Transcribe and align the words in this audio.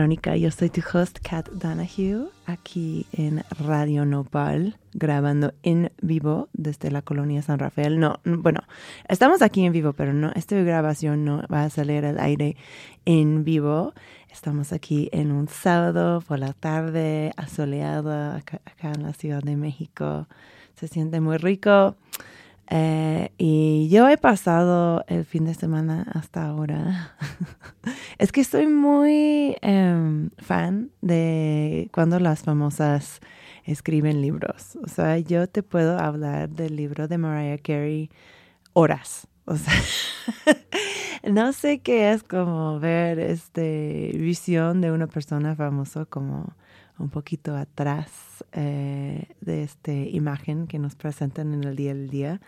Crónica. 0.00 0.34
Yo 0.34 0.50
soy 0.50 0.70
tu 0.70 0.80
host, 0.80 1.18
Kat 1.20 1.50
Donahue, 1.50 2.30
aquí 2.46 3.04
en 3.12 3.44
Radio 3.58 4.06
Nopal, 4.06 4.78
grabando 4.94 5.52
en 5.62 5.92
vivo 6.00 6.48
desde 6.54 6.90
la 6.90 7.02
colonia 7.02 7.42
San 7.42 7.58
Rafael. 7.58 8.00
No, 8.00 8.18
bueno, 8.24 8.60
estamos 9.10 9.42
aquí 9.42 9.62
en 9.62 9.74
vivo, 9.74 9.92
pero 9.92 10.14
no, 10.14 10.32
esta 10.34 10.56
grabación 10.56 11.26
no 11.26 11.42
va 11.52 11.64
a 11.64 11.68
salir 11.68 12.06
al 12.06 12.18
aire 12.18 12.56
en 13.04 13.44
vivo. 13.44 13.92
Estamos 14.32 14.72
aquí 14.72 15.10
en 15.12 15.32
un 15.32 15.48
sábado 15.48 16.22
por 16.26 16.38
la 16.38 16.54
tarde, 16.54 17.34
asoleado 17.36 18.10
acá 18.32 18.62
en 18.80 19.02
la 19.02 19.12
Ciudad 19.12 19.42
de 19.42 19.56
México. 19.56 20.26
Se 20.76 20.88
siente 20.88 21.20
muy 21.20 21.36
rico. 21.36 21.94
Eh, 22.72 23.32
y 23.36 23.88
yo 23.90 24.08
he 24.08 24.16
pasado 24.16 25.04
el 25.08 25.24
fin 25.24 25.44
de 25.44 25.54
semana 25.54 26.06
hasta 26.14 26.46
ahora. 26.46 27.16
es 28.18 28.30
que 28.30 28.40
estoy 28.40 28.68
muy 28.68 29.56
em, 29.60 30.30
fan 30.38 30.90
de 31.00 31.90
cuando 31.92 32.20
las 32.20 32.42
famosas 32.42 33.20
escriben 33.64 34.22
libros. 34.22 34.76
O 34.84 34.88
sea, 34.88 35.18
yo 35.18 35.48
te 35.48 35.64
puedo 35.64 35.98
hablar 35.98 36.48
del 36.48 36.76
libro 36.76 37.08
de 37.08 37.18
Mariah 37.18 37.58
Carey 37.58 38.08
horas. 38.72 39.26
O 39.46 39.56
sea, 39.56 39.74
no 41.28 41.52
sé 41.52 41.80
qué 41.80 42.12
es 42.12 42.22
como 42.22 42.78
ver 42.78 43.18
este 43.18 44.12
visión 44.14 44.80
de 44.80 44.92
una 44.92 45.08
persona 45.08 45.56
famosa 45.56 46.04
como 46.04 46.54
un 47.00 47.08
poquito 47.08 47.56
atrás 47.56 48.44
eh, 48.52 49.28
de 49.40 49.62
esta 49.62 49.92
imagen 49.92 50.66
que 50.66 50.78
nos 50.78 50.94
presentan 50.94 51.54
en 51.54 51.64
el 51.64 51.76
día 51.76 51.92
al 51.92 52.08
día. 52.08 52.40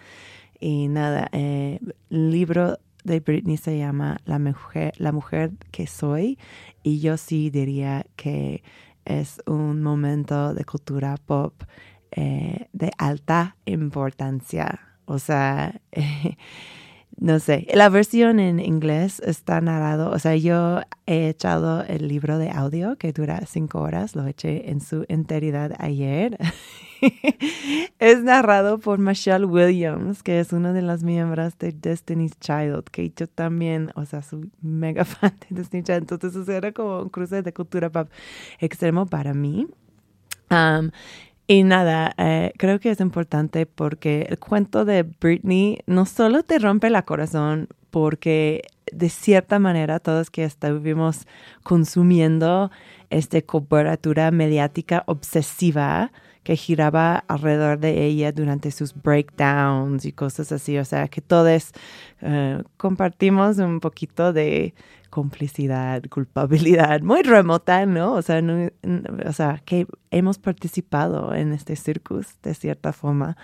Y 0.61 0.89
nada, 0.89 1.29
eh, 1.33 1.81
el 2.11 2.31
libro 2.31 2.79
de 3.05 3.21
Britney 3.21 3.57
se 3.57 3.79
llama 3.79 4.19
La 4.25 4.39
mujer, 4.39 4.95
La 4.99 5.13
mujer 5.13 5.53
que 5.71 5.87
soy 5.87 6.39
y 6.83 7.01
yo 7.01 7.17
sí 7.17 7.51
diría 7.51 8.07
que 8.17 8.63
es 9.05 9.43
un 9.47 9.83
momento 9.83 10.55
de 10.55 10.65
cultura 10.65 11.17
pop 11.17 11.55
eh, 12.13 12.69
de 12.73 12.93
alta 12.99 13.57
importancia. 13.65 14.81
O 15.07 15.19
sea, 15.19 15.81
no 17.19 17.39
sé, 17.39 17.67
la 17.75 17.89
versión 17.89 18.41
en 18.41 18.59
inglés 18.59 19.21
está 19.25 19.61
narrado, 19.61 20.11
o 20.11 20.19
sea, 20.19 20.37
yo 20.37 20.81
he 21.06 21.28
echado 21.28 21.84
el 21.84 22.09
libro 22.09 22.39
de 22.39 22.50
audio 22.50 22.97
que 22.97 23.12
dura 23.12 23.43
cinco 23.47 23.81
horas, 23.81 24.17
lo 24.17 24.27
eché 24.27 24.71
en 24.71 24.81
su 24.81 25.05
enteridad 25.09 25.72
ayer. 25.78 26.39
es 27.99 28.22
narrado 28.22 28.78
por 28.78 28.99
Michelle 28.99 29.45
Williams, 29.45 30.22
que 30.22 30.41
es 30.41 30.53
una 30.53 30.72
de 30.72 30.83
las 30.83 31.03
miembros 31.03 31.59
de 31.59 31.72
Destiny's 31.72 32.39
Child, 32.39 32.84
que 32.91 33.12
yo 33.15 33.27
también, 33.27 33.91
o 33.95 34.05
sea, 34.05 34.22
soy 34.22 34.51
mega 34.61 35.05
fan 35.06 35.34
de 35.49 35.56
Destiny's 35.56 35.87
Child, 35.87 35.99
entonces 36.11 36.34
eso 36.34 36.53
era 36.53 36.72
como 36.72 37.03
un 37.03 37.09
cruce 37.09 37.43
de 37.43 37.53
cultura 37.53 37.91
pop 37.91 38.09
extremo 38.59 39.06
para 39.06 39.34
mí. 39.34 39.67
Um, 40.51 40.91
y 41.47 41.64
nada, 41.64 42.14
eh, 42.19 42.53
creo 42.56 42.78
que 42.80 42.91
es 42.91 43.00
importante 43.00 43.66
porque 43.66 44.26
el 44.28 44.38
cuento 44.38 44.84
de 44.84 45.03
Britney 45.03 45.80
no 45.86 46.06
solo 46.06 46.42
te 46.42 46.58
rompe 46.58 46.86
el 46.86 47.04
corazón 47.04 47.69
porque 47.91 48.62
de 48.92 49.08
cierta 49.08 49.58
manera 49.58 49.98
todos 49.98 50.30
que 50.30 50.44
estuvimos 50.44 51.26
consumiendo 51.62 52.70
esta 53.10 53.41
cobertura 53.42 54.30
mediática 54.30 55.03
obsesiva 55.06 56.12
que 56.42 56.56
giraba 56.56 57.25
alrededor 57.28 57.78
de 57.78 58.04
ella 58.04 58.32
durante 58.32 58.70
sus 58.70 58.94
breakdowns 58.94 60.04
y 60.04 60.12
cosas 60.12 60.50
así, 60.53 60.78
o 60.78 60.84
sea 60.84 61.09
que 61.09 61.20
todos 61.20 61.72
eh, 62.20 62.62
compartimos 62.76 63.59
un 63.59 63.80
poquito 63.80 64.32
de 64.32 64.74
complicidad, 65.12 66.03
culpabilidad 66.09 67.03
muy 67.03 67.23
remota, 67.23 67.84
¿no? 67.84 68.15
O 68.15 68.22
sea, 68.22 68.41
no, 68.41 68.71
o 69.27 69.33
sea, 69.34 69.60
que 69.63 69.86
hemos 70.10 70.39
participado 70.39 71.34
en 71.34 71.53
este 71.53 71.77
circus 71.77 72.41
de 72.42 72.54
cierta 72.54 72.95
forma. 72.95 73.36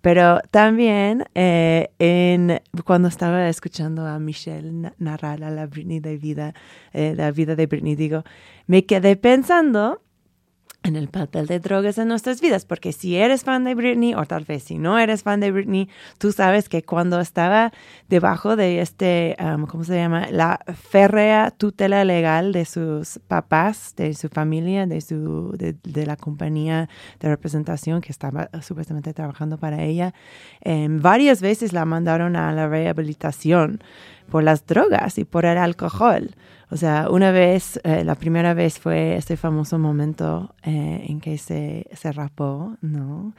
Pero 0.00 0.40
también 0.50 1.24
eh, 1.36 1.92
en, 2.00 2.60
cuando 2.84 3.06
estaba 3.06 3.48
escuchando 3.48 4.04
a 4.06 4.18
Michelle 4.18 4.92
narrar 4.98 5.44
a 5.44 5.50
la 5.50 5.66
Britney 5.66 6.00
de 6.00 6.18
vida, 6.18 6.52
eh, 6.92 7.14
la 7.16 7.30
vida 7.30 7.54
de 7.54 7.66
Britney, 7.66 7.94
digo, 7.94 8.24
me 8.66 8.84
quedé 8.84 9.14
pensando 9.14 10.02
en 10.84 10.96
el 10.96 11.08
papel 11.08 11.46
de 11.46 11.60
drogas 11.60 11.96
en 11.96 12.08
nuestras 12.08 12.42
vidas, 12.42 12.66
porque 12.66 12.92
si 12.92 13.16
eres 13.16 13.42
fan 13.42 13.64
de 13.64 13.74
Britney 13.74 14.14
o 14.14 14.26
tal 14.26 14.44
vez 14.44 14.64
si 14.64 14.76
no 14.76 14.98
eres 14.98 15.22
fan 15.22 15.40
de 15.40 15.50
Britney, 15.50 15.88
tú 16.18 16.30
sabes 16.30 16.68
que 16.68 16.82
cuando 16.82 17.20
estaba 17.20 17.72
debajo 18.08 18.54
de 18.54 18.80
este, 18.80 19.34
um, 19.40 19.66
¿cómo 19.66 19.84
se 19.84 19.96
llama? 19.96 20.28
La 20.30 20.60
férrea 20.74 21.50
tutela 21.50 22.04
legal 22.04 22.52
de 22.52 22.66
sus 22.66 23.18
papás, 23.26 23.94
de 23.96 24.12
su 24.12 24.28
familia, 24.28 24.86
de, 24.86 25.00
su, 25.00 25.56
de, 25.56 26.06
la 26.06 26.16
compañía 26.16 26.90
de 27.18 27.28
representación 27.30 28.02
que 28.02 28.12
estaba 28.12 28.50
supuestamente 28.60 29.14
trabajando 29.14 29.56
para 29.56 29.82
ella, 29.82 30.12
eh, 30.60 30.86
varias 30.90 31.40
veces 31.40 31.72
la 31.72 31.86
mandaron 31.86 32.36
a 32.36 32.52
la 32.52 32.68
rehabilitación 32.68 33.80
por 34.30 34.42
las 34.42 34.66
drogas 34.66 35.18
y 35.18 35.24
por 35.24 35.44
el 35.44 35.58
alcohol. 35.58 36.30
O 36.70 36.76
sea, 36.76 37.08
una 37.10 37.30
vez, 37.30 37.78
eh, 37.84 38.04
la 38.04 38.14
primera 38.14 38.54
vez 38.54 38.78
fue 38.78 39.16
este 39.16 39.36
famoso 39.36 39.78
momento 39.78 40.54
eh, 40.62 41.04
en 41.08 41.20
que 41.20 41.38
se, 41.38 41.86
se 41.92 42.10
rapó, 42.12 42.76
¿no? 42.80 43.34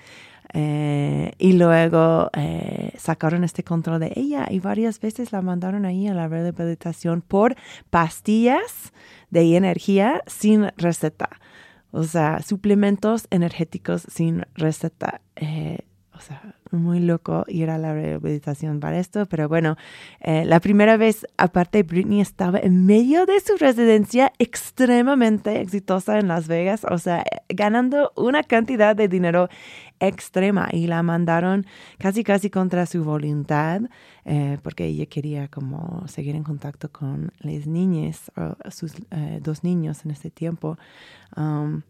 Eh, 0.54 1.34
y 1.38 1.54
luego 1.54 2.30
eh, 2.34 2.94
sacaron 2.98 3.44
este 3.44 3.64
control 3.64 4.00
de 4.00 4.14
ella 4.16 4.48
y 4.50 4.60
varias 4.60 5.02
veces 5.02 5.34
la 5.34 5.42
mandaron 5.42 5.86
ahí 5.86 6.08
a 6.08 6.14
la 6.14 6.30
rehabilitación 6.30 7.22
por 7.22 7.56
pastillas 7.90 8.94
de 9.32 9.58
energía 9.58 10.22
sin 10.28 10.72
receta. 10.78 11.30
O 11.92 12.04
sea, 12.04 12.42
suplementos 12.42 13.28
energéticos 13.32 14.04
sin 14.10 14.46
receta. 14.56 15.20
O 16.14 16.22
sea, 16.22 16.55
muy 16.76 17.00
loco 17.00 17.46
ir 17.48 17.70
a 17.70 17.78
la 17.78 17.94
rehabilitación 17.94 18.80
para 18.80 19.00
esto, 19.00 19.26
pero 19.26 19.48
bueno, 19.48 19.78
eh, 20.22 20.46
la 20.46 20.60
primera 20.60 20.98
vez, 20.98 21.26
aparte, 21.38 21.84
Britney 21.84 22.22
estaba 22.22 22.60
en 22.60 22.86
medio 22.86 23.26
de 23.26 23.40
su 23.40 23.58
residencia 23.58 24.32
extremadamente 24.40 25.62
exitosa 25.62 26.20
en 26.20 26.28
Las 26.28 26.48
Vegas, 26.48 26.86
o 26.90 26.98
sea, 26.98 27.24
ganando 27.50 28.12
una 28.16 28.44
cantidad 28.44 28.96
de 28.96 29.08
dinero 29.08 29.50
extrema 30.00 30.68
y 30.72 30.88
la 30.88 31.04
mandaron 31.04 31.66
casi 31.98 32.24
casi 32.24 32.50
contra 32.50 32.86
su 32.86 33.04
voluntad 33.04 33.82
eh, 34.26 34.58
porque 34.64 34.86
ella 34.86 35.06
quería 35.06 35.48
como 35.48 36.08
seguir 36.08 36.36
en 36.36 36.44
contacto 36.44 36.92
con 36.92 37.32
las 37.40 37.68
niñas, 37.68 38.32
sus 38.72 38.96
eh, 39.12 39.40
dos 39.42 39.64
niños 39.64 40.04
en 40.04 40.12
ese 40.12 40.32
tiempo. 40.32 40.78
Um, 41.38 41.84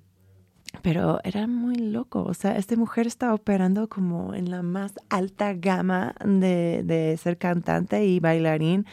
pero 0.81 1.19
era 1.23 1.47
muy 1.47 1.75
loco, 1.75 2.23
o 2.23 2.33
sea, 2.33 2.57
esta 2.57 2.75
mujer 2.75 3.07
está 3.07 3.33
operando 3.33 3.87
como 3.89 4.33
en 4.33 4.49
la 4.49 4.61
más 4.61 4.93
alta 5.09 5.53
gama 5.53 6.15
de, 6.23 6.83
de, 6.83 7.17
ser 7.17 7.37
cantante 7.37 8.05
y 8.05 8.19
bailarín 8.19 8.85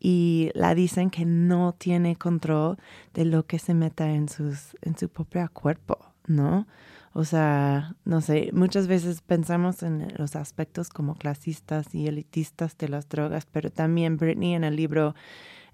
y 0.00 0.50
la 0.54 0.74
dicen 0.74 1.10
que 1.10 1.24
no 1.24 1.74
tiene 1.76 2.16
control 2.16 2.76
de 3.14 3.24
lo 3.24 3.46
que 3.46 3.58
se 3.58 3.74
meta 3.74 4.10
en, 4.12 4.28
sus, 4.28 4.76
en 4.82 4.96
su 4.96 5.08
propio 5.08 5.48
cuerpo, 5.52 5.98
¿no? 6.26 6.66
O 7.12 7.24
sea, 7.24 7.94
no 8.04 8.20
sé, 8.20 8.50
muchas 8.52 8.88
veces 8.88 9.22
pensamos 9.22 9.82
en 9.82 10.12
los 10.18 10.36
aspectos 10.36 10.90
como 10.90 11.14
clasistas 11.14 11.94
y 11.94 12.06
elitistas 12.06 12.76
de 12.76 12.90
las 12.90 13.08
drogas, 13.08 13.46
pero 13.46 13.70
también 13.70 14.18
Britney 14.18 14.54
en 14.54 14.64
el 14.64 14.76
libro 14.76 15.14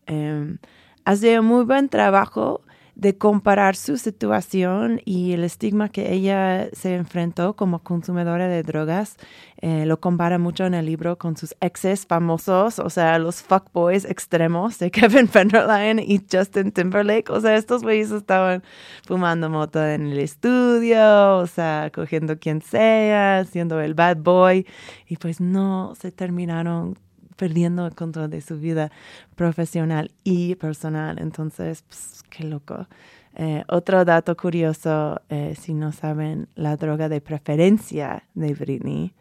eh, 0.06 0.56
hace 1.04 1.40
muy 1.40 1.64
buen 1.64 1.88
trabajo 1.88 2.62
de 2.94 3.16
comparar 3.16 3.74
su 3.74 3.96
situación 3.96 5.00
y 5.04 5.32
el 5.32 5.44
estigma 5.44 5.88
que 5.88 6.12
ella 6.12 6.68
se 6.72 6.94
enfrentó 6.94 7.56
como 7.56 7.78
consumidora 7.80 8.48
de 8.48 8.62
drogas. 8.62 9.16
Eh, 9.60 9.86
lo 9.86 10.00
compara 10.00 10.38
mucho 10.38 10.66
en 10.66 10.74
el 10.74 10.86
libro 10.86 11.16
con 11.18 11.36
sus 11.36 11.54
exes 11.60 12.04
famosos, 12.04 12.78
o 12.80 12.90
sea, 12.90 13.18
los 13.18 13.42
fuckboys 13.42 14.04
extremos 14.04 14.78
de 14.78 14.90
Kevin 14.92 15.28
Federline 15.28 16.00
y 16.00 16.20
Justin 16.30 16.72
Timberlake. 16.72 17.30
O 17.30 17.40
sea, 17.40 17.56
estos 17.56 17.82
güeyes 17.82 18.10
estaban 18.10 18.62
fumando 19.06 19.48
moto 19.48 19.84
en 19.86 20.08
el 20.08 20.18
estudio, 20.18 21.38
o 21.38 21.46
sea, 21.46 21.90
cogiendo 21.94 22.38
quien 22.38 22.60
sea, 22.60 23.44
siendo 23.44 23.80
el 23.80 23.94
bad 23.94 24.18
boy, 24.18 24.66
y 25.06 25.16
pues 25.16 25.40
no 25.40 25.94
se 25.98 26.12
terminaron 26.12 26.98
perdiendo 27.42 27.88
el 27.88 27.94
control 27.96 28.30
de 28.30 28.40
su 28.40 28.56
vida 28.60 28.92
profesional 29.34 30.12
y 30.22 30.54
personal. 30.54 31.18
Entonces, 31.18 31.82
pues, 31.88 32.22
qué 32.30 32.44
loco. 32.44 32.86
Eh, 33.34 33.64
otro 33.66 34.04
dato 34.04 34.36
curioso, 34.36 35.20
eh, 35.28 35.56
si 35.60 35.74
no 35.74 35.90
saben, 35.90 36.46
la 36.54 36.76
droga 36.76 37.08
de 37.08 37.20
preferencia 37.20 38.22
de 38.34 38.54
Britney. 38.54 39.12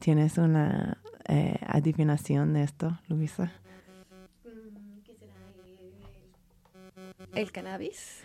¿Tienes 0.00 0.36
una 0.36 0.98
eh, 1.28 1.60
adivinación 1.64 2.54
de 2.54 2.64
esto, 2.64 2.98
Luisa? 3.06 3.52
¿El 7.34 7.52
cannabis? 7.52 8.22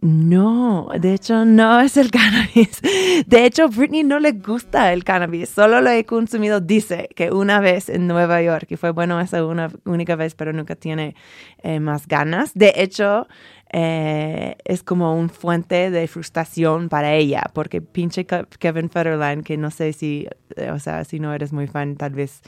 No, 0.00 0.88
de 0.98 1.14
hecho 1.14 1.44
no 1.44 1.80
es 1.80 1.96
el 1.96 2.10
cannabis. 2.10 2.80
De 3.26 3.44
hecho, 3.44 3.68
Britney 3.68 4.02
no 4.02 4.18
le 4.18 4.32
gusta 4.32 4.92
el 4.92 5.04
cannabis, 5.04 5.48
solo 5.48 5.80
lo 5.80 5.90
he 5.90 6.04
consumido, 6.04 6.60
dice, 6.60 7.08
que 7.14 7.30
una 7.30 7.60
vez 7.60 7.88
en 7.88 8.08
Nueva 8.08 8.42
York, 8.42 8.66
y 8.70 8.76
fue 8.76 8.90
bueno 8.90 9.20
esa 9.20 9.44
una 9.44 9.70
única 9.84 10.16
vez, 10.16 10.34
pero 10.34 10.52
nunca 10.52 10.74
tiene 10.74 11.14
eh, 11.62 11.78
más 11.78 12.08
ganas. 12.08 12.52
De 12.54 12.72
hecho, 12.76 13.28
eh, 13.72 14.56
es 14.64 14.82
como 14.82 15.14
un 15.16 15.30
fuente 15.30 15.90
de 15.90 16.08
frustración 16.08 16.88
para 16.88 17.14
ella, 17.14 17.44
porque 17.54 17.80
pinche 17.80 18.26
Kevin 18.26 18.90
Federline, 18.90 19.44
que 19.44 19.56
no 19.56 19.70
sé 19.70 19.92
si, 19.92 20.26
eh, 20.56 20.70
o 20.72 20.80
sea, 20.80 21.04
si 21.04 21.20
no 21.20 21.32
eres 21.32 21.52
muy 21.52 21.68
fan, 21.68 21.96
tal 21.96 22.12
vez 22.12 22.42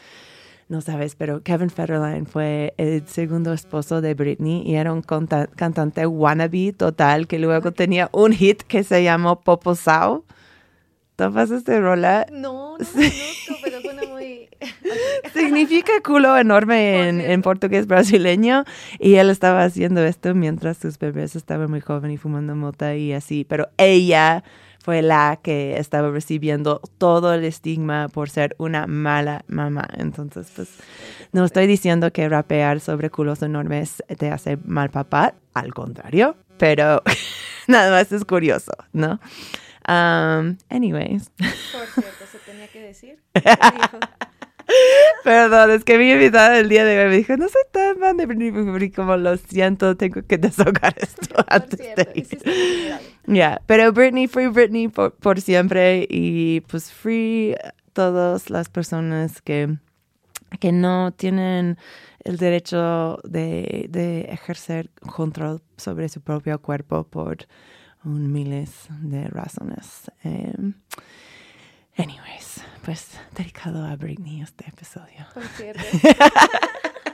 no 0.69 0.81
sabes, 0.81 1.15
pero 1.15 1.43
Kevin 1.43 1.71
Federline 1.71 2.27
fue 2.27 2.75
el 2.79 3.07
segundo 3.07 3.53
esposo 3.53 4.01
de 4.01 4.15
Britney 4.15 4.63
y 4.63 4.77
era 4.77 4.93
un 4.93 5.03
cantante 5.03 6.07
wannabe 6.07 6.73
total 6.73 7.27
que 7.27 7.39
luego 7.39 7.73
tenía 7.73 8.09
un 8.13 8.33
hit 8.33 8.63
que 8.63 8.83
se 8.83 9.03
llamó 9.03 9.41
Popo 9.41 9.75
Sao. 9.75 10.25
¿Tomas 11.17 11.51
este 11.53 11.79
rola? 11.79 12.27
No, 12.33 12.77
no 12.77 12.85
conozco, 12.85 13.55
pero 13.63 13.81
suena 13.81 14.03
muy... 14.11 14.49
Significa 15.33 15.93
culo 16.05 16.37
enorme 16.37 17.09
en, 17.09 17.21
en, 17.21 17.41
portugués 17.43 17.87
brasileño. 17.87 18.65
Y 18.99 19.15
él 19.15 19.31
estaba 19.31 19.63
haciendo 19.63 20.03
esto 20.03 20.35
mientras 20.35 20.79
sus 20.79 20.99
bebés 20.99 21.37
estaban 21.37 21.71
muy 21.71 21.81
jóvenes 21.81 22.17
y 22.17 22.19
fumando 22.19 22.57
mota 22.57 22.97
y 22.97 23.13
así, 23.13 23.45
pero 23.45 23.69
ella 23.77 24.43
fue 24.85 25.01
la 25.01 25.41
que 25.43 25.79
estaba 25.79 26.11
recibiendo 26.11 26.83
todo 26.99 27.33
el 27.33 27.43
estigma 27.45 28.09
por 28.11 28.29
ser 28.29 28.55
una 28.59 28.87
mala 28.87 29.43
mamá. 29.49 29.89
Entonces, 29.97 30.53
pues, 30.55 30.69
no 31.33 31.47
estoy 31.47 31.67
diciendo 31.67 32.13
que 32.13 32.29
rapear 32.29 32.81
sobre 32.81 33.09
culos 33.09 33.41
enormes 33.41 34.03
te 34.19 34.31
hace 34.31 34.59
mal 34.59 34.91
papá, 34.91 35.37
al 35.55 35.73
contrario, 35.73 36.37
pero 36.59 37.03
nada 37.67 37.93
más 37.93 38.13
es 38.13 38.27
curioso, 38.27 38.73
¿no? 38.93 39.21
Um, 39.89 40.59
anyways. 40.69 41.31
Por 41.31 41.87
cierto, 41.87 42.27
se 42.31 42.39
tenía 42.41 42.69
que 42.69 42.83
decir. 42.83 43.23
Perdón, 45.25 45.71
es 45.71 45.85
que 45.85 45.99
mi 45.99 46.11
invitada 46.11 46.59
el 46.59 46.69
día 46.69 46.85
de 46.85 47.03
hoy 47.03 47.11
me 47.11 47.17
dijo, 47.17 47.37
no 47.37 47.49
soy 47.49 47.63
tan 47.71 47.99
fan 47.99 48.17
de 48.17 48.27
Britney, 48.27 48.91
como 48.91 49.17
lo 49.17 49.37
siento, 49.37 49.97
tengo 49.97 50.23
que 50.23 50.39
desahogar 50.39 50.95
esto 50.99 51.45
antes 51.49 51.79
de 51.79 52.09
ir. 52.15 53.01
Ya, 53.27 53.61
pero 53.67 53.93
Britney, 53.93 54.27
free 54.27 54.49
Britney 54.49 54.89
por, 54.89 55.15
por, 55.15 55.41
siempre 55.41 56.07
y 56.09 56.61
pues 56.63 56.93
free 56.93 57.57
todas 57.93 58.51
las 58.51 58.69
personas 58.69 59.41
que, 59.41 59.77
que 60.61 60.73
no 60.73 61.13
tienen 61.13 61.79
el 62.25 62.37
derecho 62.37 63.19
de, 63.25 63.87
de 63.91 64.23
ejercer 64.23 64.91
control 65.01 65.63
sobre 65.77 66.09
su 66.09 66.21
propio 66.21 66.61
cuerpo 66.61 67.05
por 67.05 67.47
un 68.05 68.33
miles 68.33 68.89
de 69.01 69.27
razones. 69.29 70.11
Um, 70.25 70.75
anyways, 71.97 72.63
pues 72.85 73.19
dedicado 73.33 73.85
a 73.85 73.97
Britney 73.97 74.43
este 74.43 74.69
episodio. 74.69 75.27
Por 75.33 75.45
cierto. 75.45 75.83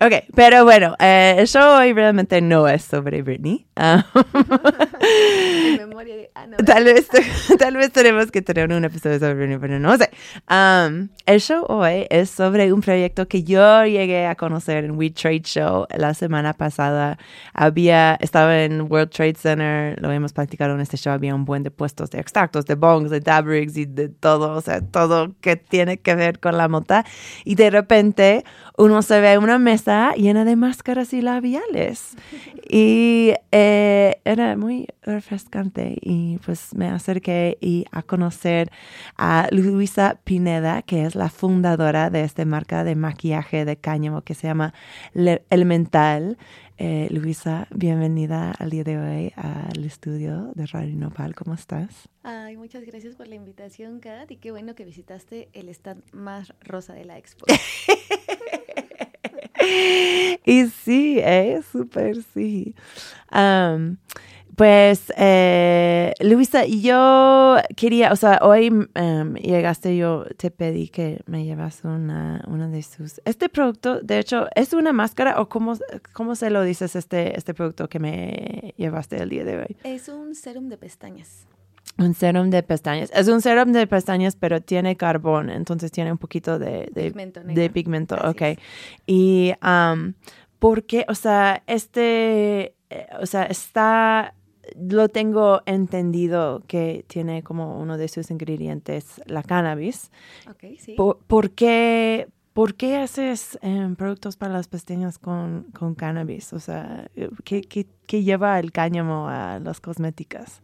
ok, 0.00 0.12
pero 0.34 0.64
bueno, 0.64 0.94
eh, 0.98 1.36
el 1.38 1.46
show 1.46 1.78
hoy 1.78 1.92
realmente 1.92 2.40
no 2.40 2.68
es 2.68 2.82
sobre 2.82 3.22
Britney. 3.22 3.66
Um, 3.76 4.02
memoria 5.78 6.16
de, 6.16 6.30
ah, 6.34 6.46
no, 6.46 6.56
tal, 6.58 6.84
vez, 6.84 7.08
tal 7.58 7.76
vez 7.76 7.90
tenemos 7.92 8.30
que 8.30 8.42
tener 8.42 8.70
un 8.70 8.84
episodio 8.84 9.18
sobre 9.18 9.34
Britney, 9.34 9.58
pero 9.58 9.78
no 9.78 9.96
sé. 9.96 10.10
Um, 10.50 11.08
el 11.26 11.40
show 11.40 11.64
hoy 11.68 12.06
es 12.10 12.30
sobre 12.30 12.72
un 12.72 12.80
proyecto 12.80 13.26
que 13.28 13.42
yo 13.42 13.84
llegué 13.84 14.26
a 14.26 14.34
conocer 14.34 14.84
en 14.84 14.92
We 14.92 15.10
Trade 15.10 15.42
Show 15.44 15.86
la 15.96 16.14
semana 16.14 16.52
pasada. 16.52 17.18
Había, 17.54 18.16
estaba 18.20 18.62
en 18.62 18.82
World 18.82 19.10
Trade 19.10 19.34
Center, 19.34 20.00
lo 20.00 20.10
hemos 20.12 20.32
practicado 20.32 20.74
en 20.74 20.80
este 20.80 20.96
show, 20.96 21.12
había 21.12 21.34
un 21.34 21.44
buen 21.44 21.62
de 21.62 21.70
puestos 21.70 22.10
de 22.10 22.20
extractos, 22.20 22.66
de 22.66 22.74
bongs, 22.74 23.10
de 23.10 23.20
dabrigs 23.20 23.76
y 23.76 23.86
de 23.86 24.08
todo, 24.08 24.54
o 24.54 24.60
sea, 24.60 24.80
todo 24.80 25.34
que 25.40 25.56
tiene 25.56 25.98
que 25.98 26.14
ver 26.14 26.38
con 26.38 26.56
la 26.56 26.68
mota. 26.68 27.04
Y 27.44 27.54
de 27.54 27.70
repente 27.70 28.44
uno 28.76 29.02
se 29.02 29.20
ve 29.20 29.31
una 29.38 29.58
mesa 29.58 30.12
llena 30.14 30.44
de 30.44 30.56
máscaras 30.56 31.12
y 31.12 31.22
labiales. 31.22 32.16
Y 32.74 33.34
eh, 33.50 34.16
era 34.24 34.56
muy 34.56 34.86
refrescante 35.02 35.98
y 36.00 36.38
pues 36.38 36.74
me 36.74 36.88
acerqué 36.88 37.58
y 37.60 37.84
a 37.90 38.02
conocer 38.02 38.70
a 39.18 39.46
Luisa 39.50 40.18
Pineda, 40.24 40.80
que 40.80 41.04
es 41.04 41.14
la 41.14 41.28
fundadora 41.28 42.08
de 42.08 42.22
esta 42.22 42.46
marca 42.46 42.82
de 42.82 42.94
maquillaje 42.94 43.66
de 43.66 43.76
cáñamo 43.76 44.22
que 44.22 44.32
se 44.32 44.46
llama 44.46 44.72
Elemental. 45.50 46.38
Eh, 46.78 47.08
Luisa, 47.10 47.68
bienvenida 47.70 48.52
al 48.58 48.70
día 48.70 48.84
de 48.84 48.98
hoy 48.98 49.32
al 49.36 49.84
estudio 49.84 50.52
de 50.54 50.66
Radio 50.66 50.96
Nopal. 50.96 51.34
¿Cómo 51.34 51.54
estás? 51.54 52.08
Ay, 52.22 52.56
muchas 52.56 52.84
gracias 52.84 53.16
por 53.16 53.28
la 53.28 53.34
invitación, 53.34 54.00
Kat, 54.00 54.30
y 54.30 54.36
qué 54.36 54.50
bueno 54.50 54.74
que 54.74 54.84
visitaste 54.84 55.50
el 55.52 55.68
stand 55.68 56.02
más 56.12 56.54
rosa 56.60 56.94
de 56.94 57.04
la 57.04 57.18
expo. 57.18 57.44
y 60.44 60.66
sí, 60.66 61.18
es 61.22 61.64
súper 61.66 62.22
sí. 62.34 62.74
Pues, 64.56 65.10
eh, 65.16 66.12
Luisa, 66.20 66.66
yo 66.66 67.56
quería, 67.74 68.12
o 68.12 68.16
sea, 68.16 68.38
hoy 68.42 68.68
um, 68.68 69.34
llegaste, 69.34 69.96
yo 69.96 70.26
te 70.36 70.50
pedí 70.50 70.88
que 70.88 71.22
me 71.26 71.46
llevas 71.46 71.80
una, 71.84 72.44
una 72.46 72.68
de 72.68 72.82
sus, 72.82 73.22
este 73.24 73.48
producto, 73.48 74.00
de 74.02 74.18
hecho, 74.18 74.48
¿es 74.54 74.74
una 74.74 74.92
máscara 74.92 75.40
o 75.40 75.48
cómo, 75.48 75.74
cómo 76.12 76.34
se 76.34 76.50
lo 76.50 76.62
dices 76.62 76.96
este, 76.96 77.36
este 77.36 77.54
producto 77.54 77.88
que 77.88 77.98
me 77.98 78.74
llevaste 78.76 79.16
el 79.16 79.30
día 79.30 79.44
de 79.44 79.56
hoy? 79.56 79.76
Es 79.84 80.08
un 80.08 80.34
serum 80.34 80.68
de 80.68 80.76
pestañas. 80.76 81.46
Un 81.98 82.14
serum 82.14 82.50
de 82.50 82.62
pestañas. 82.62 83.10
Es 83.14 83.28
un 83.28 83.40
serum 83.40 83.72
de 83.72 83.86
pestañas, 83.86 84.36
pero 84.36 84.60
tiene 84.60 84.96
carbón, 84.96 85.50
entonces 85.50 85.92
tiene 85.92 86.10
un 86.10 86.18
poquito 86.18 86.58
de, 86.58 86.88
de 86.92 87.10
Pigmento 87.70 88.16
De 88.16 88.30
ok. 88.30 88.42
es. 88.42 88.58
Y, 89.06 89.52
um, 89.62 90.14
¿por 90.58 90.84
qué? 90.84 91.04
O 91.08 91.14
sea, 91.14 91.62
este, 91.66 92.74
eh, 92.90 93.06
o 93.20 93.26
sea, 93.26 93.44
está 93.44 94.34
lo 94.76 95.08
tengo 95.08 95.62
entendido 95.66 96.62
que 96.66 97.04
tiene 97.08 97.42
como 97.42 97.80
uno 97.80 97.98
de 97.98 98.08
sus 98.08 98.30
ingredientes 98.30 99.20
la 99.26 99.42
cannabis. 99.42 100.10
Ok, 100.48 100.78
sí. 100.78 100.94
¿Por, 100.96 101.50
qué, 101.50 102.28
por 102.52 102.74
qué 102.74 102.96
haces 102.96 103.58
em, 103.62 103.96
productos 103.96 104.36
para 104.36 104.52
las 104.52 104.68
pestañas 104.68 105.18
con, 105.18 105.66
con 105.76 105.94
cannabis? 105.94 106.52
O 106.52 106.60
sea, 106.60 107.10
¿qué, 107.44 107.62
qué, 107.62 107.86
qué 108.06 108.22
lleva 108.22 108.58
el 108.58 108.72
cáñamo 108.72 109.28
a 109.28 109.58
las 109.58 109.80
cosméticas? 109.80 110.62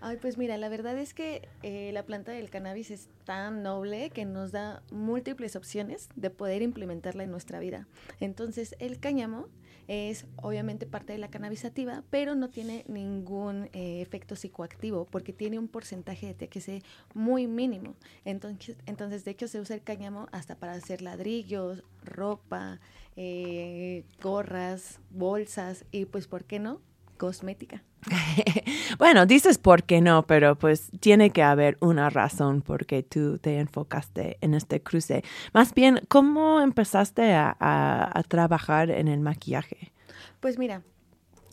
Ay, 0.00 0.16
pues 0.20 0.38
mira, 0.38 0.56
la 0.58 0.68
verdad 0.68 0.96
es 0.96 1.12
que 1.12 1.48
eh, 1.64 1.90
la 1.92 2.04
planta 2.04 2.30
del 2.30 2.50
cannabis 2.50 2.92
es 2.92 3.08
tan 3.24 3.64
noble 3.64 4.10
que 4.10 4.24
nos 4.24 4.52
da 4.52 4.82
múltiples 4.92 5.56
opciones 5.56 6.08
de 6.14 6.30
poder 6.30 6.62
implementarla 6.62 7.24
en 7.24 7.32
nuestra 7.32 7.58
vida. 7.58 7.88
Entonces, 8.20 8.76
el 8.78 9.00
cáñamo 9.00 9.48
es 9.88 10.26
obviamente 10.36 10.86
parte 10.86 11.14
de 11.14 11.18
la 11.18 11.30
cannabisativa, 11.30 12.04
pero 12.10 12.36
no 12.36 12.48
tiene 12.48 12.84
ningún 12.86 13.70
eh, 13.72 14.00
efecto 14.00 14.36
psicoactivo 14.36 15.06
porque 15.06 15.32
tiene 15.32 15.58
un 15.58 15.66
porcentaje 15.66 16.32
de 16.32 16.34
THC 16.34 16.84
muy 17.14 17.48
mínimo. 17.48 17.94
Entonces, 18.24 18.76
entonces, 18.86 19.24
de 19.24 19.32
hecho, 19.32 19.48
se 19.48 19.58
usa 19.58 19.74
el 19.74 19.82
cáñamo 19.82 20.28
hasta 20.30 20.54
para 20.54 20.74
hacer 20.74 21.02
ladrillos, 21.02 21.82
ropa, 22.04 22.78
eh, 23.16 24.04
gorras, 24.22 25.00
bolsas 25.10 25.84
y 25.90 26.04
pues, 26.04 26.28
¿por 26.28 26.44
qué 26.44 26.60
no? 26.60 26.80
Cosmética. 27.18 27.82
bueno, 28.98 29.26
dices 29.26 29.58
por 29.58 29.82
qué 29.82 30.00
no, 30.00 30.26
pero 30.26 30.56
pues 30.56 30.90
tiene 31.00 31.30
que 31.30 31.42
haber 31.42 31.76
una 31.80 32.08
razón 32.08 32.62
por 32.62 32.86
qué 32.86 33.02
tú 33.02 33.38
te 33.38 33.58
enfocaste 33.58 34.38
en 34.40 34.54
este 34.54 34.80
cruce. 34.80 35.22
Más 35.52 35.74
bien, 35.74 36.00
¿cómo 36.08 36.60
empezaste 36.60 37.34
a, 37.34 37.56
a 37.60 38.22
trabajar 38.22 38.90
en 38.90 39.08
el 39.08 39.20
maquillaje? 39.20 39.92
Pues 40.40 40.58
mira, 40.58 40.82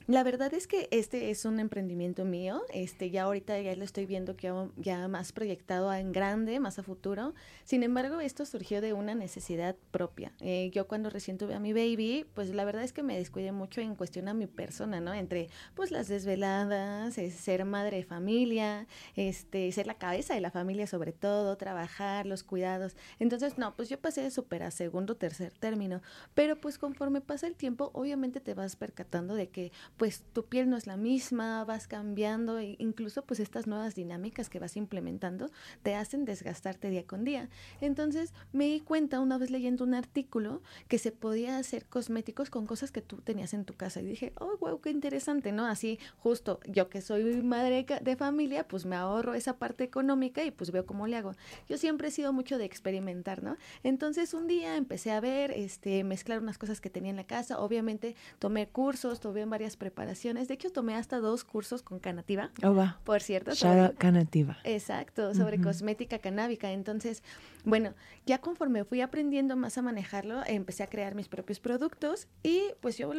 la 0.08 0.24
verdad 0.24 0.54
es 0.54 0.68
que 0.68 0.88
este 0.92 1.32
es 1.32 1.46
un 1.46 1.60
emprendimiento 1.60 2.26
mío. 2.26 2.62
Este, 2.72 3.10
ya 3.10 3.24
ahorita 3.24 3.60
ya 3.60 3.76
lo 3.76 3.84
estoy 3.84 4.06
viendo 4.06 4.36
que 4.36 4.54
ya 4.78 5.08
más 5.08 5.32
proyectado 5.32 5.92
en 5.94 6.12
grande, 6.12 6.60
más 6.60 6.78
a 6.78 6.84
futuro. 6.84 7.34
Sin 7.64 7.82
embargo, 7.82 8.22
esto 8.22 8.46
surgió 8.46 8.82
de 8.82 8.94
una 8.94 9.16
necesidad 9.16 9.76
propia. 9.90 10.32
Eh, 10.42 10.70
yo 10.74 10.88
cuando 10.88 11.10
recién 11.10 11.40
tuve 11.40 11.56
a 11.56 11.60
mi 11.60 11.74
baby, 11.74 12.26
pues 12.36 12.50
la 12.50 12.66
verdad 12.66 12.84
es 12.84 12.94
que 12.94 13.02
me 13.02 13.18
descuidé 13.18 13.52
mucho 13.52 13.82
en 13.82 13.96
cuestión 13.96 14.28
a 14.28 14.36
mi 14.36 14.46
persona, 14.46 15.00
¿no? 15.00 15.14
Entre 15.14 15.50
pues 15.74 15.90
las 15.90 16.08
desveladas, 16.08 17.16
ser 17.16 17.66
madre 17.66 17.98
de 17.98 18.04
familia, 18.04 18.88
este, 19.16 19.72
ser 19.72 19.88
la 19.88 19.96
cabeza 19.96 20.36
de 20.36 20.42
la 20.42 20.52
familia 20.52 20.86
sobre 20.86 21.14
todo, 21.14 21.58
trabajar, 21.58 22.28
los 22.28 22.44
cuidados. 22.44 22.96
Entonces, 23.18 23.58
no, 23.58 23.76
pues 23.76 23.90
yo 23.90 24.00
pasé 24.00 24.22
de 24.22 24.30
súper 24.30 24.62
a 24.62 24.70
segundo, 24.70 25.16
tercer 25.16 25.52
término. 25.54 26.02
Pero 26.36 26.58
pues 26.58 26.78
conforme 26.78 27.22
pasa 27.22 27.48
el 27.48 27.56
tiempo, 27.56 27.90
obviamente 27.94 28.40
te 28.40 28.54
vas 28.54 28.76
percatando 28.76 29.34
de 29.34 29.50
que 29.50 29.72
pues 29.98 30.24
tu 30.34 30.46
piel 30.46 30.70
no 30.70 30.78
es 30.78 30.88
la 30.88 30.98
misma, 30.98 31.64
vas 31.66 31.88
cambiando 31.88 32.60
e 32.60 32.76
incluso 32.80 33.24
pues 33.24 33.40
estas 33.40 33.68
nuevas 33.68 33.96
dinámicas 33.96 34.50
que 34.50 34.60
vas 34.60 34.76
implementando 34.78 35.50
te 35.84 35.96
hacen 35.96 36.26
desgastarte 36.26 36.90
día 36.90 37.06
con 37.06 37.24
día. 37.24 37.50
Entonces 37.82 38.34
me 38.52 38.66
di 38.66 38.80
cuenta 38.82 39.20
una 39.20 39.38
vez 39.38 39.52
leyendo 39.52 39.84
un 39.84 39.94
artículo 39.94 40.62
que 40.88 40.98
se 40.98 41.12
podía 41.12 41.58
hacer 41.58 41.86
cosméticos 41.86 42.50
con 42.50 42.66
cosas 42.66 42.92
que 42.92 43.02
tú 43.02 43.18
tenías 43.18 43.54
en 43.54 43.66
tu 43.66 43.74
casa 43.74 44.02
y 44.02 44.06
dije, 44.06 44.34
oh, 44.40 44.58
wow, 44.58 44.82
qué 44.82 44.90
interesante, 44.90 45.52
¿no? 45.52 45.66
Así 45.66 46.00
justo 46.18 46.60
yo 46.68 46.90
que 46.90 47.02
soy 47.02 47.42
madre 47.42 47.86
de 48.02 48.16
familia, 48.16 48.68
pues 48.68 48.86
me 48.86 48.96
ahorro 48.96 49.34
esa 49.34 49.58
parte 49.58 49.84
económica 49.84 50.44
y 50.44 50.52
pues 50.52 50.72
veo 50.72 50.86
cómo 50.86 51.08
le 51.08 51.18
hago. 51.18 51.34
Yo 51.68 51.78
siempre 51.78 52.10
he 52.10 52.12
sido 52.12 52.34
mucho 52.34 52.58
de 52.58 52.66
experimentar, 52.66 53.44
¿no? 53.44 53.58
Entonces 53.84 54.34
un 54.34 54.48
día 54.48 54.76
empecé 54.76 55.12
a 55.12 55.20
ver, 55.20 55.52
este, 55.52 56.04
mezclar 56.04 56.40
unas 56.40 56.58
cosas 56.58 56.82
que 56.82 56.90
tenía 56.90 57.12
en 57.12 57.18
la 57.18 57.28
casa, 57.28 57.60
obviamente 57.60 58.16
tomé 58.40 58.68
cursos, 58.68 59.20
tomé 59.20 59.46
varias 59.46 59.78
preparaciones. 59.86 60.48
De 60.48 60.56
hecho, 60.56 60.72
tomé 60.72 60.96
hasta 60.96 61.20
dos 61.20 61.44
cursos 61.44 61.84
con 61.84 62.00
Canativa. 62.00 62.50
Oh, 62.64 62.74
va. 62.74 63.00
Por 63.04 63.22
cierto. 63.22 63.52
Canativa. 64.00 64.58
Exacto, 64.64 65.36
sobre 65.36 65.62
cosmética 65.62 66.18
canábica. 66.18 66.72
Entonces, 66.72 67.22
bueno, 67.66 67.94
ya 68.26 68.40
conforme 68.40 68.84
fui 68.84 69.02
aprendiendo 69.02 69.56
más 69.56 69.78
a 69.78 69.84
manejarlo, 69.84 70.42
empecé 70.48 70.82
a 70.82 70.88
crear 70.88 71.14
mis 71.14 71.28
propios 71.28 71.60
productos 71.60 72.28
y 72.42 72.64
pues 72.82 72.98
yo 72.98 73.12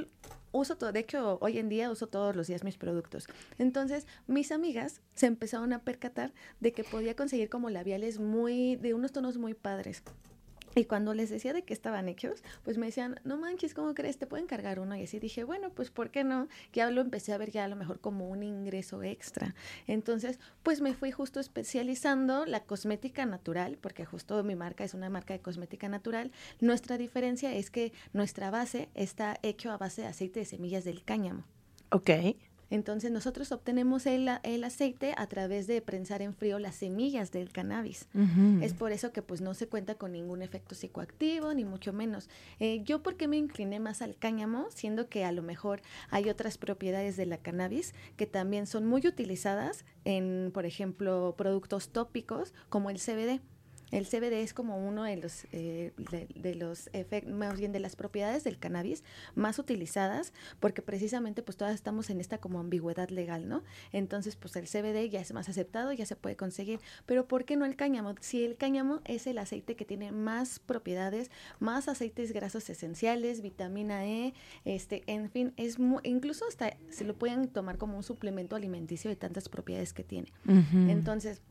uso 0.51 0.77
todo, 0.77 0.91
de 0.91 1.01
hecho, 1.01 1.39
hoy 1.41 1.59
en 1.59 1.69
día 1.69 1.89
uso 1.89 2.09
todos 2.09 2.35
los 2.35 2.49
días 2.49 2.65
mis 2.65 2.77
productos. 2.77 3.29
Entonces, 3.59 4.09
mis 4.27 4.51
amigas 4.51 5.03
se 5.15 5.27
empezaron 5.27 5.73
a 5.73 5.79
percatar 5.85 6.33
de 6.59 6.73
que 6.73 6.83
podía 6.83 7.15
conseguir 7.15 7.49
como 7.49 7.71
labiales 7.71 8.19
muy, 8.19 8.75
de 8.75 8.93
unos 8.93 9.13
tonos 9.13 9.39
muy 9.39 9.55
padres. 9.55 10.03
Y 10.79 10.85
cuando 10.85 11.15
les 11.15 11.31
decía 11.31 11.55
de 11.55 11.63
que 11.63 11.73
estaban 11.73 12.07
hechos, 12.07 12.45
pues 12.63 12.77
me 12.77 12.85
decían, 12.85 13.19
no 13.25 13.39
manches, 13.39 13.73
¿cómo 13.73 13.95
crees? 13.95 14.19
Te 14.19 14.27
pueden 14.27 14.47
cargar 14.47 14.79
uno. 14.79 14.95
Y 14.95 15.05
así 15.05 15.19
dije, 15.19 15.43
bueno, 15.43 15.71
pues 15.71 15.91
¿por 15.91 16.11
qué 16.11 16.23
no? 16.23 16.49
Ya 16.75 16.91
lo 16.91 17.01
empecé 17.01 17.33
a 17.33 17.39
ver 17.39 17.51
ya 17.51 17.65
a 17.65 17.69
lo 17.69 17.77
mejor 17.77 17.99
como 17.99 18.29
un 18.29 18.43
ingreso 18.43 19.03
extra. 19.03 19.55
Entonces, 19.87 20.39
pues 20.63 20.83
me 20.83 20.93
fui 20.93 21.11
justo 21.13 21.41
especializando 21.41 22.45
la 22.45 22.61
cosmética 22.61 23.25
natural, 23.25 23.79
porque 23.81 24.05
justo 24.05 24.45
mi 24.45 24.55
marca 24.55 24.85
es 24.85 24.93
una 24.93 25.09
marca 25.09 25.33
de 25.33 25.41
cosmética 25.41 25.89
natural. 25.89 26.31
Nuestra 26.61 26.99
diferencia 26.99 27.55
es 27.55 27.71
que 27.71 27.95
nuestra 28.13 28.51
base 28.51 28.91
está 28.95 29.39
hecho 29.43 29.71
a 29.71 29.79
base 29.79 30.03
de 30.03 30.09
aceite 30.09 30.41
de 30.41 30.45
semillas 30.45 30.85
del 30.85 31.03
cáñamo. 31.05 31.45
Ok. 31.91 32.11
Entonces 32.71 33.11
nosotros 33.11 33.53
obtenemos 33.53 34.07
el, 34.07 34.29
el, 34.43 34.65
aceite 34.65 35.15
a 35.17 35.27
través 35.27 35.67
de 35.67 35.81
prensar 35.81 36.23
en 36.23 36.35
frío 36.35 36.59
las 36.59 36.77
semillas 36.77 37.31
del 37.31 37.53
cannabis. 37.53 38.09
Es 38.61 38.75
por 38.75 38.93
eso 38.93 39.13
que 39.13 39.23
pues 39.23 39.41
no 39.41 39.55
se 39.55 39.69
cuenta 39.69 39.95
con 39.95 40.13
ningún 40.13 40.43
efecto 40.43 40.75
psicoactivo, 40.75 41.55
ni 41.55 41.65
mucho 41.65 41.93
menos. 41.93 42.29
Eh, 42.59 42.83
yo 42.85 43.03
porque 43.03 43.29
me 43.29 43.37
incliné 43.37 43.79
más 43.79 44.03
al 44.03 44.17
cáñamo, 44.17 44.67
siendo 44.71 45.09
que 45.09 45.25
a 45.25 45.33
lo 45.33 45.43
mejor 45.43 45.81
hay 46.11 46.29
otras 46.29 46.59
propiedades 46.59 47.17
de 47.17 47.27
la 47.27 47.39
cannabis 47.39 47.95
que 48.17 48.27
también 48.27 48.67
son 48.67 48.87
muy 48.87 49.07
utilizadas 49.07 49.85
en, 50.05 50.51
por 50.53 50.67
ejemplo, 50.67 51.35
productos 51.37 51.91
tópicos 51.91 52.53
como 52.69 52.91
el 52.91 52.99
CBD. 52.99 53.41
El 53.91 54.07
CBD 54.07 54.43
es 54.43 54.53
como 54.53 54.77
uno 54.77 55.05
de 55.05 55.17
los, 55.17 55.47
eh, 55.53 55.93
de, 56.35 56.55
los 56.55 56.89
efectos, 56.93 57.33
más 57.33 57.59
bien 57.59 57.73
de 57.73 57.81
las 57.81 57.97
propiedades 57.97 58.45
del 58.45 58.59
cannabis 58.59 59.05
más 59.35 59.59
utilizadas, 59.59 60.33
porque 60.61 60.83
precisamente 60.83 61.43
pues 61.43 61.57
todas 61.57 61.75
estamos 61.75 62.11
en 62.11 62.21
esta 62.21 62.39
como 62.39 62.59
ambigüedad 62.59 63.09
legal, 63.11 63.49
¿no? 63.49 63.63
Entonces 63.93 64.37
pues 64.37 64.57
el 64.57 64.67
CBD 64.67 65.09
ya 65.09 65.21
es 65.21 65.33
más 65.33 65.49
aceptado, 65.49 65.93
ya 65.93 66.07
se 66.07 66.17
puede 66.17 66.37
conseguir, 66.37 66.81
pero 67.07 67.29
¿por 67.29 67.45
qué 67.45 67.57
no 67.57 67.65
el 67.65 67.77
cáñamo? 67.77 68.15
Si 68.21 68.45
el 68.45 68.57
cáñamo 68.57 69.01
es 69.05 69.27
el 69.27 69.39
aceite 69.39 69.77
que 69.77 69.85
tiene 69.85 70.13
más 70.13 70.59
propiedades, 70.59 71.31
más 71.61 71.89
aceites 71.89 72.33
grasos 72.33 72.69
esenciales, 72.69 73.41
vitamina 73.41 74.07
E, 74.07 74.35
este, 74.65 75.05
en 75.07 75.31
fin, 75.31 75.53
es 75.57 75.77
incluso 76.03 76.45
hasta 76.49 76.77
se 76.91 77.05
lo 77.05 77.15
pueden 77.15 77.49
tomar 77.49 77.79
como 77.79 77.97
un 77.97 78.03
suplemento 78.03 78.57
alimenticio 78.57 79.11
de 79.11 79.17
tantas 79.17 79.49
propiedades 79.49 79.93
que 79.93 80.05
tiene. 80.05 80.33
Entonces, 80.89 81.43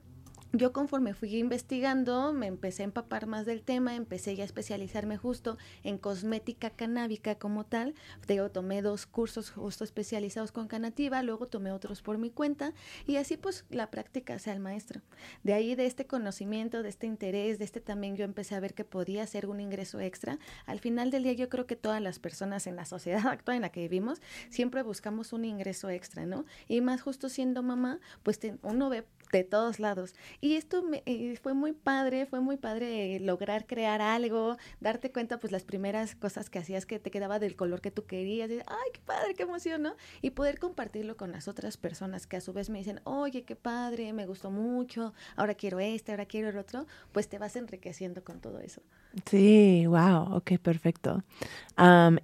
yo 0.54 0.72
conforme 0.72 1.14
fui 1.14 1.36
investigando, 1.36 2.32
me 2.32 2.48
empecé 2.48 2.84
a 2.84 2.86
empapar 2.86 3.28
más 3.28 3.46
del 3.46 3.62
tema, 3.62 3.96
empecé 3.96 4.36
ya 4.36 4.44
a 4.44 4.46
especializarme 4.46 5.18
justo 5.18 5.58
en 5.84 5.98
cosmética 5.98 6.70
canábica 6.70 7.36
como 7.36 7.66
tal. 7.66 7.94
Yo 8.28 8.50
tomé 8.50 8.82
dos 8.82 9.06
cursos 9.06 9.52
justo 9.52 9.84
especializados 9.84 10.52
con 10.52 10.68
canativa, 10.68 11.24
luego 11.24 11.48
tomé 11.48 11.72
otros 11.72 12.02
por 12.02 12.18
mi 12.18 12.30
cuenta 12.30 12.74
y 13.06 13.18
así 13.18 13.38
pues 13.38 13.66
la 13.70 13.92
práctica 13.92 14.40
sea 14.40 14.54
el 14.54 14.60
maestro. 14.60 15.02
De 15.44 15.54
ahí 15.54 15.76
de 15.76 15.86
este 15.86 16.08
conocimiento, 16.08 16.84
de 16.84 16.90
este 16.90 17.08
interés, 17.08 17.60
de 17.60 17.66
este 17.66 17.82
también 17.82 18.16
yo 18.16 18.24
empecé 18.24 18.56
a 18.56 18.60
ver 18.60 18.74
que 18.74 18.86
podía 18.86 19.28
ser 19.28 19.48
un 19.48 19.60
ingreso 19.60 20.00
extra. 20.00 20.40
Al 20.66 20.80
final 20.80 21.12
del 21.12 21.24
día 21.24 21.34
yo 21.34 21.50
creo 21.50 21.66
que 21.66 21.76
todas 21.76 22.02
las 22.02 22.20
personas 22.20 22.66
en 22.68 22.76
la 22.76 22.86
sociedad 22.86 23.28
actual 23.28 23.58
en 23.58 23.62
la 23.64 23.70
que 23.70 23.82
vivimos 23.82 24.22
siempre 24.50 24.84
buscamos 24.84 25.34
un 25.34 25.44
ingreso 25.44 25.90
extra, 25.90 26.26
¿no? 26.26 26.46
Y 26.68 26.82
más 26.82 27.02
justo 27.02 27.28
siendo 27.28 27.62
mamá, 27.62 28.00
pues 28.24 28.40
uno 28.64 28.90
ve 28.90 29.06
de 29.32 29.44
todos 29.44 29.80
lados. 29.80 30.16
Y 30.42 30.56
esto 30.56 30.84
eh, 31.06 31.38
fue 31.42 31.54
muy 31.54 31.74
padre, 31.74 32.26
fue 32.26 32.40
muy 32.40 32.58
padre 32.58 33.20
lograr 33.20 33.66
crear 33.66 34.02
algo, 34.02 34.58
darte 34.80 35.12
cuenta 35.12 35.40
pues 35.40 35.52
las 35.52 35.64
primeras 35.64 36.16
cosas 36.16 36.50
que 36.50 36.60
hacías 36.60 36.86
que 36.86 37.00
te 37.00 37.12
quedaba 37.12 37.40
del 37.40 37.56
color 37.56 37.82
que 37.82 37.92
tú 37.92 38.06
querías, 38.06 38.50
y, 38.50 38.56
ay, 38.56 38.90
qué 38.94 39.02
padre, 39.06 39.34
qué 39.36 39.44
emoción. 39.44 39.86
Y 40.22 40.32
poder 40.32 40.60
compartirlo 40.60 41.18
con 41.18 41.32
las 41.32 41.48
otras 41.48 41.78
personas 41.78 42.28
que 42.28 42.38
a 42.38 42.42
su 42.42 42.54
vez 42.54 42.70
me 42.70 42.80
dicen, 42.80 43.02
oye, 43.04 43.44
qué 43.44 43.56
padre, 43.56 44.14
me 44.14 44.26
gustó 44.26 44.52
mucho, 44.52 45.14
ahora 45.36 45.54
quiero 45.54 45.80
este, 45.80 46.12
ahora 46.12 46.26
quiero 46.26 46.50
el 46.50 46.58
otro, 46.58 46.86
pues 47.12 47.28
te 47.28 47.38
vas 47.38 47.56
enriqueciendo 47.56 48.24
con 48.24 48.40
todo 48.40 48.60
eso. 48.60 48.82
Sí, 49.26 49.86
wow, 49.88 50.36
ok, 50.36 50.58
perfecto. 50.62 51.24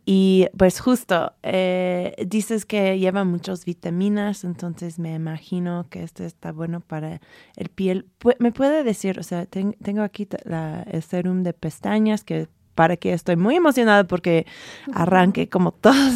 y 0.05 0.47
pues 0.57 0.79
justo, 0.79 1.33
eh, 1.43 2.15
dices 2.27 2.65
que 2.65 2.99
lleva 2.99 3.23
muchas 3.23 3.65
vitaminas, 3.65 4.43
entonces 4.43 4.99
me 4.99 5.13
imagino 5.15 5.87
que 5.89 6.03
esto 6.03 6.23
está 6.23 6.51
bueno 6.51 6.81
para 6.81 7.00
el 7.01 7.69
piel. 7.69 8.05
¿Me 8.39 8.51
puede 8.51 8.83
decir, 8.83 9.19
o 9.19 9.23
sea, 9.23 9.45
tengo 9.45 10.01
aquí 10.01 10.27
la, 10.43 10.83
el 10.83 11.03
serum 11.03 11.43
de 11.43 11.53
pestañas 11.53 12.23
que 12.23 12.47
para 12.75 12.95
que 12.95 13.11
estoy 13.11 13.35
muy 13.35 13.55
emocionada 13.55 14.05
porque 14.05 14.45
arranque 14.93 15.49
como 15.49 15.71
todos, 15.71 16.15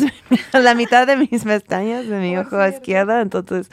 la 0.53 0.73
mitad 0.73 1.05
de 1.05 1.17
mis 1.17 1.43
pestañas 1.43 2.07
de 2.07 2.19
mi 2.19 2.37
ojo 2.37 2.65
izquierdo, 2.67 3.19
entonces 3.19 3.69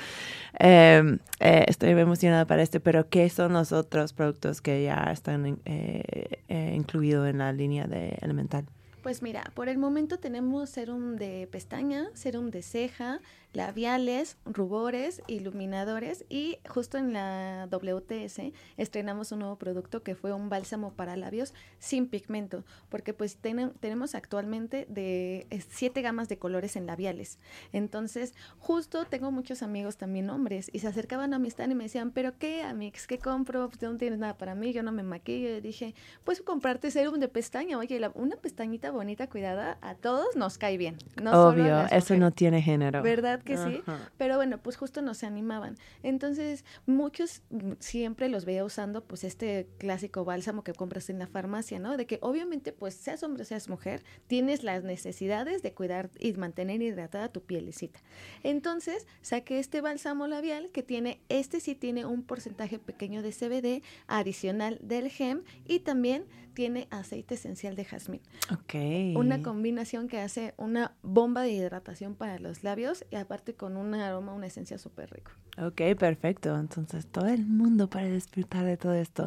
Em, 0.58 1.18
eh, 1.40 1.64
estoy 1.68 1.90
emocionada 1.90 2.46
para 2.46 2.62
esto, 2.62 2.80
pero 2.80 3.08
¿qué 3.08 3.28
son 3.30 3.54
los 3.54 3.72
otros 3.72 4.12
productos 4.12 4.60
que 4.60 4.84
ya 4.84 5.08
están 5.10 5.58
eh, 5.64 6.38
eh, 6.48 6.72
incluidos 6.76 7.28
en 7.28 7.38
la 7.38 7.52
línea 7.52 7.86
de 7.86 8.18
Elemental? 8.20 8.66
Pues 9.02 9.22
mira, 9.22 9.50
por 9.54 9.68
el 9.68 9.78
momento 9.78 10.18
tenemos 10.18 10.70
serum 10.70 11.16
de 11.16 11.48
pestaña, 11.50 12.06
serum 12.14 12.50
de 12.50 12.62
ceja, 12.62 13.20
labiales, 13.52 14.36
rubores, 14.44 15.22
iluminadores 15.26 16.24
y 16.28 16.58
justo 16.68 16.98
en 16.98 17.12
la 17.12 17.68
WTS 17.70 18.52
estrenamos 18.76 19.32
un 19.32 19.40
nuevo 19.40 19.56
producto 19.56 20.02
que 20.02 20.14
fue 20.14 20.32
un 20.32 20.48
bálsamo 20.48 20.92
para 20.92 21.16
labios 21.16 21.54
sin 21.78 22.08
pigmento, 22.08 22.64
porque 22.88 23.12
pues 23.14 23.36
tenemos 23.36 24.14
actualmente 24.14 24.86
de 24.88 25.46
siete 25.68 26.02
gamas 26.02 26.28
de 26.28 26.38
colores 26.38 26.76
en 26.76 26.86
labiales. 26.86 27.38
Entonces, 27.72 28.34
justo 28.58 29.04
tengo 29.04 29.30
muchos 29.30 29.62
amigos 29.62 29.96
también 29.96 30.30
hombres 30.30 30.70
y 30.72 30.78
se 30.78 30.88
acercaban 30.88 31.34
a 31.34 31.38
mi 31.38 31.48
stand 31.48 31.72
y 31.72 31.74
me 31.74 31.84
decían, 31.84 32.10
pero 32.10 32.38
¿qué, 32.38 32.62
Amix? 32.62 33.06
¿Qué 33.06 33.18
compro? 33.18 33.68
Pues 33.68 33.82
no 33.82 33.96
tienes 33.96 34.18
nada 34.18 34.38
para 34.38 34.54
mí, 34.54 34.72
yo 34.72 34.82
no 34.82 34.92
me 34.92 35.02
maquillo. 35.02 35.56
Y 35.56 35.60
dije, 35.60 35.94
pues 36.24 36.40
comprarte 36.42 36.90
serum 36.90 37.20
de 37.20 37.28
pestaña. 37.28 37.78
Oye, 37.78 38.00
una 38.14 38.36
pestañita 38.36 38.90
bonita, 38.90 39.28
cuidada, 39.28 39.78
a 39.82 39.94
todos 39.94 40.36
nos 40.36 40.58
cae 40.58 40.76
bien. 40.76 40.96
Obvio, 41.32 41.86
eso 41.90 42.16
no 42.16 42.30
tiene 42.30 42.62
género. 42.62 43.02
¿Verdad 43.02 43.41
que 43.42 43.56
sí? 43.56 43.82
Pero 44.16 44.36
bueno, 44.36 44.58
pues 44.58 44.76
justo 44.76 45.02
no 45.02 45.14
se 45.14 45.26
animaban. 45.26 45.76
Entonces, 46.02 46.64
muchos 46.86 47.42
mm, 47.50 47.72
siempre 47.78 48.28
los 48.28 48.44
veía 48.44 48.64
usando 48.64 49.04
pues 49.04 49.24
este 49.24 49.68
clásico 49.78 50.24
bálsamo 50.24 50.64
que 50.64 50.72
compras 50.72 51.10
en 51.10 51.18
la 51.18 51.26
farmacia, 51.26 51.78
¿no? 51.78 51.96
De 51.96 52.06
que 52.06 52.18
obviamente 52.22 52.72
pues 52.72 52.94
seas 52.94 53.22
hombre 53.22 53.42
o 53.42 53.46
seas 53.46 53.68
mujer, 53.68 54.02
tienes 54.26 54.62
las 54.64 54.84
necesidades 54.84 55.62
de 55.62 55.72
cuidar 55.72 56.10
y 56.18 56.32
mantener 56.34 56.82
hidratada 56.82 57.28
tu 57.28 57.42
pielecita. 57.42 58.00
Entonces, 58.42 59.06
saqué 59.20 59.58
este 59.58 59.80
bálsamo 59.80 60.26
labial 60.26 60.70
que 60.70 60.82
tiene, 60.82 61.20
este 61.28 61.60
sí 61.60 61.74
tiene 61.74 62.04
un 62.04 62.22
porcentaje 62.22 62.78
pequeño 62.78 63.22
de 63.22 63.32
CBD 63.32 63.82
adicional 64.06 64.78
del 64.82 65.08
gem 65.10 65.42
y 65.66 65.80
también 65.80 66.26
tiene 66.54 66.88
aceite 66.90 67.34
esencial 67.34 67.76
de 67.76 67.84
jazmín. 67.84 68.20
Ok. 68.52 68.74
Una 69.16 69.42
combinación 69.42 70.08
que 70.08 70.20
hace 70.20 70.54
una 70.56 70.94
bomba 71.02 71.42
de 71.42 71.50
hidratación 71.50 72.14
para 72.14 72.38
los 72.38 72.62
labios 72.62 73.04
y 73.10 73.16
aparte 73.16 73.54
con 73.54 73.76
un 73.76 73.94
aroma, 73.94 74.32
una 74.32 74.46
esencia 74.46 74.78
súper 74.78 75.10
rico. 75.10 75.32
Ok, 75.58 75.96
perfecto. 75.98 76.56
Entonces 76.58 77.06
todo 77.06 77.26
el 77.26 77.46
mundo 77.46 77.88
para 77.88 78.06
disfrutar 78.06 78.64
de 78.64 78.76
todo 78.76 78.94
esto. 78.94 79.26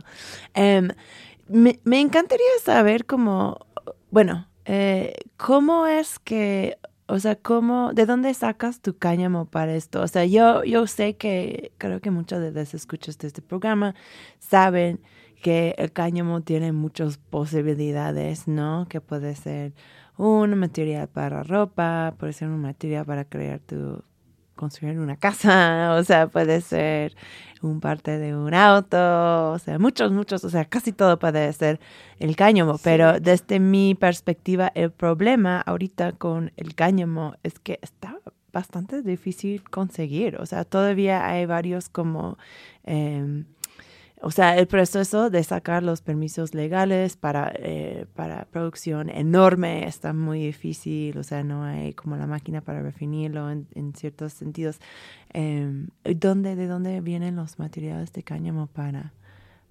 Em, 0.53 0.89
me, 1.47 1.99
encantaría 1.99 2.45
saber 2.63 3.05
cómo, 3.05 3.57
bueno, 4.11 4.47
eh, 4.65 5.13
cómo 5.37 5.87
es 5.87 6.19
que 6.19 6.77
o 7.07 7.19
sea, 7.19 7.35
¿cómo, 7.35 7.93
de 7.93 8.05
dónde 8.05 8.33
sacas 8.33 8.81
tu 8.81 8.97
cáñamo 8.97 9.45
para 9.45 9.75
esto? 9.75 10.01
O 10.01 10.07
sea, 10.07 10.25
yo, 10.25 10.63
yo 10.63 10.87
sé 10.87 11.15
que 11.17 11.71
creo 11.77 12.01
que 12.01 12.09
muchos 12.09 12.41
de 12.41 12.51
los 12.51 12.73
escuchas 12.73 13.17
de 13.19 13.27
este 13.27 13.41
programa 13.43 13.93
saben 14.39 15.01
que 15.45 15.75
el 15.77 15.91
cáñamo 15.91 16.41
tiene 16.41 16.71
muchas 16.71 17.19
posibilidades, 17.19 18.47
¿no? 18.47 18.87
Que 18.89 18.99
puede 18.99 19.35
ser 19.35 19.73
un 20.17 20.57
material 20.57 21.07
para 21.07 21.43
ropa, 21.43 22.15
puede 22.17 22.33
ser 22.33 22.47
un 22.47 22.61
material 22.61 23.05
para 23.05 23.25
crear 23.25 23.59
tu 23.59 24.01
construir 24.55 24.97
una 24.97 25.17
casa, 25.17 25.93
o 25.99 26.03
sea, 26.03 26.25
puede 26.25 26.61
ser 26.61 27.15
un 27.61 27.79
parte 27.79 28.17
de 28.17 28.35
un 28.35 28.55
auto, 28.55 29.51
o 29.51 29.59
sea, 29.59 29.77
muchos, 29.77 30.11
muchos, 30.11 30.43
o 30.43 30.49
sea, 30.49 30.65
casi 30.65 30.91
todo 30.91 31.19
puede 31.19 31.53
ser 31.53 31.79
el 32.17 32.35
cáñamo, 32.35 32.79
pero 32.83 33.19
desde 33.19 33.59
mi 33.59 33.93
perspectiva, 33.93 34.71
el 34.73 34.89
problema 34.89 35.61
ahorita 35.61 36.13
con 36.13 36.53
el 36.57 36.73
cáñamo 36.73 37.35
es 37.43 37.59
que 37.59 37.77
está 37.83 38.17
bastante 38.51 39.03
difícil 39.03 39.61
conseguir, 39.69 40.37
o 40.37 40.47
sea, 40.47 40.65
todavía 40.65 41.27
hay 41.27 41.45
varios 41.45 41.87
como... 41.87 42.39
Eh, 42.85 43.43
o 44.25 44.31
sea, 44.31 44.57
el 44.57 44.65
proceso 44.65 45.29
de 45.29 45.43
sacar 45.43 45.83
los 45.83 46.01
permisos 46.01 46.55
legales 46.55 47.15
para, 47.15 47.53
eh, 47.57 48.07
para 48.15 48.45
producción 48.45 49.07
enorme 49.07 49.85
está 49.85 50.13
muy 50.13 50.47
difícil, 50.47 51.15
o 51.19 51.21
sea, 51.21 51.43
no 51.43 51.63
hay 51.63 51.93
como 51.93 52.17
la 52.17 52.25
máquina 52.25 52.61
para 52.61 52.81
definirlo 52.81 53.51
en, 53.51 53.93
ciertos 53.93 54.33
sentidos. 54.33 54.79
Eh, 55.31 55.85
¿dónde, 56.03 56.55
¿De 56.55 56.65
dónde 56.65 57.01
vienen 57.01 57.35
los 57.35 57.59
materiales 57.59 58.13
de 58.13 58.23
cáñamo 58.23 58.65
para, 58.65 59.13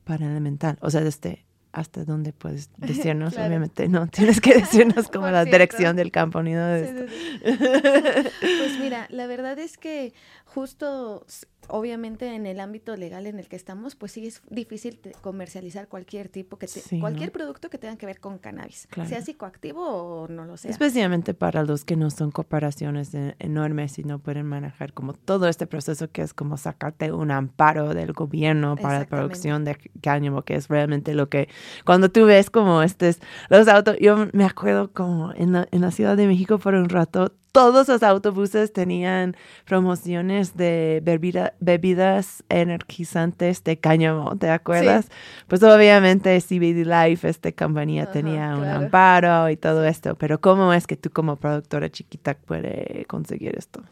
para 0.04 0.26
elemental? 0.26 0.78
O 0.82 0.88
sea, 0.88 1.00
desde 1.00 1.44
hasta 1.74 2.04
dónde 2.04 2.32
puedes 2.32 2.70
decirnos, 2.76 3.36
obviamente 3.36 3.88
no 3.88 4.06
tienes 4.06 4.40
que 4.40 4.54
decirnos 4.54 5.08
como 5.08 5.28
la 5.30 5.44
dirección 5.44 5.96
del 5.96 6.12
campo 6.12 6.42
ni 6.42 6.52
nada 6.52 6.74
de 6.76 6.84
esto. 6.84 7.12
Pues 8.40 8.78
mira, 8.78 9.06
la 9.10 9.26
verdad 9.26 9.58
es 9.58 9.76
que 9.76 10.14
justo 10.54 11.26
obviamente 11.68 12.34
en 12.34 12.46
el 12.46 12.60
ámbito 12.60 12.94
legal 12.96 13.26
en 13.26 13.38
el 13.38 13.48
que 13.48 13.56
estamos, 13.56 13.96
pues 13.96 14.12
sí 14.12 14.26
es 14.26 14.42
difícil 14.50 15.00
comercializar 15.20 15.88
cualquier 15.88 16.28
tipo 16.28 16.58
que 16.58 16.68
cualquier 17.00 17.32
producto 17.32 17.70
que 17.70 17.78
tenga 17.78 17.96
que 17.96 18.06
ver 18.06 18.20
con 18.20 18.38
cannabis, 18.38 18.86
sea 19.06 19.22
psicoactivo 19.22 19.82
o 19.82 20.28
no 20.28 20.44
lo 20.44 20.56
sea. 20.56 20.70
Especialmente 20.70 21.34
para 21.34 21.64
los 21.64 21.84
que 21.84 21.96
no 21.96 22.10
son 22.10 22.30
cooperaciones 22.30 23.14
e-, 23.14 23.34
enormes 23.38 23.98
y 23.98 24.04
no 24.04 24.18
pueden 24.18 24.46
manejar 24.46 24.92
como 24.92 25.14
todo 25.14 25.48
este 25.48 25.66
proceso 25.66 26.10
que 26.10 26.22
es 26.22 26.34
como 26.34 26.56
sacarte 26.56 27.10
un 27.12 27.30
amparo 27.30 27.94
del 27.94 28.12
gobierno 28.12 28.76
para 28.76 29.00
la 29.00 29.06
producción 29.06 29.64
de 29.64 29.76
cáñamo, 30.02 30.42
que 30.42 30.54
es 30.54 30.68
realmente 30.68 31.14
lo 31.14 31.28
que 31.28 31.48
cuando 31.84 32.10
tú 32.10 32.26
ves 32.26 32.50
como 32.50 32.82
estos 32.82 33.18
los 33.48 33.66
autos, 33.68 33.96
yo 34.00 34.28
me 34.32 34.44
acuerdo 34.44 34.92
como 34.92 35.32
en 35.34 35.52
la, 35.52 35.68
en 35.70 35.80
la 35.80 35.90
Ciudad 35.90 36.16
de 36.16 36.26
México 36.26 36.58
por 36.58 36.74
un 36.74 36.88
rato 36.88 37.32
todos 37.54 37.86
los 37.86 38.02
autobuses 38.02 38.72
tenían 38.72 39.36
promociones 39.64 40.56
de 40.56 41.00
bebidas 41.60 42.42
energizantes 42.48 43.62
de 43.62 43.76
cáñamo, 43.78 44.36
¿te 44.36 44.50
acuerdas? 44.50 45.06
Pues 45.46 45.62
obviamente 45.62 46.36
CBD 46.40 46.84
Life, 46.84 47.28
esta 47.28 47.52
compañía 47.52 48.10
tenía 48.10 48.56
un 48.56 48.64
amparo 48.64 49.48
y 49.50 49.56
todo 49.56 49.84
esto, 49.84 50.16
pero 50.16 50.40
¿cómo 50.40 50.72
es 50.72 50.88
que 50.88 50.96
tú 50.96 51.10
como 51.10 51.36
productora 51.36 51.88
chiquita 51.88 52.34
puedes 52.34 53.06
conseguir 53.06 53.56
esto? 53.56 53.84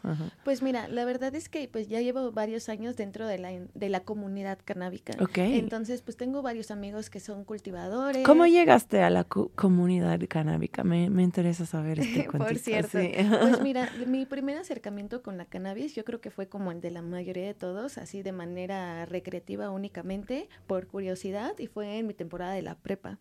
Pues 0.43 0.61
mira, 0.61 0.89
la 0.89 1.05
verdad 1.05 1.33
es 1.33 1.47
que 1.47 1.69
pues 1.69 1.87
ya 1.87 2.01
llevo 2.01 2.33
varios 2.33 2.67
años 2.67 2.97
dentro 2.97 3.27
de 3.27 3.37
la, 3.37 3.51
de 3.73 3.87
la 3.87 4.01
comunidad 4.01 4.59
canábica. 4.65 5.13
Ok. 5.21 5.37
Entonces 5.37 6.01
pues 6.01 6.17
tengo 6.17 6.41
varios 6.41 6.69
amigos 6.69 7.09
que 7.09 7.21
son 7.21 7.45
cultivadores. 7.45 8.25
¿Cómo 8.25 8.45
llegaste 8.45 9.03
a 9.03 9.09
la 9.09 9.23
comunidad 9.23 10.19
canábica? 10.27 10.83
Me, 10.83 11.09
me, 11.09 11.23
interesa 11.23 11.65
saber 11.65 11.99
este. 11.99 12.23
Por 12.37 12.57
cierto. 12.57 12.99
Pues 12.99 13.52
mira, 13.63 13.89
mi 14.07 14.25
primer 14.25 14.57
acercamiento 14.57 15.21
con 15.21 15.37
la 15.37 15.45
cannabis 15.45 15.95
yo 15.95 16.05
creo 16.05 16.21
que 16.21 16.31
fue 16.31 16.47
como 16.47 16.71
el 16.71 16.81
de 16.81 16.91
la 16.91 17.01
mayoría 17.01 17.45
de 17.45 17.53
todos, 17.53 17.97
así 17.97 18.21
de 18.23 18.31
manera 18.31 19.05
recreativa 19.05 19.69
únicamente, 19.69 20.49
por 20.67 20.87
curiosidad, 20.87 21.57
y 21.59 21.67
fue 21.67 21.99
en 21.99 22.07
mi 22.07 22.13
temporada 22.13 22.53
de 22.53 22.61
la 22.61 22.75
prepa. 22.75 23.19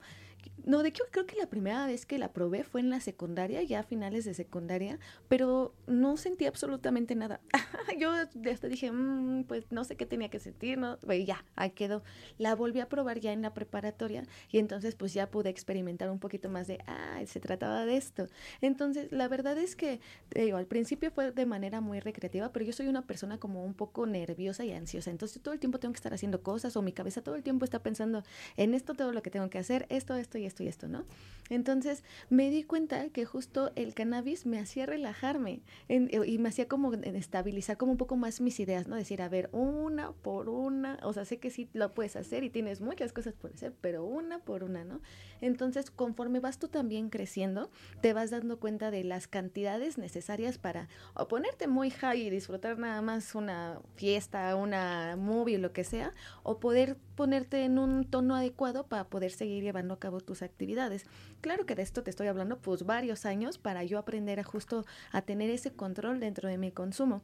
No, 0.65 0.83
de 0.83 0.91
hecho 0.91 1.05
creo 1.11 1.27
que 1.27 1.37
la 1.37 1.49
primera 1.49 1.87
vez 1.87 2.07
que 2.07 2.19
la 2.19 2.33
probé 2.33 2.63
fue 2.63 2.81
en 2.81 2.91
la 2.91 3.01
secundaria, 3.01 3.63
ya 3.63 3.81
a 3.81 3.83
finales 3.83 4.25
de 4.25 4.35
secundaria, 4.35 4.99
pero 5.29 5.75
no 5.87 6.17
sentí 6.17 6.47
absolutamente 6.47 7.15
nada. 7.17 7.41
Yo 7.99 8.13
hasta 8.13 8.69
dije, 8.69 8.93
mm, 8.93 9.45
pues 9.45 9.65
no 9.71 9.83
sé 9.85 9.97
qué 9.97 10.07
tenía 10.07 10.29
que 10.29 10.39
sentir, 10.39 10.79
¿no? 10.79 10.99
Y 11.11 11.25
ya, 11.25 11.45
ahí 11.57 11.71
quedó. 11.71 12.05
La 12.39 12.55
volví 12.55 12.81
a 12.81 12.89
probar 12.89 13.19
ya 13.19 13.33
en 13.33 13.43
la 13.43 13.55
preparatoria 13.55 14.25
y 14.51 14.59
entonces 14.59 14.95
pues 14.95 15.15
ya 15.15 15.31
pude 15.31 15.51
experimentar 15.51 16.11
un 16.11 16.21
poquito 16.21 16.49
más 16.49 16.69
de, 16.69 16.79
ah, 16.87 17.21
se 17.27 17.41
trataba 17.41 17.85
de 17.85 17.97
esto. 17.97 18.29
Entonces, 18.61 19.11
la 19.11 19.27
verdad 19.27 19.59
es 19.59 19.75
que, 19.75 20.01
digo, 20.35 20.59
al 20.59 20.67
principio 20.67 21.11
fue 21.11 21.33
de 21.33 21.47
manera 21.47 21.81
muy 21.81 21.99
recreativa, 21.99 22.53
pero 22.53 22.65
yo 22.65 22.73
soy 22.73 22.87
una 22.87 23.07
persona 23.07 23.39
como 23.39 23.65
un 23.65 23.75
poco 23.75 24.07
nerviosa 24.07 24.65
y 24.65 24.73
ansiosa, 24.73 25.11
entonces 25.11 25.43
todo 25.43 25.55
el 25.55 25.61
tiempo 25.61 25.81
tengo 25.81 25.93
que 25.93 25.99
estar 25.99 26.15
haciendo 26.15 26.43
cosas 26.43 26.77
o 26.77 26.83
mi 26.83 26.93
cabeza 26.93 27.23
todo 27.23 27.35
el 27.35 27.43
tiempo 27.43 27.65
está 27.65 27.83
pensando 27.83 28.23
en 28.57 28.75
esto, 28.75 28.95
todo 28.95 29.13
lo 29.13 29.23
que 29.23 29.31
tengo 29.31 29.51
que 29.51 29.59
hacer, 29.59 29.87
esto, 29.89 30.17
esto 30.17 30.39
y 30.39 30.47
esto 30.47 30.52
esto 30.53 30.63
y 30.63 30.69
esto, 30.69 30.89
¿no? 30.89 31.05
Entonces 31.51 32.03
me 32.31 32.49
di 32.51 32.63
cuenta 32.63 33.09
que 33.11 33.25
justo 33.25 33.73
el 33.75 33.95
cannabis 33.95 34.47
me 34.47 34.59
hacía 34.59 34.87
relajarme 34.87 35.61
y 35.89 36.39
me 36.39 36.49
hacía 36.49 36.67
como 36.67 36.95
estabilizar 36.95 37.77
como 37.77 37.93
un 37.93 37.99
poco 37.99 38.17
más 38.17 38.41
mis 38.41 38.59
ideas, 38.61 38.87
¿no? 38.89 38.97
Decir, 38.97 39.21
a 39.21 39.29
ver, 39.29 39.51
una 39.53 40.13
por 40.13 40.49
una, 40.49 40.99
o 41.03 41.13
sea, 41.13 41.25
sé 41.25 41.39
que 41.39 41.51
sí 41.51 41.69
lo 41.75 41.93
puedes 41.93 42.17
hacer 42.17 42.45
y 42.45 42.51
tienes 42.51 42.81
muchas 42.81 43.13
cosas 43.13 43.35
por 43.35 43.53
hacer, 43.53 43.75
pero 43.81 44.05
una 44.05 44.39
por 44.39 44.65
una, 44.65 44.85
¿no? 44.85 45.01
Entonces, 45.41 45.91
conforme 45.91 46.41
vas 46.41 46.59
tú 46.59 46.69
también 46.69 47.11
creciendo, 47.11 47.71
te 48.01 48.13
vas 48.13 48.31
dando 48.31 48.59
cuenta 48.59 48.91
de 48.91 49.05
las 49.05 49.27
cantidades 49.27 49.99
necesarias 49.99 50.57
para 50.57 50.89
o 51.15 51.29
ponerte 51.29 51.67
muy 51.67 51.91
high 51.91 52.23
y 52.23 52.31
disfrutar 52.31 52.79
nada 52.79 53.03
más 53.03 53.35
una 53.35 53.81
fiesta, 53.97 54.55
una 54.57 55.17
movie, 55.17 55.59
lo 55.59 55.73
que 55.73 55.85
sea, 55.85 56.15
o 56.45 56.61
poder 56.61 56.97
ponerte 57.15 57.65
en 57.65 57.79
un 57.79 58.05
tono 58.05 58.35
adecuado 58.35 58.87
para 58.87 59.05
poder 59.05 59.31
seguir 59.31 59.63
llevando 59.63 59.95
a 59.95 59.99
cabo 59.99 60.21
tus 60.21 60.43
actividades. 60.43 61.07
Claro 61.41 61.67
que 61.67 61.75
de 61.75 61.83
esto 61.83 62.03
te 62.03 62.11
estoy 62.11 62.27
hablando 62.27 62.59
pues 62.59 62.85
varios 62.85 63.27
años 63.27 63.59
para 63.59 63.85
yo 63.85 63.99
aprender 63.99 64.41
a 64.41 64.45
justo 64.45 64.85
a 65.11 65.23
tener 65.23 65.51
ese 65.51 65.73
control 65.73 66.21
dentro 66.21 66.49
de 66.49 66.59
mi 66.59 66.73
consumo. 66.73 67.23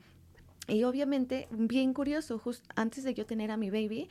Y 0.69 0.85
obviamente, 0.85 1.49
bien 1.51 1.95
curioso, 1.95 2.39
justo 2.39 2.69
antes 2.77 3.03
de 3.03 3.15
yo 3.15 3.25
tener 3.25 3.51
a 3.51 3.57
mi 3.57 3.71
baby, 3.71 4.09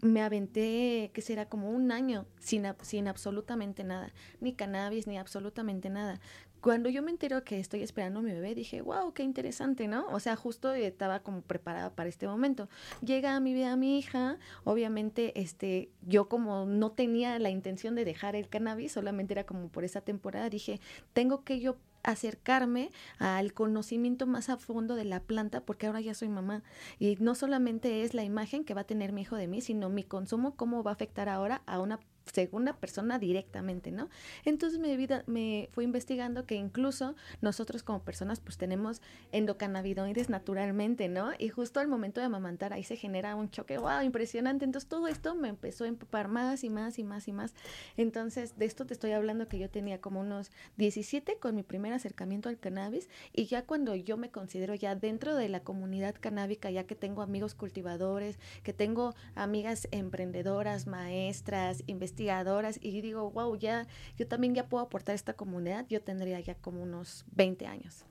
me 0.00 0.22
aventé, 0.22 1.10
que 1.12 1.20
será 1.20 1.48
como 1.48 1.70
un 1.70 1.92
año 1.92 2.26
sin, 2.38 2.64
sin 2.82 3.08
absolutamente 3.08 3.84
nada, 3.84 4.12
ni 4.40 4.54
cannabis, 4.54 5.06
ni 5.06 5.18
absolutamente 5.18 5.90
nada. 5.90 6.20
cuando 6.60 6.88
yo 6.88 7.02
me 7.02 7.10
entero 7.10 7.44
que 7.44 7.60
estoy 7.60 7.82
esperando 7.82 8.20
a 8.20 8.22
mi 8.22 8.32
bebé, 8.32 8.54
dije, 8.54 8.80
wow, 8.80 9.12
qué 9.12 9.22
interesante, 9.22 9.86
¿no? 9.86 10.06
O 10.08 10.18
sea, 10.18 10.34
justo 10.34 10.72
estaba 10.74 11.20
como 11.20 11.42
preparada 11.42 11.94
para 11.94 12.08
este 12.08 12.26
momento. 12.26 12.68
Llega 13.00 13.36
a 13.36 13.40
mi 13.40 13.52
vida 13.52 13.76
mi 13.76 13.98
hija, 13.98 14.38
obviamente, 14.64 15.40
este, 15.40 15.90
yo 16.02 16.28
como 16.28 16.64
no 16.66 16.92
tenía 16.92 17.38
la 17.38 17.50
intención 17.50 17.94
de 17.94 18.04
dejar 18.04 18.34
el 18.34 18.48
cannabis, 18.48 18.92
solamente 18.92 19.34
era 19.34 19.44
como 19.44 19.68
por 19.68 19.84
esa 19.84 20.00
temporada, 20.00 20.48
dije, 20.48 20.80
tengo 21.12 21.44
que 21.44 21.60
yo 21.60 21.76
acercarme 22.02 22.90
al 23.18 23.52
conocimiento 23.52 24.26
más 24.26 24.48
a 24.48 24.56
fondo 24.56 24.94
de 24.94 25.04
la 25.04 25.20
planta 25.20 25.60
porque 25.60 25.86
ahora 25.86 26.00
ya 26.00 26.14
soy 26.14 26.28
mamá 26.28 26.62
y 26.98 27.16
no 27.16 27.34
solamente 27.34 28.02
es 28.02 28.14
la 28.14 28.24
imagen 28.24 28.64
que 28.64 28.74
va 28.74 28.82
a 28.82 28.86
tener 28.86 29.12
mi 29.12 29.22
hijo 29.22 29.36
de 29.36 29.48
mí, 29.48 29.60
sino 29.60 29.88
mi 29.88 30.04
consumo, 30.04 30.56
cómo 30.56 30.82
va 30.82 30.92
a 30.92 30.94
afectar 30.94 31.28
ahora 31.28 31.62
a 31.66 31.80
una 31.80 32.00
segunda 32.30 32.74
persona 32.74 33.18
directamente, 33.18 33.90
¿no? 33.90 34.08
Entonces 34.44 34.78
me, 34.78 34.96
vida, 34.96 35.24
me 35.26 35.68
fui 35.72 35.84
investigando 35.84 36.46
que 36.46 36.54
incluso 36.54 37.14
nosotros 37.40 37.82
como 37.82 38.02
personas 38.02 38.40
pues 38.40 38.58
tenemos 38.58 39.00
endocannabinoides 39.32 40.28
naturalmente, 40.28 41.08
¿no? 41.08 41.32
Y 41.38 41.48
justo 41.48 41.80
al 41.80 41.88
momento 41.88 42.20
de 42.20 42.26
amamantar 42.26 42.72
ahí 42.72 42.84
se 42.84 42.96
genera 42.96 43.36
un 43.36 43.50
choque, 43.50 43.78
wow, 43.78 44.02
impresionante. 44.02 44.64
Entonces 44.64 44.88
todo 44.88 45.08
esto 45.08 45.34
me 45.34 45.48
empezó 45.48 45.84
a 45.84 45.88
empapar 45.88 46.28
más 46.28 46.64
y 46.64 46.70
más 46.70 46.98
y 46.98 47.04
más 47.04 47.28
y 47.28 47.32
más. 47.32 47.54
Entonces 47.96 48.56
de 48.58 48.66
esto 48.66 48.86
te 48.86 48.94
estoy 48.94 49.12
hablando 49.12 49.48
que 49.48 49.58
yo 49.58 49.70
tenía 49.70 50.00
como 50.00 50.20
unos 50.20 50.50
17 50.76 51.38
con 51.38 51.54
mi 51.54 51.62
primer 51.62 51.92
acercamiento 51.92 52.48
al 52.48 52.58
cannabis 52.58 53.08
y 53.32 53.46
ya 53.46 53.64
cuando 53.64 53.94
yo 53.94 54.16
me 54.16 54.30
considero 54.30 54.74
ya 54.74 54.94
dentro 54.94 55.34
de 55.34 55.48
la 55.48 55.60
comunidad 55.60 56.14
canábica, 56.18 56.70
ya 56.70 56.84
que 56.84 56.94
tengo 56.94 57.22
amigos 57.22 57.54
cultivadores, 57.54 58.38
que 58.62 58.72
tengo 58.72 59.14
amigas 59.34 59.88
emprendedoras, 59.90 60.86
maestras, 60.86 61.82
investigadoras, 61.86 62.17
investigadoras 62.18 62.78
y 62.82 63.00
digo, 63.00 63.30
wow, 63.30 63.56
ya, 63.56 63.86
yo 64.16 64.26
también 64.26 64.54
ya 64.54 64.68
puedo 64.68 64.84
aportar 64.84 65.12
a 65.12 65.16
esta 65.16 65.34
comunidad, 65.34 65.86
yo 65.88 66.02
tendría 66.02 66.40
ya 66.40 66.54
como 66.54 66.82
unos 66.82 67.24
20 67.32 67.66
años. 67.66 68.04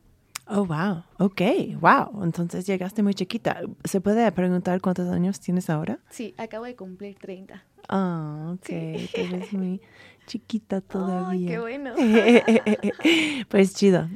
Oh, 0.49 0.65
wow. 0.65 1.03
Ok, 1.19 1.41
wow. 1.81 2.23
Entonces 2.23 2.65
llegaste 2.65 3.03
muy 3.03 3.13
chiquita. 3.13 3.61
¿Se 3.83 3.99
puede 3.99 4.31
preguntar 4.31 4.79
cuántos 4.79 5.09
años 5.09 5.41
tienes 5.41 5.69
ahora? 5.69 5.99
Sí, 6.09 6.33
acabo 6.37 6.63
de 6.63 6.75
cumplir 6.77 7.17
30. 7.19 7.61
Ah, 7.89 8.53
ok. 8.53 8.65
Sí. 8.65 9.09
muy 9.51 9.81
chiquita 10.27 10.81
todavía. 10.81 11.29
Ay, 11.29 11.45
qué 11.47 11.59
bueno. 11.59 11.93
pues 13.49 13.73
chido. 13.73 14.07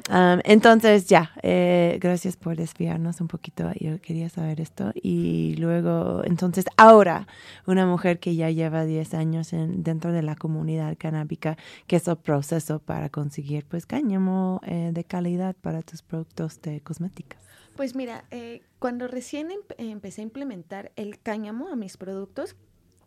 entonces, 0.44 1.08
ya, 1.08 1.32
eh, 1.42 1.98
gracias 2.00 2.38
por 2.38 2.56
desviarnos 2.56 3.20
un 3.22 3.28
poquito. 3.28 3.72
Yo 3.80 4.00
quería 4.00 4.30
saber 4.30 4.62
esto. 4.62 4.92
Y 4.94 5.56
luego, 5.56 6.22
entonces, 6.24 6.66
ahora, 6.78 7.28
una 7.66 7.88
mujer 7.88 8.20
que 8.20 8.36
ya 8.36 8.52
lleva 8.52 8.86
10 8.86 9.14
años 9.16 9.54
en, 9.54 9.82
dentro 9.82 10.12
de 10.12 10.22
la 10.22 10.36
comunidad 10.36 10.96
canábica, 11.00 11.58
¿qué 11.88 11.96
es 11.96 12.08
el 12.08 12.18
proceso 12.18 12.80
para 12.80 13.10
conseguir, 13.10 13.66
pues, 13.66 13.88
cáñamo 13.88 14.62
eh, 14.66 14.92
de 14.94 15.04
calidad 15.04 15.56
para 15.56 15.82
tus 15.82 16.04
productos 16.04 16.62
de 16.62 16.82
cosmética? 16.82 17.38
Pues 17.76 17.96
mira, 17.96 18.26
eh, 18.32 18.62
cuando 18.80 19.08
recién 19.08 19.50
empecé 19.78 20.22
a 20.22 20.24
implementar 20.24 20.92
el 20.98 21.20
cáñamo 21.20 21.70
a 21.70 21.76
mis 21.76 21.96
productos, 21.96 22.58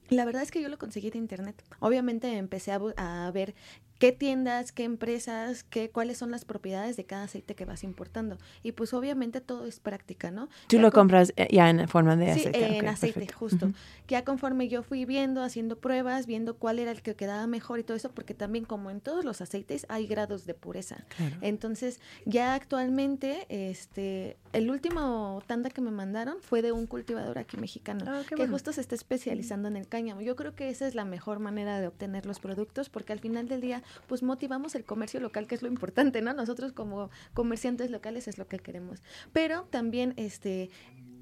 la 0.08 0.24
verdad 0.24 0.42
es 0.42 0.50
que 0.50 0.62
yo 0.62 0.68
lo 0.68 0.78
conseguí 0.78 1.10
de 1.10 1.18
internet. 1.18 1.62
Obviamente 1.80 2.36
empecé 2.36 2.72
a, 2.72 3.30
ver 3.32 3.54
qué 3.98 4.12
tiendas, 4.12 4.72
qué 4.72 4.84
empresas, 4.84 5.64
qué, 5.64 5.90
cuáles 5.90 6.18
son 6.18 6.30
las 6.30 6.44
propiedades 6.44 6.96
de 6.96 7.04
cada 7.04 7.24
aceite 7.24 7.54
que 7.54 7.64
vas 7.64 7.84
importando. 7.84 8.38
Y 8.62 8.72
pues 8.72 8.92
obviamente 8.92 9.40
todo 9.40 9.66
es 9.66 9.80
práctica, 9.80 10.30
¿no? 10.30 10.48
Tú 10.68 10.78
lo 10.78 10.90
compras 10.90 11.32
eh, 11.36 11.48
ya 11.50 11.70
en 11.70 11.86
forma 11.88 12.16
de 12.16 12.30
aceite. 12.30 12.58
Sí, 12.58 12.76
en 12.76 12.88
aceite, 12.88 13.32
justo. 13.32 13.72
Ya 14.08 14.24
conforme 14.24 14.68
yo 14.68 14.82
fui 14.82 15.04
viendo, 15.04 15.42
haciendo 15.42 15.78
pruebas, 15.78 16.26
viendo 16.26 16.56
cuál 16.56 16.78
era 16.78 16.90
el 16.90 17.02
que 17.02 17.14
quedaba 17.14 17.46
mejor 17.46 17.78
y 17.78 17.84
todo 17.84 17.96
eso, 17.96 18.10
porque 18.10 18.34
también 18.34 18.64
como 18.64 18.90
en 18.90 19.00
todos 19.00 19.24
los 19.24 19.40
aceites 19.40 19.86
hay 19.88 20.06
grados 20.06 20.46
de 20.46 20.54
pureza. 20.54 21.04
Entonces, 21.40 22.00
ya 22.24 22.54
actualmente, 22.54 23.46
este, 23.48 24.36
el 24.52 24.70
último 24.70 25.42
tanda 25.46 25.70
que 25.70 25.80
me 25.80 25.90
mandaron 25.90 26.36
fue 26.40 26.62
de 26.62 26.72
un 26.72 26.86
cultivador 26.86 27.38
aquí 27.38 27.56
mexicano, 27.56 28.04
ah, 28.08 28.22
que 28.28 28.46
justo 28.46 28.72
se 28.72 28.80
está 28.80 28.94
especializando 28.94 29.68
en 29.68 29.76
el 29.76 29.88
cáñamo. 29.88 30.20
Yo 30.20 30.36
creo 30.36 30.54
que 30.54 30.68
esa 30.68 30.86
es 30.86 30.94
la 30.94 31.04
mejor 31.04 31.38
manera 31.38 31.80
de 31.80 31.86
obtener 31.86 32.26
los 32.26 32.40
productos, 32.40 32.88
porque 32.88 33.12
al 33.12 33.20
final 33.20 33.48
del 33.48 33.60
día 33.60 33.82
pues 34.06 34.22
motivamos 34.22 34.74
el 34.74 34.84
comercio 34.84 35.20
local, 35.20 35.46
que 35.46 35.54
es 35.54 35.62
lo 35.62 35.68
importante, 35.68 36.22
¿no? 36.22 36.32
Nosotros 36.34 36.72
como 36.72 37.10
comerciantes 37.32 37.90
locales 37.90 38.28
es 38.28 38.38
lo 38.38 38.46
que 38.46 38.58
queremos. 38.58 39.02
Pero 39.32 39.64
también, 39.70 40.14
este, 40.16 40.70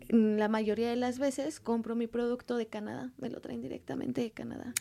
la 0.08 0.48
mayoría 0.48 0.90
de 0.90 0.96
las 0.96 1.18
veces 1.18 1.60
compro 1.60 1.94
mi 1.94 2.06
producto 2.06 2.56
de 2.56 2.66
Canadá, 2.66 3.10
me 3.18 3.30
lo 3.30 3.40
traen 3.40 3.62
directamente 3.62 4.20
de 4.20 4.30
Canadá. 4.30 4.72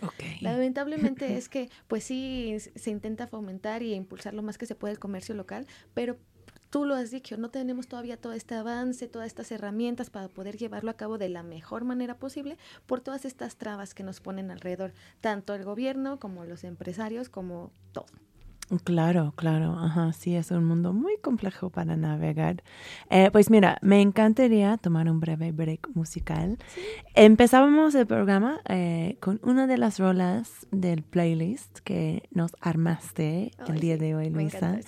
Lamentablemente 0.42 1.38
es 1.38 1.50
que, 1.50 1.70
pues 1.88 2.04
sí, 2.04 2.58
se 2.76 2.90
intenta 2.90 3.28
fomentar 3.28 3.84
y 3.84 3.94
impulsar 3.94 4.34
lo 4.34 4.42
más 4.42 4.58
que 4.58 4.66
se 4.66 4.76
puede 4.76 4.94
el 4.94 5.00
comercio 5.00 5.36
local, 5.36 5.68
pero 5.94 6.18
tú 6.72 6.86
lo 6.86 6.96
has 6.96 7.12
dicho, 7.12 7.38
no 7.38 7.50
tenemos 7.50 7.88
todavía 7.88 8.18
todo 8.18 8.34
este 8.34 8.56
avance, 8.56 9.08
todas 9.08 9.28
estas 9.28 9.52
herramientas 9.52 10.10
para 10.10 10.30
poder 10.30 10.58
llevarlo 10.58 10.90
a 10.90 10.96
cabo 10.96 11.20
de 11.20 11.30
la 11.30 11.44
mejor 11.44 11.84
manera 11.84 12.16
posible 12.18 12.58
por 12.88 13.02
todas 13.02 13.26
estas 13.26 13.58
trabas 13.58 13.94
que 13.94 14.04
nos 14.04 14.22
ponen 14.22 14.50
alrededor, 14.50 14.94
tanto 15.20 15.54
el 15.54 15.64
gobierno 15.64 16.20
como 16.20 16.46
los 16.46 16.64
empresarios, 16.64 17.30
como 17.30 17.72
todo. 17.92 18.08
Claro, 18.80 19.34
claro, 19.36 19.78
ajá, 19.78 20.14
sí, 20.14 20.36
es 20.36 20.50
un 20.52 20.64
mundo 20.64 20.94
muy 20.94 21.18
complejo 21.18 21.70
para 21.70 21.98
navegar. 21.98 22.64
Eh, 23.10 23.30
pues 23.32 23.50
mira, 23.50 23.78
me 23.82 24.02
encantaría 24.02 24.78
tomar 24.78 25.10
un 25.10 25.20
breve 25.20 25.52
break 25.52 25.90
musical. 25.94 26.58
Empezábamos 27.14 27.96
el 27.96 28.08
programa 28.08 28.62
eh, 28.70 29.18
con 29.20 29.42
una 29.44 29.68
de 29.68 29.78
las 29.78 30.00
rolas 30.00 30.68
del 30.72 31.04
playlist 31.04 31.80
que 31.80 32.30
nos 32.32 32.52
armaste 32.62 33.52
el 33.68 33.80
día 33.80 33.98
de 33.98 34.16
hoy, 34.16 34.30
Luisa. 34.30 34.80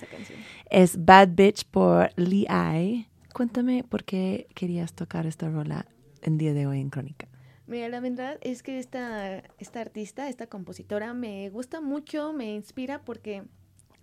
Es 0.70 1.04
Bad 1.04 1.30
Bitch 1.34 1.66
por 1.66 2.10
Lee 2.16 2.46
I. 2.48 3.06
Cuéntame 3.34 3.84
por 3.84 4.04
qué 4.04 4.46
querías 4.54 4.94
tocar 4.94 5.26
esta 5.26 5.50
rola 5.50 5.84
el 6.22 6.38
día 6.38 6.54
de 6.54 6.66
hoy 6.66 6.80
en 6.80 6.88
Crónica. 6.88 7.28
Mira, 7.66 7.88
la 7.88 8.00
verdad 8.00 8.38
es 8.42 8.62
que 8.62 8.78
esta, 8.78 9.42
esta 9.58 9.80
artista, 9.80 10.28
esta 10.28 10.46
compositora, 10.46 11.14
me 11.14 11.48
gusta 11.50 11.80
mucho, 11.80 12.32
me 12.32 12.54
inspira 12.54 13.02
porque 13.02 13.44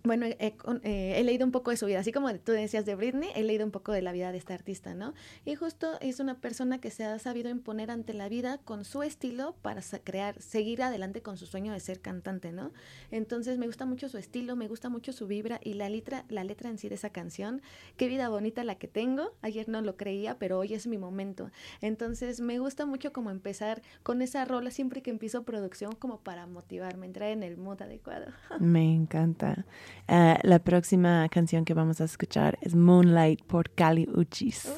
bueno, 0.04 0.26
he, 0.26 0.36
eh, 0.38 1.14
he, 1.16 1.22
leído 1.22 1.46
un 1.46 1.52
poco 1.52 1.70
de 1.70 1.76
su 1.76 1.86
vida, 1.86 2.00
así 2.00 2.10
como 2.10 2.32
tú 2.34 2.52
decías 2.52 2.84
de 2.84 2.96
Britney, 2.96 3.30
he 3.36 3.44
leído 3.44 3.64
un 3.64 3.70
poco 3.70 3.92
de 3.92 4.02
la 4.02 4.10
vida 4.10 4.32
de 4.32 4.38
esta 4.38 4.54
artista, 4.54 4.94
¿no? 4.94 5.14
Y 5.44 5.54
justo 5.54 5.98
es 6.00 6.18
una 6.18 6.40
persona 6.40 6.80
que 6.80 6.90
se 6.90 7.04
ha 7.04 7.18
sabido 7.20 7.50
imponer 7.50 7.90
ante 7.90 8.12
la 8.12 8.28
vida 8.28 8.58
con 8.58 8.84
su 8.84 9.02
estilo 9.04 9.54
para 9.62 9.80
crear, 10.02 10.40
seguir 10.40 10.82
adelante 10.82 11.22
con 11.22 11.36
su 11.36 11.46
sueño 11.46 11.72
de 11.72 11.80
ser 11.80 12.00
cantante, 12.00 12.50
¿no? 12.50 12.72
Entonces 13.12 13.58
me 13.58 13.66
gusta 13.66 13.86
mucho 13.86 14.08
su 14.08 14.18
estilo, 14.18 14.56
me 14.56 14.66
gusta 14.66 14.88
mucho 14.88 15.12
su 15.12 15.26
vibra 15.26 15.60
y 15.62 15.74
la 15.74 15.88
letra, 15.88 16.24
la 16.28 16.42
letra 16.42 16.68
en 16.68 16.78
sí 16.78 16.88
de 16.88 16.96
esa 16.96 17.10
canción, 17.10 17.62
qué 17.96 18.08
vida 18.08 18.28
bonita 18.28 18.64
la 18.64 18.74
que 18.74 18.88
tengo, 18.88 19.34
ayer 19.40 19.68
no 19.68 19.82
lo 19.82 19.96
creía, 19.96 20.36
pero 20.38 20.58
hoy 20.58 20.74
es 20.74 20.88
mi 20.88 20.98
momento. 20.98 21.50
Entonces 21.80 22.40
me 22.40 22.58
gusta 22.58 22.86
mucho 22.86 23.12
como 23.12 23.30
empezar 23.30 23.82
con 24.02 24.20
esa 24.20 24.44
rola 24.44 24.70
siempre 24.70 25.02
que 25.02 25.10
empiezo 25.10 25.44
producción 25.44 25.92
como 25.92 26.20
para 26.20 26.46
motivarme, 26.46 27.06
entrar 27.06 27.30
en 27.30 27.44
el 27.44 27.56
mood 27.56 27.82
adecuado. 27.82 28.26
Me 28.58 28.92
encanta. 28.92 29.64
Uh, 30.08 30.34
la 30.42 30.58
próxima 30.58 31.28
canción 31.28 31.64
que 31.64 31.74
vamos 31.74 32.00
a 32.00 32.04
escuchar 32.04 32.58
es 32.60 32.74
Moonlight 32.74 33.42
por 33.44 33.70
Cali 33.70 34.08
Uchis. 34.12 34.68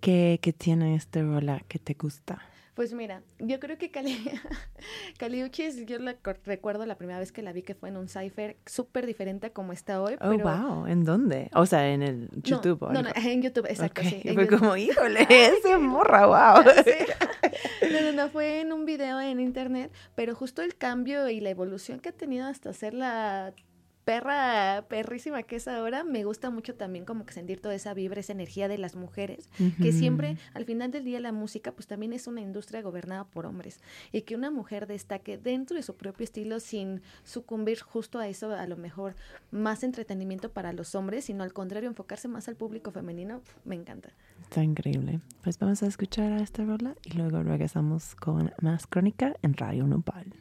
¿Qué, 0.00 0.40
¿Qué, 0.42 0.52
tiene 0.52 0.94
esta 0.94 1.22
rola 1.22 1.62
que 1.68 1.78
te 1.78 1.94
gusta? 1.94 2.40
Pues 2.74 2.94
mira, 2.94 3.22
yo 3.38 3.60
creo 3.60 3.76
que 3.76 3.90
Cali, 3.90 4.16
Uchis, 5.44 5.84
yo 5.84 5.98
la 5.98 6.16
recuerdo 6.46 6.86
la 6.86 6.96
primera 6.96 7.18
vez 7.18 7.30
que 7.30 7.42
la 7.42 7.52
vi 7.52 7.62
que 7.62 7.74
fue 7.74 7.90
en 7.90 7.98
un 7.98 8.08
cipher 8.08 8.56
súper 8.64 9.04
diferente 9.04 9.48
a 9.48 9.52
como 9.52 9.74
está 9.74 10.00
hoy. 10.00 10.16
Oh, 10.22 10.32
wow, 10.38 10.86
¿en 10.86 11.04
dónde? 11.04 11.50
O 11.52 11.66
sea, 11.66 11.92
en 11.92 12.02
el 12.02 12.30
YouTube. 12.42 12.90
No, 12.90 13.02
no, 13.02 13.10
en 13.14 13.42
YouTube, 13.42 13.66
exacto. 13.66 14.00
Sí, 14.02 14.22
fue 14.32 14.46
como, 14.48 14.74
híjole, 14.74 15.26
ese 15.28 15.76
morra, 15.76 16.26
wow. 16.26 16.64
No, 17.92 18.00
no, 18.00 18.12
no, 18.12 18.30
fue 18.30 18.60
en 18.60 18.72
un 18.72 18.86
video 18.86 19.20
en 19.20 19.38
internet, 19.38 19.92
pero 20.14 20.34
justo 20.34 20.62
el 20.62 20.74
cambio 20.74 21.28
y 21.28 21.40
la 21.40 21.50
evolución 21.50 22.00
que 22.00 22.08
ha 22.08 22.12
tenido 22.12 22.46
hasta 22.46 22.70
hacerla 22.70 23.52
perra, 24.12 24.84
perrísima 24.90 25.42
que 25.42 25.56
es 25.56 25.66
ahora, 25.66 26.04
me 26.04 26.24
gusta 26.24 26.50
mucho 26.50 26.74
también 26.74 27.06
como 27.06 27.24
que 27.24 27.32
sentir 27.32 27.62
toda 27.62 27.74
esa 27.74 27.94
vibra, 27.94 28.20
esa 28.20 28.34
energía 28.34 28.68
de 28.68 28.76
las 28.76 28.94
mujeres, 28.94 29.48
que 29.80 29.90
siempre, 29.90 30.36
al 30.52 30.66
final 30.66 30.90
del 30.90 31.04
día, 31.04 31.18
la 31.18 31.32
música, 31.32 31.72
pues 31.72 31.86
también 31.86 32.12
es 32.12 32.26
una 32.26 32.42
industria 32.42 32.82
gobernada 32.82 33.24
por 33.24 33.46
hombres. 33.46 33.80
Y 34.12 34.22
que 34.22 34.34
una 34.34 34.50
mujer 34.50 34.86
destaque 34.86 35.38
dentro 35.38 35.78
de 35.78 35.82
su 35.82 35.96
propio 35.96 36.24
estilo 36.24 36.60
sin 36.60 37.00
sucumbir 37.24 37.80
justo 37.80 38.18
a 38.18 38.28
eso, 38.28 38.52
a 38.52 38.66
lo 38.66 38.76
mejor 38.76 39.16
más 39.50 39.82
entretenimiento 39.82 40.52
para 40.52 40.74
los 40.74 40.94
hombres, 40.94 41.24
sino 41.24 41.42
al 41.42 41.54
contrario, 41.54 41.88
enfocarse 41.88 42.28
más 42.28 42.48
al 42.48 42.56
público 42.56 42.90
femenino, 42.90 43.40
me 43.64 43.76
encanta. 43.76 44.10
Está 44.42 44.62
increíble. 44.62 45.20
Pues 45.42 45.58
vamos 45.58 45.82
a 45.82 45.86
escuchar 45.86 46.32
a 46.32 46.42
esta 46.42 46.64
rola 46.64 46.96
y 47.02 47.12
luego 47.12 47.42
regresamos 47.42 48.14
con 48.14 48.52
más 48.60 48.86
crónica 48.86 49.36
en 49.40 49.54
Radio 49.54 49.86
Nopal. 49.86 50.34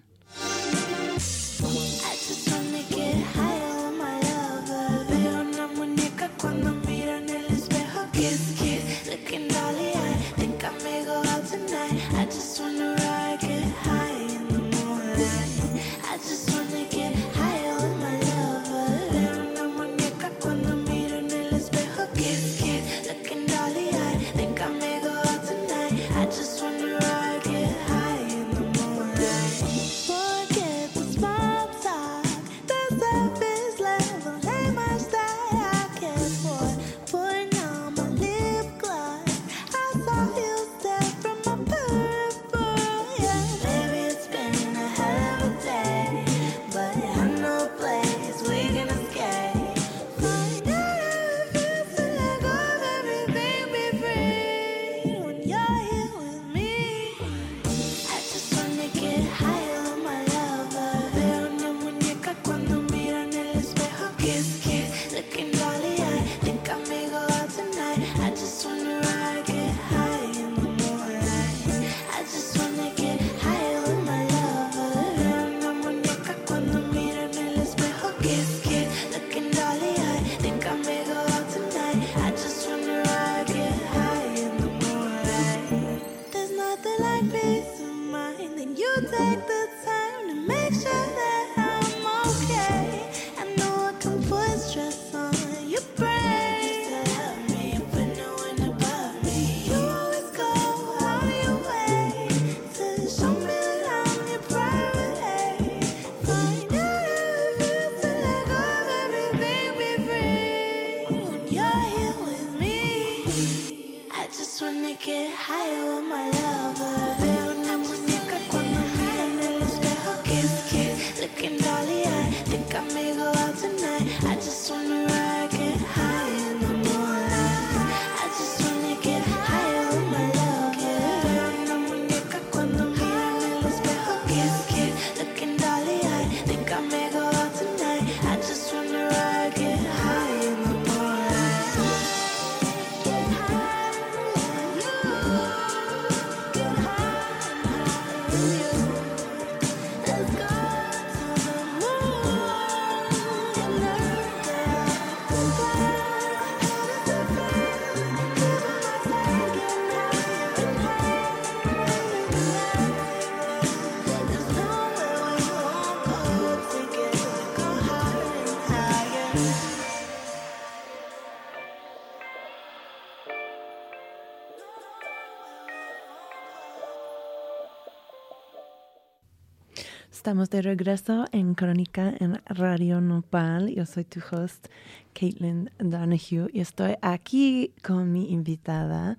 Estamos 180.31 180.49
de 180.49 180.61
regreso 180.61 181.25
en 181.33 181.55
Crónica 181.55 182.13
en 182.17 182.41
Radio 182.45 183.01
Nopal. 183.01 183.67
Yo 183.67 183.85
soy 183.85 184.05
tu 184.05 184.21
host, 184.31 184.69
Caitlin 185.13 185.69
Donahue, 185.77 186.49
y 186.53 186.61
estoy 186.61 186.95
aquí 187.01 187.73
con 187.83 188.13
mi 188.13 188.31
invitada, 188.31 189.17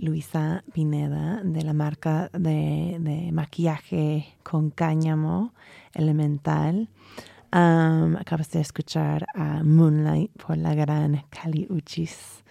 Luisa 0.00 0.64
Pineda, 0.72 1.42
de 1.44 1.62
la 1.62 1.74
marca 1.74 2.28
de, 2.32 3.30
maquillaje 3.32 4.34
con 4.42 4.70
cáñamo 4.70 5.54
elemental. 5.94 6.88
acabas 7.52 8.50
de 8.50 8.60
escuchar 8.60 9.26
a 9.36 9.62
Moonlight 9.62 10.32
por 10.44 10.56
la 10.56 10.74
gran 10.74 11.22
Kali 11.30 11.68
Uchis. 11.70 12.42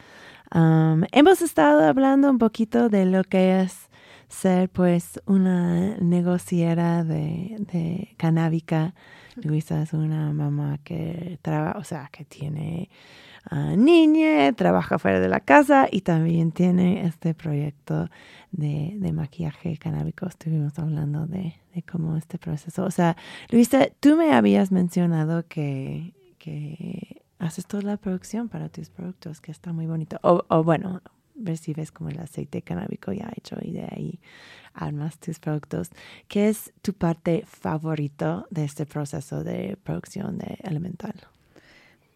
hemos 0.54 1.42
estado 1.42 1.84
hablando 1.84 2.30
un 2.30 2.38
poquito 2.38 2.88
de 2.88 3.06
lo 3.06 3.26
que 3.26 3.60
es 3.60 3.87
ser 4.28 4.70
pues 4.70 5.22
una 5.26 5.98
negociera 5.98 7.04
de, 7.04 7.56
de 7.72 8.14
canábica. 8.18 8.94
Luisa 9.36 9.82
es 9.82 9.94
una 9.94 10.32
mamá 10.34 10.80
que 10.84 11.40
trabaja, 11.42 11.78
o 11.78 11.84
sea, 11.84 12.10
que 12.12 12.26
tiene 12.26 12.90
uh, 13.52 13.78
niña, 13.78 14.52
trabaja 14.54 14.98
fuera 15.00 15.20
de 15.20 15.30
la 15.30 15.40
casa 15.40 15.88
y 15.92 16.02
también 16.02 16.52
tiene 16.52 17.06
este 17.06 17.34
proyecto 17.34 18.10
de, 18.52 18.96
de 18.98 19.14
maquillaje 19.14 19.78
canábico. 19.78 20.28
Estuvimos 20.28 20.78
hablando 20.80 21.28
de, 21.28 21.56
de, 21.74 21.84
cómo 21.84 22.18
este 22.18 22.38
proceso. 22.38 22.84
O 22.84 22.92
sea, 22.92 23.16
Luisa, 23.50 23.88
tú 24.00 24.18
me 24.18 24.34
habías 24.34 24.72
mencionado 24.72 25.46
que, 25.48 26.14
que 26.40 27.22
haces 27.40 27.68
toda 27.68 27.84
la 27.84 27.98
producción 27.98 28.50
para 28.50 28.70
tus 28.70 28.90
productos, 28.90 29.40
que 29.40 29.52
está 29.52 29.72
muy 29.72 29.86
bonito. 29.86 30.18
O, 30.24 30.44
o 30.50 30.64
bueno, 30.64 31.02
recibes 31.42 31.92
como 31.92 32.10
el 32.10 32.20
aceite 32.20 32.62
canábico 32.62 33.12
ya 33.12 33.32
hecho 33.36 33.58
y 33.62 33.72
de 33.72 33.84
ahí 33.84 34.20
armas 34.74 35.20
tus 35.20 35.40
productos. 35.40 35.90
¿Qué 36.28 36.50
es 36.50 36.74
tu 36.82 36.94
parte 36.94 37.44
favorito 37.46 38.48
de 38.50 38.64
este 38.64 38.86
proceso 38.86 39.44
de 39.44 39.78
producción 39.84 40.38
de 40.38 40.58
elemental? 40.64 41.16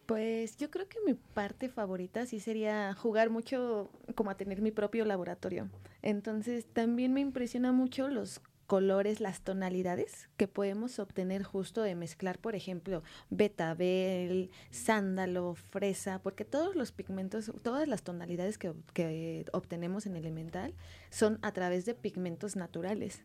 Pues 0.06 0.56
yo 0.56 0.70
creo 0.70 0.88
que 0.88 0.98
mi 1.06 1.14
parte 1.14 1.68
favorita 1.68 2.26
sí 2.26 2.40
sería 2.40 2.94
jugar 2.94 3.30
mucho 3.30 3.90
como 4.14 4.30
a 4.30 4.36
tener 4.36 4.60
mi 4.60 4.70
propio 4.70 5.04
laboratorio. 5.04 5.68
Entonces 6.02 6.66
también 6.66 7.12
me 7.14 7.20
impresiona 7.20 7.72
mucho 7.72 8.08
los 8.08 8.40
colores, 8.66 9.20
las 9.20 9.40
tonalidades 9.40 10.28
que 10.36 10.48
podemos 10.48 10.98
obtener 10.98 11.42
justo 11.42 11.82
de 11.82 11.94
mezclar, 11.94 12.38
por 12.38 12.54
ejemplo, 12.54 13.02
betabel, 13.30 14.50
sándalo, 14.70 15.54
fresa, 15.54 16.20
porque 16.22 16.44
todos 16.44 16.74
los 16.74 16.92
pigmentos, 16.92 17.52
todas 17.62 17.88
las 17.88 18.02
tonalidades 18.02 18.58
que, 18.58 18.72
que 18.94 19.46
obtenemos 19.52 20.06
en 20.06 20.16
elemental 20.16 20.74
son 21.10 21.38
a 21.42 21.52
través 21.52 21.84
de 21.84 21.94
pigmentos 21.94 22.56
naturales 22.56 23.22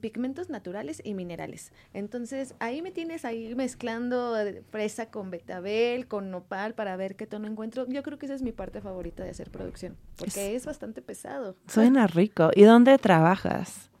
pigmentos 0.00 0.48
naturales 0.48 1.00
y 1.04 1.14
minerales. 1.14 1.72
Entonces, 1.92 2.54
ahí 2.58 2.80
me 2.80 2.90
tienes 2.90 3.24
ahí 3.24 3.54
mezclando 3.54 4.34
fresa 4.70 5.10
con 5.10 5.30
betabel, 5.30 6.06
con 6.08 6.30
nopal 6.30 6.74
para 6.74 6.96
ver 6.96 7.16
qué 7.16 7.26
tono 7.26 7.48
encuentro. 7.48 7.86
Yo 7.88 8.02
creo 8.02 8.18
que 8.18 8.26
esa 8.26 8.34
es 8.34 8.42
mi 8.42 8.52
parte 8.52 8.80
favorita 8.80 9.24
de 9.24 9.30
hacer 9.30 9.50
producción, 9.50 9.96
porque 10.16 10.54
es, 10.54 10.62
es 10.62 10.66
bastante 10.66 11.02
pesado. 11.02 11.56
Suena 11.66 12.06
rico. 12.06 12.50
¿Y 12.54 12.62
dónde 12.62 12.96
trabajas? 12.98 13.91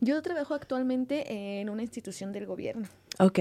Yo 0.00 0.20
trabajo 0.22 0.54
actualmente 0.54 1.60
en 1.60 1.70
una 1.70 1.82
institución 1.82 2.32
del 2.32 2.46
gobierno. 2.46 2.86
Ok. 3.18 3.40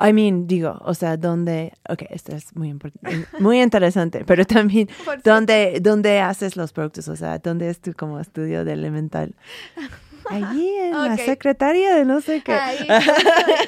I 0.00 0.12
mean, 0.12 0.46
digo, 0.46 0.78
o 0.84 0.94
sea, 0.94 1.16
¿dónde? 1.16 1.72
ok, 1.88 2.04
esto 2.10 2.34
es 2.34 2.56
muy 2.56 2.70
importante, 2.70 3.26
muy 3.38 3.60
interesante, 3.60 4.24
pero 4.26 4.46
también, 4.46 4.88
¿dónde, 5.22 5.80
¿dónde 5.82 6.20
haces 6.20 6.56
los 6.56 6.72
productos? 6.72 7.08
O 7.08 7.16
sea, 7.16 7.38
¿dónde 7.38 7.68
es 7.68 7.80
tu 7.80 7.92
como 7.92 8.18
estudio 8.18 8.64
de 8.64 8.72
elemental? 8.72 9.34
Allí 10.30 10.68
en 10.78 10.92
la 10.92 11.16
secretaria 11.16 11.94
de 11.94 12.04
no 12.04 12.20
sé 12.20 12.42
qué. 12.42 12.52
Ahí, 12.52 12.86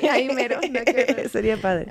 ahí 0.08 0.28
mero. 0.32 0.60
Sería 1.30 1.56
padre. 1.56 1.88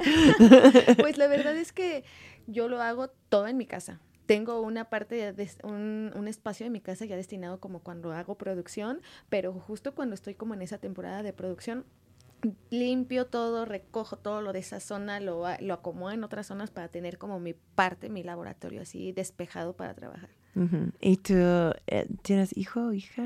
Pues 0.98 1.18
la 1.18 1.28
verdad 1.28 1.56
es 1.58 1.74
que 1.74 2.06
yo 2.48 2.70
lo 2.70 2.82
hago 2.82 3.10
todo 3.30 3.48
en 3.48 3.58
mi 3.58 3.68
casa 3.68 4.00
tengo 4.26 4.62
una 4.62 4.90
parte, 4.90 5.34
de, 5.34 5.50
un, 5.64 6.12
un, 6.16 6.28
espacio 6.28 6.66
en 6.66 6.72
mi 6.72 6.82
casa 6.82 7.06
ya 7.06 7.16
destinado 7.16 7.60
como 7.60 7.80
cuando 7.80 8.12
hago 8.14 8.36
producción, 8.36 9.02
pero 9.30 9.54
justo 9.54 9.94
cuando 9.96 10.16
estoy 10.16 10.36
como 10.36 10.54
en 10.54 10.62
esa 10.62 10.78
temporada 10.78 11.24
de 11.24 11.34
producción, 11.34 11.86
limpio 12.70 13.28
todo, 13.28 13.66
recojo 13.66 14.18
todo 14.18 14.42
lo 14.42 14.54
de 14.54 14.60
esa 14.60 14.80
zona, 14.80 15.20
lo, 15.20 15.46
lo 15.60 15.74
acomodo 15.74 16.12
en 16.12 16.24
otras 16.24 16.48
zonas 16.48 16.72
para 16.72 16.88
tener 16.88 17.18
como 17.18 17.40
mi 17.40 17.54
parte, 17.54 18.10
mi 18.10 18.24
laboratorio 18.24 18.82
así 18.82 19.12
despejado 19.12 19.76
para 19.76 19.94
trabajar. 19.94 20.30
¿Y 21.02 21.18
tú 21.18 21.34
eh, 21.34 22.08
tienes 22.22 22.56
hijo 22.56 22.88
o 22.88 22.94
hija? 22.94 23.24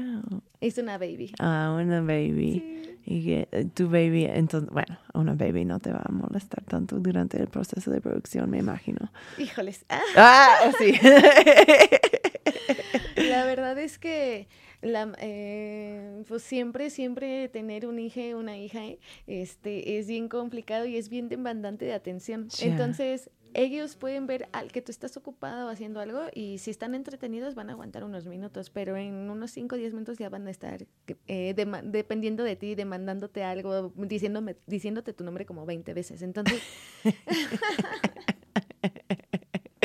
Es 0.61 0.77
una 0.77 0.97
baby. 0.97 1.33
Ah, 1.39 1.77
una 1.81 2.01
baby. 2.01 2.97
Y 3.05 3.31
eh, 3.31 3.47
tu 3.73 3.89
baby, 3.89 4.25
entonces, 4.25 4.69
bueno, 4.69 4.97
una 5.13 5.33
baby 5.33 5.63
no 5.63 5.79
te 5.79 5.91
va 5.91 6.01
a 6.03 6.11
molestar 6.11 6.63
tanto 6.65 6.99
durante 6.99 7.39
el 7.39 7.47
proceso 7.47 7.89
de 7.91 8.01
producción, 8.01 8.49
me 8.49 8.59
imagino. 8.59 9.11
Híjoles. 9.37 9.85
Ah, 10.15 10.71
sí. 10.77 10.93
La 13.29 13.45
verdad 13.45 13.77
es 13.79 13.97
que 13.97 14.47
la, 14.81 15.11
eh, 15.19 16.23
pues 16.27 16.43
siempre, 16.43 16.89
siempre 16.89 17.49
tener 17.49 17.85
un 17.85 17.99
hijo, 17.99 18.37
una 18.37 18.57
hija, 18.57 18.81
este, 19.25 19.97
es 19.97 20.07
bien 20.07 20.27
complicado 20.27 20.85
y 20.85 20.97
es 20.97 21.09
bien 21.09 21.29
demandante 21.29 21.85
de 21.85 21.93
atención. 21.93 22.47
Entonces, 22.61 23.29
ellos 23.53 23.95
pueden 23.95 24.27
ver 24.27 24.49
al 24.51 24.71
que 24.71 24.81
tú 24.81 24.91
estás 24.91 25.17
ocupado 25.17 25.69
haciendo 25.69 25.99
algo 25.99 26.21
y 26.33 26.57
si 26.60 26.71
están 26.71 26.95
entretenidos 26.95 27.55
van 27.55 27.69
a 27.69 27.73
aguantar 27.73 28.03
unos 28.03 28.25
minutos, 28.25 28.69
pero 28.69 28.95
en 28.97 29.29
unos 29.29 29.51
5 29.51 29.75
o 29.75 29.77
10 29.77 29.93
minutos 29.93 30.17
ya 30.17 30.29
van 30.29 30.47
a 30.47 30.51
estar 30.51 30.86
eh, 31.27 31.53
dependiendo 31.83 32.43
de 32.43 32.55
ti, 32.55 32.75
demandándote 32.75 33.43
algo, 33.43 33.91
diciéndome, 33.95 34.57
diciéndote 34.65 35.13
tu 35.13 35.23
nombre 35.23 35.45
como 35.45 35.65
20 35.65 35.93
veces. 35.93 36.21
Entonces... 36.21 36.62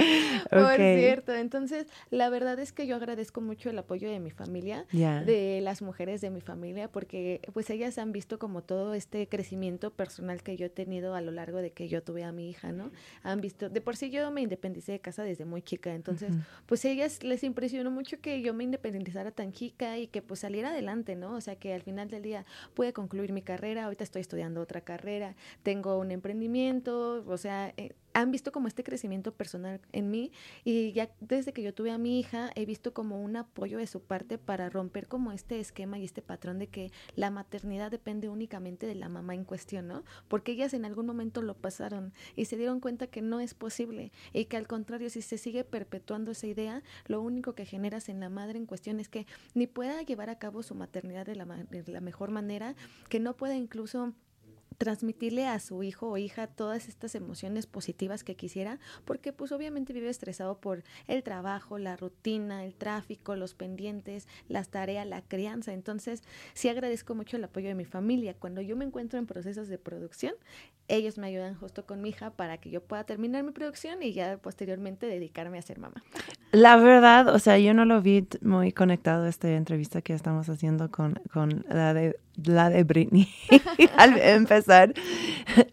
Por 0.50 0.76
cierto, 0.76 1.34
entonces 1.34 1.86
la 2.10 2.28
verdad 2.28 2.58
es 2.58 2.72
que 2.72 2.86
yo 2.86 2.96
agradezco 2.96 3.40
mucho 3.40 3.70
el 3.70 3.78
apoyo 3.78 4.10
de 4.10 4.20
mi 4.20 4.30
familia, 4.30 4.86
de 4.92 5.60
las 5.62 5.82
mujeres 5.82 6.20
de 6.20 6.30
mi 6.30 6.40
familia, 6.40 6.88
porque 6.88 7.40
pues 7.52 7.70
ellas 7.70 7.98
han 7.98 8.12
visto 8.12 8.38
como 8.38 8.62
todo 8.62 8.94
este 8.94 9.28
crecimiento 9.28 9.92
personal 9.92 10.42
que 10.42 10.56
yo 10.56 10.66
he 10.66 10.70
tenido 10.70 11.14
a 11.14 11.20
lo 11.20 11.32
largo 11.32 11.58
de 11.58 11.70
que 11.70 11.88
yo 11.88 12.02
tuve 12.02 12.24
a 12.24 12.32
mi 12.32 12.50
hija, 12.50 12.72
¿no? 12.72 12.90
Han 13.22 13.40
visto, 13.40 13.68
de 13.68 13.80
por 13.80 13.96
sí 13.96 14.10
yo 14.10 14.30
me 14.30 14.42
independicé 14.42 14.92
de 14.92 15.00
casa 15.00 15.22
desde 15.22 15.44
muy 15.44 15.62
chica, 15.62 15.94
entonces 15.94 16.32
pues 16.66 16.84
ellas 16.84 17.22
les 17.22 17.44
impresionó 17.44 17.90
mucho 17.90 18.20
que 18.20 18.42
yo 18.42 18.54
me 18.54 18.64
independizara 18.64 19.30
tan 19.30 19.52
chica 19.52 19.98
y 19.98 20.06
que 20.06 20.22
pues 20.22 20.40
saliera 20.40 20.70
adelante, 20.70 21.16
¿no? 21.16 21.34
O 21.34 21.40
sea 21.40 21.56
que 21.56 21.72
al 21.74 21.82
final 21.82 22.10
del 22.10 22.22
día 22.22 22.44
pude 22.74 22.92
concluir 22.92 23.32
mi 23.32 23.42
carrera, 23.42 23.84
ahorita 23.84 24.04
estoy 24.04 24.20
estudiando 24.20 24.60
otra 24.60 24.80
carrera, 24.80 25.34
tengo 25.62 25.98
un 25.98 26.10
emprendimiento, 26.10 27.24
o 27.26 27.36
sea, 27.36 27.72
eh, 27.76 27.92
han 28.14 28.30
visto 28.30 28.52
como 28.52 28.68
este 28.68 28.84
crecimiento 28.84 29.32
personal 29.32 29.80
en 29.92 30.10
mí 30.10 30.32
y 30.64 30.92
ya 30.92 31.10
desde 31.20 31.52
que 31.52 31.62
yo 31.62 31.74
tuve 31.74 31.90
a 31.90 31.98
mi 31.98 32.18
hija 32.18 32.50
he 32.54 32.66
visto 32.66 32.92
como 32.92 33.22
un 33.22 33.36
apoyo 33.36 33.78
de 33.78 33.86
su 33.86 34.02
parte 34.02 34.38
para 34.38 34.68
romper 34.68 35.08
como 35.08 35.32
este 35.32 35.60
esquema 35.60 35.98
y 35.98 36.04
este 36.04 36.22
patrón 36.22 36.58
de 36.58 36.68
que 36.68 36.90
la 37.16 37.30
maternidad 37.30 37.90
depende 37.90 38.28
únicamente 38.28 38.86
de 38.86 38.94
la 38.94 39.08
mamá 39.08 39.34
en 39.34 39.44
cuestión, 39.44 39.88
¿no? 39.88 40.04
Porque 40.28 40.52
ellas 40.52 40.74
en 40.74 40.84
algún 40.84 41.06
momento 41.06 41.42
lo 41.42 41.54
pasaron 41.54 42.12
y 42.36 42.46
se 42.46 42.56
dieron 42.56 42.80
cuenta 42.80 43.06
que 43.06 43.22
no 43.22 43.40
es 43.40 43.54
posible 43.54 44.12
y 44.32 44.46
que 44.46 44.56
al 44.56 44.66
contrario 44.66 45.10
si 45.10 45.22
se 45.22 45.38
sigue 45.38 45.64
perpetuando 45.64 46.32
esa 46.32 46.46
idea, 46.46 46.82
lo 47.06 47.20
único 47.22 47.54
que 47.54 47.66
generas 47.66 48.08
en 48.08 48.20
la 48.20 48.28
madre 48.28 48.58
en 48.58 48.66
cuestión 48.66 49.00
es 49.00 49.08
que 49.08 49.26
ni 49.54 49.66
pueda 49.66 50.02
llevar 50.02 50.30
a 50.30 50.38
cabo 50.38 50.62
su 50.62 50.74
maternidad 50.74 51.26
de 51.26 51.36
la, 51.36 51.44
de 51.44 51.92
la 51.92 52.00
mejor 52.00 52.30
manera, 52.30 52.74
que 53.08 53.20
no 53.20 53.36
pueda 53.36 53.56
incluso 53.56 54.12
transmitirle 54.82 55.46
a 55.46 55.60
su 55.60 55.84
hijo 55.84 56.08
o 56.08 56.18
hija 56.18 56.48
todas 56.48 56.88
estas 56.88 57.14
emociones 57.14 57.68
positivas 57.68 58.24
que 58.24 58.34
quisiera, 58.34 58.80
porque 59.04 59.32
pues 59.32 59.52
obviamente 59.52 59.92
vive 59.92 60.08
estresado 60.08 60.58
por 60.58 60.82
el 61.06 61.22
trabajo, 61.22 61.78
la 61.78 61.96
rutina, 61.96 62.64
el 62.64 62.74
tráfico, 62.74 63.36
los 63.36 63.54
pendientes, 63.54 64.26
las 64.48 64.70
tareas, 64.70 65.06
la 65.06 65.22
crianza. 65.22 65.72
Entonces, 65.72 66.24
sí 66.52 66.68
agradezco 66.68 67.14
mucho 67.14 67.36
el 67.36 67.44
apoyo 67.44 67.68
de 67.68 67.76
mi 67.76 67.84
familia. 67.84 68.34
Cuando 68.34 68.60
yo 68.60 68.76
me 68.76 68.84
encuentro 68.84 69.20
en 69.20 69.26
procesos 69.26 69.68
de 69.68 69.78
producción, 69.78 70.34
ellos 70.88 71.16
me 71.16 71.28
ayudan 71.28 71.54
justo 71.54 71.86
con 71.86 72.02
mi 72.02 72.08
hija 72.08 72.30
para 72.30 72.58
que 72.58 72.70
yo 72.70 72.82
pueda 72.82 73.04
terminar 73.04 73.44
mi 73.44 73.52
producción 73.52 74.02
y 74.02 74.12
ya 74.12 74.38
posteriormente 74.38 75.06
dedicarme 75.06 75.58
a 75.58 75.62
ser 75.62 75.78
mamá. 75.78 76.02
La 76.50 76.76
verdad, 76.76 77.28
o 77.28 77.38
sea, 77.38 77.56
yo 77.56 77.72
no 77.72 77.84
lo 77.84 78.02
vi 78.02 78.26
muy 78.40 78.72
conectado 78.72 79.26
esta 79.26 79.48
entrevista 79.48 80.02
que 80.02 80.12
estamos 80.12 80.48
haciendo 80.48 80.90
con, 80.90 81.20
con 81.32 81.64
la 81.68 81.94
de 81.94 82.18
la 82.36 82.70
de 82.70 82.84
Britney 82.84 83.28
al 83.96 84.18
empezar. 84.18 84.94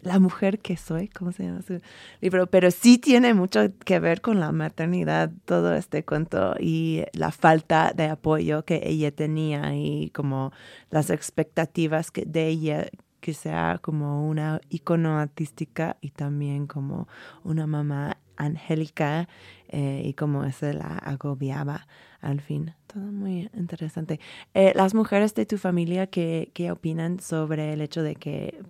La 0.02 0.18
mujer 0.18 0.58
que 0.58 0.76
soy 0.76 1.08
cómo 1.08 1.32
se 1.32 1.44
llama 1.44 1.62
su 1.62 1.80
libro 2.20 2.46
pero 2.48 2.70
sí 2.70 2.98
tiene 2.98 3.34
mucho 3.34 3.60
que 3.84 3.98
ver 4.00 4.20
con 4.20 4.40
la 4.40 4.52
maternidad 4.52 5.30
todo 5.44 5.74
este 5.74 6.04
cuento 6.04 6.54
y 6.58 7.04
la 7.12 7.30
falta 7.30 7.92
de 7.94 8.06
apoyo 8.06 8.64
que 8.64 8.82
ella 8.84 9.10
tenía 9.10 9.74
y 9.74 10.10
como 10.10 10.52
las 10.90 11.10
expectativas 11.10 12.10
que 12.10 12.24
de 12.26 12.48
ella 12.48 12.86
que 13.20 13.34
sea 13.34 13.78
como 13.80 14.26
una 14.26 14.60
icono 14.70 15.18
artística 15.18 15.96
y 16.00 16.10
también 16.10 16.66
como 16.66 17.06
una 17.44 17.66
mamá 17.66 18.16
angélica 18.40 19.28
eh, 19.68 20.02
y 20.04 20.14
como 20.14 20.50
se 20.50 20.74
la 20.74 20.98
agobiaba 20.98 21.86
al 22.20 22.40
fin. 22.40 22.74
Todo 22.86 23.04
muy 23.04 23.48
interesante. 23.54 24.20
Eh, 24.54 24.72
las 24.74 24.94
mujeres 24.94 25.34
de 25.34 25.46
tu 25.46 25.58
familia, 25.58 26.06
¿qué, 26.08 26.50
¿qué, 26.54 26.70
opinan 26.72 27.20
sobre 27.20 27.72
el 27.72 27.80
hecho 27.80 28.02
de 28.02 28.16
que 28.16 28.62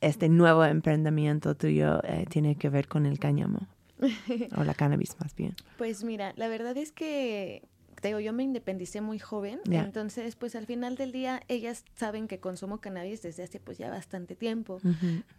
este 0.00 0.28
nuevo 0.28 0.64
emprendimiento 0.64 1.54
tuyo 1.54 2.00
eh, 2.04 2.24
tiene 2.28 2.56
que 2.56 2.70
ver 2.70 2.88
con 2.88 3.06
el 3.06 3.18
cáñamo? 3.18 3.66
o 4.56 4.64
la 4.64 4.74
cannabis 4.74 5.16
más 5.20 5.34
bien. 5.34 5.54
Pues 5.76 6.04
mira, 6.04 6.32
la 6.36 6.48
verdad 6.48 6.76
es 6.76 6.92
que 6.92 7.62
te 8.00 8.18
yo 8.18 8.32
me 8.32 8.42
independicé 8.42 9.00
muy 9.00 9.18
joven, 9.18 9.60
entonces 9.70 10.34
pues 10.36 10.54
al 10.54 10.66
final 10.66 10.96
del 10.96 11.12
día 11.12 11.42
ellas 11.48 11.84
saben 11.94 12.26
que 12.26 12.40
consumo 12.40 12.80
cannabis 12.80 13.22
desde 13.22 13.42
hace 13.42 13.60
pues 13.60 13.78
ya 13.78 13.90
bastante 13.90 14.34
tiempo. 14.34 14.80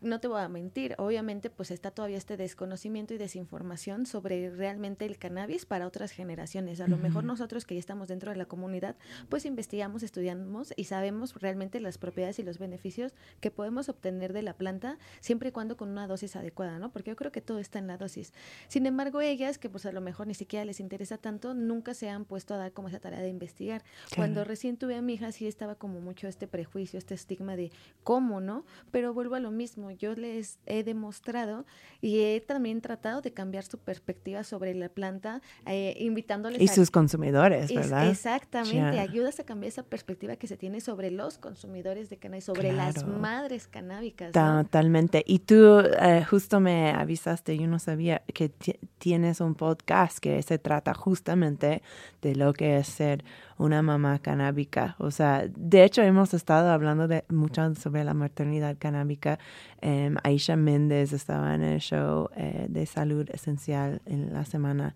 No 0.01 0.19
te 0.19 0.27
voy 0.27 0.41
a 0.41 0.49
mentir, 0.49 0.95
obviamente 0.97 1.49
pues 1.49 1.71
está 1.71 1.91
todavía 1.91 2.17
este 2.17 2.37
desconocimiento 2.37 3.13
y 3.13 3.17
desinformación 3.17 4.05
sobre 4.05 4.49
realmente 4.49 5.05
el 5.05 5.17
cannabis 5.17 5.65
para 5.65 5.87
otras 5.87 6.11
generaciones. 6.11 6.79
A 6.81 6.87
lo 6.87 6.97
mejor 6.97 7.23
nosotros 7.23 7.65
que 7.65 7.75
ya 7.75 7.79
estamos 7.79 8.07
dentro 8.07 8.31
de 8.31 8.37
la 8.37 8.45
comunidad 8.45 8.95
pues 9.29 9.45
investigamos, 9.45 10.03
estudiamos 10.03 10.73
y 10.75 10.85
sabemos 10.85 11.35
realmente 11.35 11.79
las 11.79 11.97
propiedades 11.97 12.39
y 12.39 12.43
los 12.43 12.59
beneficios 12.59 13.13
que 13.39 13.51
podemos 13.51 13.89
obtener 13.89 14.33
de 14.33 14.43
la 14.43 14.53
planta 14.53 14.97
siempre 15.19 15.49
y 15.49 15.51
cuando 15.51 15.77
con 15.77 15.89
una 15.89 16.07
dosis 16.07 16.35
adecuada, 16.35 16.79
¿no? 16.79 16.91
Porque 16.91 17.11
yo 17.11 17.15
creo 17.15 17.31
que 17.31 17.41
todo 17.41 17.59
está 17.59 17.79
en 17.79 17.87
la 17.87 17.97
dosis. 17.97 18.33
Sin 18.67 18.85
embargo, 18.85 19.21
ellas 19.21 19.57
que 19.57 19.69
pues 19.69 19.85
a 19.85 19.91
lo 19.91 20.01
mejor 20.01 20.27
ni 20.27 20.33
siquiera 20.33 20.65
les 20.65 20.79
interesa 20.79 21.17
tanto, 21.17 21.53
nunca 21.53 21.93
se 21.93 22.09
han 22.09 22.25
puesto 22.25 22.48
a 22.53 22.57
dar 22.57 22.71
como 22.71 22.87
esa 22.87 22.99
tarea 22.99 23.19
de 23.21 23.29
investigar. 23.29 23.83
Cuando 24.15 24.43
recién 24.43 24.77
tuve 24.77 24.95
a 24.95 25.01
mi 25.01 25.13
hija 25.13 25.31
sí 25.31 25.47
estaba 25.47 25.75
como 25.75 26.01
mucho 26.01 26.27
este 26.27 26.47
prejuicio, 26.47 26.97
este 26.97 27.13
estigma 27.13 27.55
de 27.55 27.71
cómo, 28.03 28.41
¿no? 28.41 28.65
Pero 28.91 29.13
vuelvo 29.13 29.35
a 29.35 29.39
lo 29.39 29.51
mismo, 29.51 29.91
yo 29.91 30.15
les 30.15 30.59
he 30.65 30.83
demostrado 30.83 31.65
y 32.01 32.21
he 32.21 32.41
también 32.41 32.81
tratado 32.81 33.21
de 33.21 33.33
cambiar 33.33 33.63
su 33.63 33.77
perspectiva 33.77 34.43
sobre 34.43 34.73
la 34.73 34.89
planta, 34.89 35.41
eh, 35.65 35.95
invitándoles 35.99 36.61
y 36.61 36.67
sus 36.67 36.91
consumidores, 36.91 37.73
¿verdad? 37.73 38.09
exactamente, 38.09 38.99
ayudas 38.99 39.39
a 39.39 39.43
cambiar 39.43 39.69
esa 39.69 39.83
perspectiva 39.83 40.35
que 40.35 40.47
se 40.47 40.57
tiene 40.57 40.81
sobre 40.81 41.11
los 41.11 41.37
consumidores 41.37 42.09
de 42.09 42.17
cannabis, 42.17 42.45
sobre 42.45 42.73
las 42.73 43.05
madres 43.05 43.67
canábicas. 43.67 44.31
Totalmente. 44.31 45.23
Y 45.25 45.39
tú 45.39 45.79
eh, 45.79 46.25
justo 46.29 46.59
me 46.59 46.91
avisaste, 46.91 47.57
yo 47.57 47.67
no 47.67 47.79
sabía 47.79 48.23
que 48.33 48.49
tienes 48.97 49.41
un 49.41 49.55
podcast 49.55 50.19
que 50.19 50.41
se 50.41 50.57
trata 50.57 50.93
justamente 50.93 51.81
de 52.21 52.35
lo 52.39 52.53
que 52.53 52.77
es 52.77 52.87
ser 52.87 53.23
una 53.57 53.81
mamá 53.81 54.19
canábica. 54.19 54.95
O 54.97 55.11
sea, 55.11 55.45
de 55.55 55.83
hecho 55.83 56.01
hemos 56.01 56.33
estado 56.33 56.71
hablando 56.71 57.07
de 57.07 57.25
mucho 57.29 57.75
sobre 57.75 58.03
la 58.03 58.13
maternidad 58.13 58.77
canábica. 58.79 59.37
Em, 59.81 60.15
Aisha 60.23 60.55
Méndez 60.55 61.13
estaba 61.13 61.53
en 61.53 61.63
el 61.63 61.79
show 61.79 62.29
eh, 62.35 62.67
de 62.69 62.85
salud 62.85 63.29
esencial 63.31 64.01
en 64.05 64.33
la 64.33 64.45
semana 64.45 64.95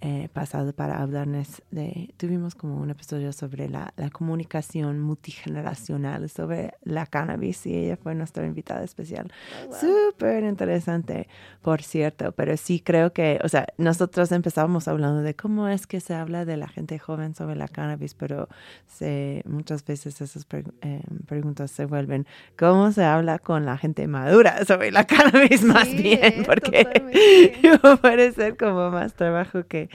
eh, 0.00 0.28
pasado 0.32 0.72
para 0.72 1.02
hablarnos 1.02 1.60
de, 1.72 2.14
tuvimos 2.16 2.54
como 2.54 2.76
un 2.76 2.88
episodio 2.90 3.32
sobre 3.32 3.68
la, 3.68 3.92
la, 3.96 4.10
comunicación 4.10 5.00
multigeneracional 5.00 6.28
sobre 6.28 6.74
la 6.84 7.04
cannabis 7.06 7.66
y 7.66 7.74
ella 7.74 7.96
fue 7.96 8.14
nuestra 8.14 8.46
invitada 8.46 8.84
especial. 8.84 9.32
Oh, 9.68 9.74
Súper 9.74 10.44
interesante, 10.44 11.26
por 11.62 11.82
cierto, 11.82 12.30
pero 12.30 12.56
sí 12.56 12.78
creo 12.78 13.12
que, 13.12 13.40
o 13.42 13.48
sea, 13.48 13.66
nosotros 13.76 14.30
empezábamos 14.30 14.86
hablando 14.86 15.22
de 15.22 15.34
cómo 15.34 15.66
es 15.66 15.88
que 15.88 15.98
se 15.98 16.14
habla 16.14 16.44
de 16.44 16.56
la 16.56 16.68
gente 16.68 16.98
joven 17.00 17.34
sobre 17.34 17.56
la 17.56 17.66
cannabis, 17.66 18.14
pero 18.14 18.48
se, 18.86 19.42
muchas 19.46 19.84
veces 19.84 20.20
esas 20.20 20.46
eh, 20.82 21.02
preguntas 21.26 21.72
se 21.72 21.86
vuelven, 21.86 22.24
¿cómo 22.56 22.92
se 22.92 23.02
habla 23.02 23.40
con 23.40 23.66
la 23.66 23.76
gente 23.76 24.06
madura 24.06 24.64
sobre 24.64 24.92
la 24.92 25.04
cannabis 25.08 25.64
más 25.64 25.92
bien? 25.92 26.44
Porque 26.46 26.86
puede 28.00 28.30
ser 28.30 28.56
como 28.58 28.90
más 28.90 29.14
trabajo 29.14 29.66
que 29.66 29.87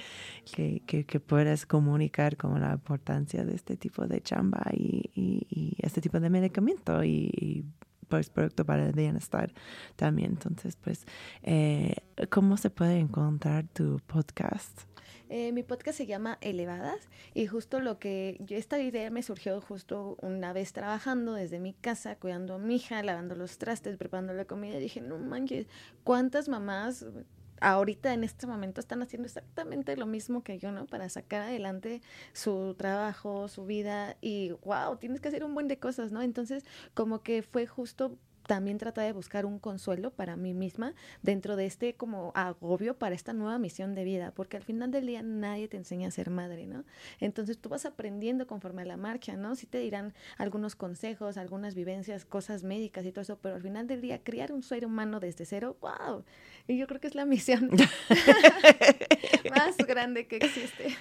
que, 0.55 0.81
que, 0.85 1.19
puedas 1.19 1.65
comunicar 1.65 2.37
como 2.37 2.57
la 2.59 2.73
importancia 2.73 3.45
de 3.45 3.55
este 3.55 3.77
tipo 3.77 4.07
de 4.07 4.21
chamba 4.21 4.63
y, 4.73 5.11
y, 5.15 5.75
este 5.79 6.01
tipo 6.01 6.19
de 6.19 6.29
medicamento 6.29 7.03
y, 7.03 7.65
pues 8.09 8.29
producto 8.29 8.65
para 8.65 8.85
el 8.85 8.93
bienestar 8.93 9.51
también. 9.95 10.31
Entonces, 10.33 10.75
pues, 10.75 11.05
eh, 11.41 11.95
¿cómo 12.29 12.57
se 12.57 12.69
puede 12.69 12.99
encontrar 12.99 13.67
tu 13.69 13.99
podcast? 14.05 14.83
Eh, 15.29 15.51
mi 15.51 15.63
podcast 15.63 15.97
se 15.97 16.05
llama 16.05 16.37
Elevadas 16.41 17.09
y 17.33 17.47
justo 17.47 17.79
lo 17.79 17.97
que 17.97 18.37
yo, 18.41 18.55
esta 18.55 18.79
idea 18.79 19.09
me 19.09 19.23
surgió 19.23 19.59
justo 19.61 20.15
una 20.21 20.53
vez 20.53 20.73
trabajando 20.73 21.33
desde 21.33 21.59
mi 21.59 21.73
casa, 21.73 22.17
cuidando 22.17 22.53
a 22.53 22.59
mi 22.59 22.75
hija, 22.75 23.01
lavando 23.01 23.33
los 23.33 23.57
trastes, 23.57 23.97
preparando 23.97 24.33
la 24.33 24.45
comida. 24.45 24.77
Y 24.77 24.81
dije, 24.81 25.01
no 25.01 25.17
manches, 25.17 25.65
¿cuántas 26.03 26.49
mamás 26.49 27.07
ahorita 27.61 28.13
en 28.13 28.23
este 28.23 28.47
momento 28.47 28.79
están 28.79 29.01
haciendo 29.01 29.27
exactamente 29.27 29.95
lo 29.97 30.05
mismo 30.05 30.43
que 30.43 30.59
yo, 30.59 30.71
¿no? 30.71 30.85
Para 30.85 31.09
sacar 31.09 31.41
adelante 31.41 32.01
su 32.33 32.75
trabajo, 32.77 33.47
su 33.47 33.65
vida 33.65 34.17
y 34.21 34.51
wow, 34.63 34.97
tienes 34.97 35.21
que 35.21 35.29
hacer 35.29 35.43
un 35.43 35.53
buen 35.53 35.67
de 35.67 35.77
cosas, 35.77 36.11
¿no? 36.11 36.21
Entonces, 36.21 36.63
como 36.93 37.21
que 37.21 37.41
fue 37.43 37.67
justo 37.67 38.17
también 38.47 38.77
trata 38.77 39.01
de 39.01 39.13
buscar 39.13 39.45
un 39.45 39.59
consuelo 39.59 40.11
para 40.11 40.35
mí 40.35 40.53
misma 40.53 40.93
dentro 41.21 41.55
de 41.55 41.65
este 41.65 41.95
como 41.95 42.31
agobio 42.35 42.97
para 42.97 43.15
esta 43.15 43.33
nueva 43.33 43.57
misión 43.57 43.95
de 43.95 44.03
vida, 44.03 44.31
porque 44.35 44.57
al 44.57 44.63
final 44.63 44.91
del 44.91 45.05
día 45.07 45.21
nadie 45.23 45.67
te 45.67 45.77
enseña 45.77 46.09
a 46.09 46.11
ser 46.11 46.29
madre, 46.29 46.67
¿no? 46.67 46.83
Entonces 47.19 47.57
tú 47.57 47.69
vas 47.69 47.85
aprendiendo 47.85 48.47
conforme 48.47 48.81
a 48.81 48.85
la 48.85 48.97
marcha, 48.97 49.35
¿no? 49.37 49.55
Sí 49.55 49.65
te 49.65 49.79
dirán 49.79 50.13
algunos 50.37 50.75
consejos, 50.75 51.37
algunas 51.37 51.75
vivencias, 51.75 52.25
cosas 52.25 52.63
médicas 52.63 53.05
y 53.05 53.11
todo 53.11 53.21
eso, 53.21 53.37
pero 53.37 53.55
al 53.55 53.61
final 53.61 53.87
del 53.87 54.01
día 54.01 54.23
criar 54.23 54.51
un 54.51 54.63
ser 54.63 54.85
humano 54.85 55.19
desde 55.19 55.45
cero, 55.45 55.77
wow, 55.81 56.23
y 56.68 56.78
yo 56.78 56.88
creo 56.88 56.99
que 56.99 57.07
es 57.07 57.16
la 57.16 57.26
misión 57.26 57.70
más 59.49 59.78
grande 59.78 60.28
que 60.28 60.38
existe. 60.38 60.95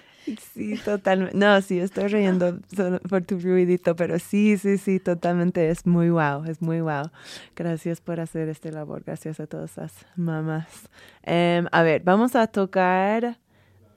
Sí, 0.52 0.76
totalmente. 0.84 1.36
No, 1.36 1.60
sí, 1.62 1.80
estoy 1.80 2.06
riendo 2.08 2.60
por 3.08 3.24
tu 3.24 3.38
ruidito, 3.38 3.96
pero 3.96 4.18
sí, 4.18 4.56
sí, 4.56 4.78
sí, 4.78 5.00
totalmente 5.00 5.68
es 5.70 5.86
muy 5.86 6.10
wow, 6.10 6.44
es 6.44 6.62
muy 6.62 6.80
wow. 6.80 7.10
Gracias 7.56 8.00
por 8.00 8.20
hacer 8.20 8.48
este 8.48 8.70
labor, 8.70 9.02
gracias 9.04 9.40
a 9.40 9.46
todas 9.46 9.76
las 9.76 10.06
mamás. 10.16 10.88
Em, 11.22 11.66
a 11.72 11.82
ver, 11.82 12.02
vamos 12.02 12.36
a 12.36 12.46
tocar 12.46 13.38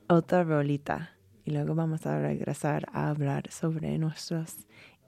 otra 0.08 0.44
rolita 0.44 1.12
y 1.46 1.52
luego 1.52 1.76
vamos 1.76 2.06
a 2.06 2.20
regresar 2.20 2.88
a 2.92 3.10
hablar 3.10 3.52
sobre 3.52 3.98
nuestros 4.00 4.66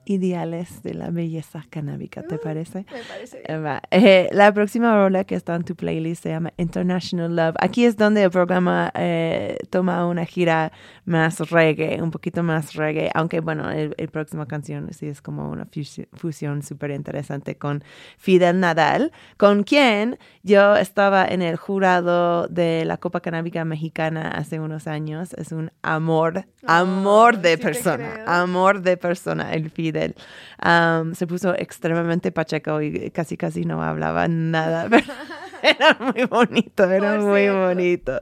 ideales 0.08 0.82
de 0.82 0.94
la 0.94 1.10
belleza 1.10 1.64
canábica, 1.70 2.22
¿te 2.22 2.38
parece? 2.38 2.86
Me 2.92 3.02
parece 3.02 3.42
eh, 3.46 3.80
eh, 3.90 4.28
la 4.32 4.52
próxima 4.52 4.94
rola 4.94 5.24
que 5.24 5.34
está 5.34 5.54
en 5.54 5.64
tu 5.64 5.76
playlist 5.76 6.22
se 6.22 6.30
llama 6.30 6.52
International 6.56 7.34
Love. 7.34 7.56
Aquí 7.60 7.84
es 7.84 7.96
donde 7.96 8.22
el 8.22 8.30
programa 8.30 8.90
eh, 8.94 9.58
toma 9.70 10.06
una 10.06 10.24
gira 10.24 10.72
más 11.04 11.50
reggae, 11.50 12.00
un 12.02 12.10
poquito 12.10 12.42
más 12.42 12.74
reggae, 12.74 13.10
aunque 13.14 13.40
bueno, 13.40 13.70
el, 13.70 13.94
próxima 14.08 14.46
canción 14.46 14.92
sí 14.92 15.06
es 15.06 15.20
como 15.20 15.50
una 15.50 15.66
fusión 16.14 16.62
súper 16.62 16.90
interesante 16.92 17.56
con 17.56 17.84
Fidel 18.16 18.60
Nadal, 18.60 19.12
con 19.36 19.62
quien 19.62 20.18
yo 20.42 20.76
estaba 20.76 21.26
en 21.26 21.42
el 21.42 21.56
jurado 21.56 22.48
de 22.48 22.84
la 22.86 22.96
Copa 22.96 23.20
Canábica 23.20 23.64
Mexicana 23.64 24.30
hace 24.30 24.60
unos 24.60 24.86
años. 24.86 25.34
Es 25.34 25.52
un 25.52 25.70
amor, 25.82 26.46
amor 26.66 27.38
de 27.38 27.58
persona, 27.58 28.24
amor 28.26 28.80
de 28.80 28.96
persona, 28.96 29.52
el 29.52 29.70
Fidel 29.70 29.97
se 31.14 31.26
puso 31.26 31.54
extremadamente 31.54 32.32
pacheco 32.32 32.80
y 32.82 33.10
casi 33.10 33.36
casi 33.36 33.64
no 33.64 33.82
hablaba 33.82 34.28
nada. 34.28 34.88
era 35.62 35.98
muy 36.00 36.24
bonito, 36.26 36.90
era 36.90 37.18
muy 37.18 37.48
bonito. 37.48 38.20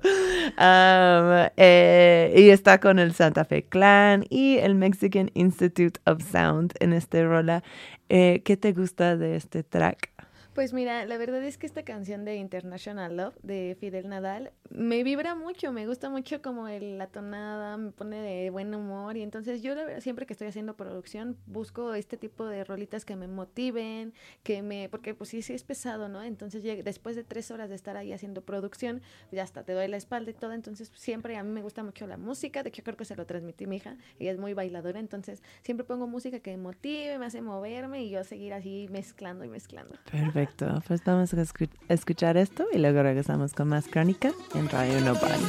Eh, 1.56 2.34
y 2.36 2.50
está 2.50 2.78
con 2.80 2.98
el 2.98 3.12
Santa 3.14 3.44
Fe 3.44 3.64
Clan 3.64 4.24
y 4.30 4.58
el 4.58 4.74
Mexican 4.74 5.30
Institute 5.34 6.00
of 6.06 6.22
Sound 6.22 6.74
en 6.80 6.92
este 6.92 7.24
rola. 7.24 7.62
Eh, 8.08 8.42
¿Qué 8.44 8.56
te 8.56 8.72
gusta 8.72 9.16
de 9.16 9.36
este 9.36 9.62
track? 9.62 10.15
Pues 10.56 10.72
mira, 10.72 11.04
la 11.04 11.18
verdad 11.18 11.44
es 11.44 11.58
que 11.58 11.66
esta 11.66 11.82
canción 11.82 12.24
de 12.24 12.36
International 12.36 13.14
Love 13.14 13.36
de 13.42 13.76
Fidel 13.78 14.08
Nadal 14.08 14.52
me 14.70 15.02
vibra 15.02 15.34
mucho, 15.34 15.70
me 15.70 15.86
gusta 15.86 16.08
mucho 16.08 16.40
como 16.40 16.66
el, 16.66 16.96
la 16.96 17.08
tonada, 17.08 17.76
me 17.76 17.90
pone 17.90 18.22
de 18.22 18.48
buen 18.48 18.74
humor 18.74 19.18
y 19.18 19.22
entonces 19.22 19.60
yo 19.60 19.74
siempre 20.00 20.24
que 20.24 20.32
estoy 20.32 20.48
haciendo 20.48 20.74
producción 20.74 21.36
busco 21.44 21.92
este 21.92 22.16
tipo 22.16 22.46
de 22.46 22.64
rolitas 22.64 23.04
que 23.04 23.16
me 23.16 23.28
motiven, 23.28 24.14
que 24.44 24.62
me, 24.62 24.88
porque 24.88 25.14
pues 25.14 25.28
sí, 25.28 25.42
sí 25.42 25.52
es 25.52 25.62
pesado, 25.62 26.08
¿no? 26.08 26.22
Entonces 26.22 26.62
después 26.82 27.16
de 27.16 27.24
tres 27.24 27.50
horas 27.50 27.68
de 27.68 27.74
estar 27.74 27.98
ahí 27.98 28.14
haciendo 28.14 28.40
producción, 28.40 29.02
ya 29.32 29.42
hasta 29.42 29.62
te 29.62 29.74
doy 29.74 29.88
la 29.88 29.98
espalda 29.98 30.30
y 30.30 30.34
todo, 30.34 30.54
entonces 30.54 30.90
siempre 30.94 31.36
a 31.36 31.42
mí 31.42 31.50
me 31.50 31.60
gusta 31.60 31.84
mucho 31.84 32.06
la 32.06 32.16
música, 32.16 32.62
de 32.62 32.70
hecho 32.70 32.82
creo 32.82 32.96
que 32.96 33.04
se 33.04 33.14
lo 33.14 33.26
transmití 33.26 33.66
mi 33.66 33.76
hija, 33.76 33.98
ella 34.18 34.32
es 34.32 34.38
muy 34.38 34.54
bailadora, 34.54 35.00
entonces 35.00 35.42
siempre 35.60 35.84
pongo 35.84 36.06
música 36.06 36.40
que 36.40 36.52
me 36.52 36.62
motive, 36.62 37.18
me 37.18 37.26
hace 37.26 37.42
moverme 37.42 38.04
y 38.04 38.08
yo 38.08 38.24
seguir 38.24 38.54
así 38.54 38.88
mezclando 38.90 39.44
y 39.44 39.50
mezclando. 39.50 39.98
Perfecto. 40.10 40.45
Perfecto, 40.46 40.82
pues 40.86 41.02
vamos 41.04 41.34
a 41.34 41.44
escuchar 41.88 42.36
esto 42.36 42.66
y 42.72 42.78
luego 42.78 43.02
regresamos 43.02 43.52
con 43.52 43.68
más 43.68 43.88
crónica 43.88 44.30
en 44.54 44.68
Radio 44.68 45.00
Nopal. 45.00 45.40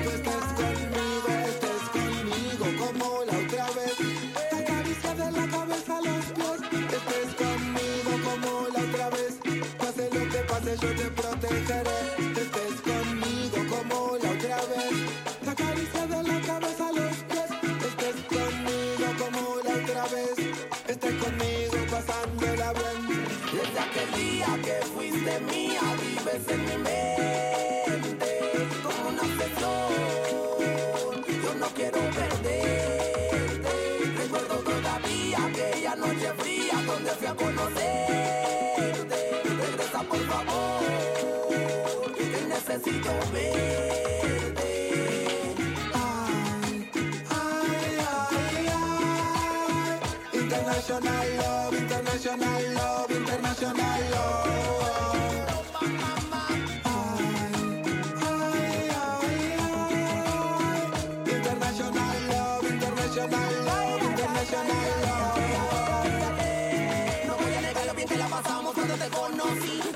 Que 0.00 0.18
tú 0.18 0.30
conmigo, 0.30 0.73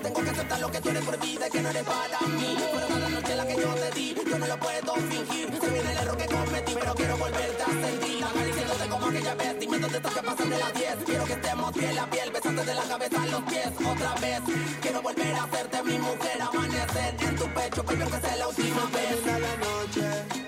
Tengo 0.03 0.23
que 0.23 0.31
aceptar 0.31 0.61
lo 0.61 0.71
que 0.71 0.81
tú 0.81 0.89
eres 0.91 1.05
por 1.05 1.19
vida 1.21 1.49
y 1.49 1.51
que 1.51 1.61
no 1.63 1.71
eres 1.71 1.85
para 1.85 2.21
mí. 2.29 2.57
Fueron 2.73 3.01
la 3.01 3.09
noche 3.09 3.37
la 3.37 3.47
que 3.47 3.57
yo 3.57 3.75
te 3.75 3.91
di, 3.99 4.15
yo 4.15 4.39
no 4.39 4.47
lo 4.47 4.59
puedo 4.59 4.95
fingir. 4.95 5.59
Se 5.61 5.71
viene 5.71 5.93
el 5.93 5.99
error 5.99 6.17
que 6.17 6.27
cometí, 6.27 6.75
pero 6.79 6.95
quiero 6.95 7.17
volverte 7.17 7.63
a 7.63 7.67
sentir. 7.67 8.25
Acariciándote 8.25 8.89
como 8.89 9.07
aquella 9.07 9.35
vez, 9.35 9.61
dime 9.61 9.79
dónde 9.79 9.97
estás 9.97 10.15
que 10.15 10.23
pasan 10.23 10.51
de 10.51 10.59
las 10.59 10.75
10. 10.75 10.97
Quiero 11.07 11.25
que 11.25 11.33
estemos 11.33 11.73
piel 11.73 11.99
a 11.99 12.11
piel, 12.11 12.31
besándote 12.31 12.69
de 12.69 12.75
la 12.75 12.85
cabeza 12.85 13.23
a 13.23 13.27
los 13.27 13.43
pies. 13.43 13.69
Otra 13.93 14.15
vez, 14.15 14.41
quiero 14.81 15.03
volver 15.03 15.35
a 15.35 15.43
hacerte 15.45 15.83
mi 15.83 15.99
mujer, 15.99 16.43
amanecer 16.43 17.17
en 17.21 17.37
tu 17.37 17.47
pecho, 17.55 17.83
baby, 17.83 18.05
que 18.11 18.21
sea 18.21 18.37
la 18.37 18.49
última 18.49 18.85
vez. 18.87 19.27
la 19.27 19.57
noche 19.57 20.48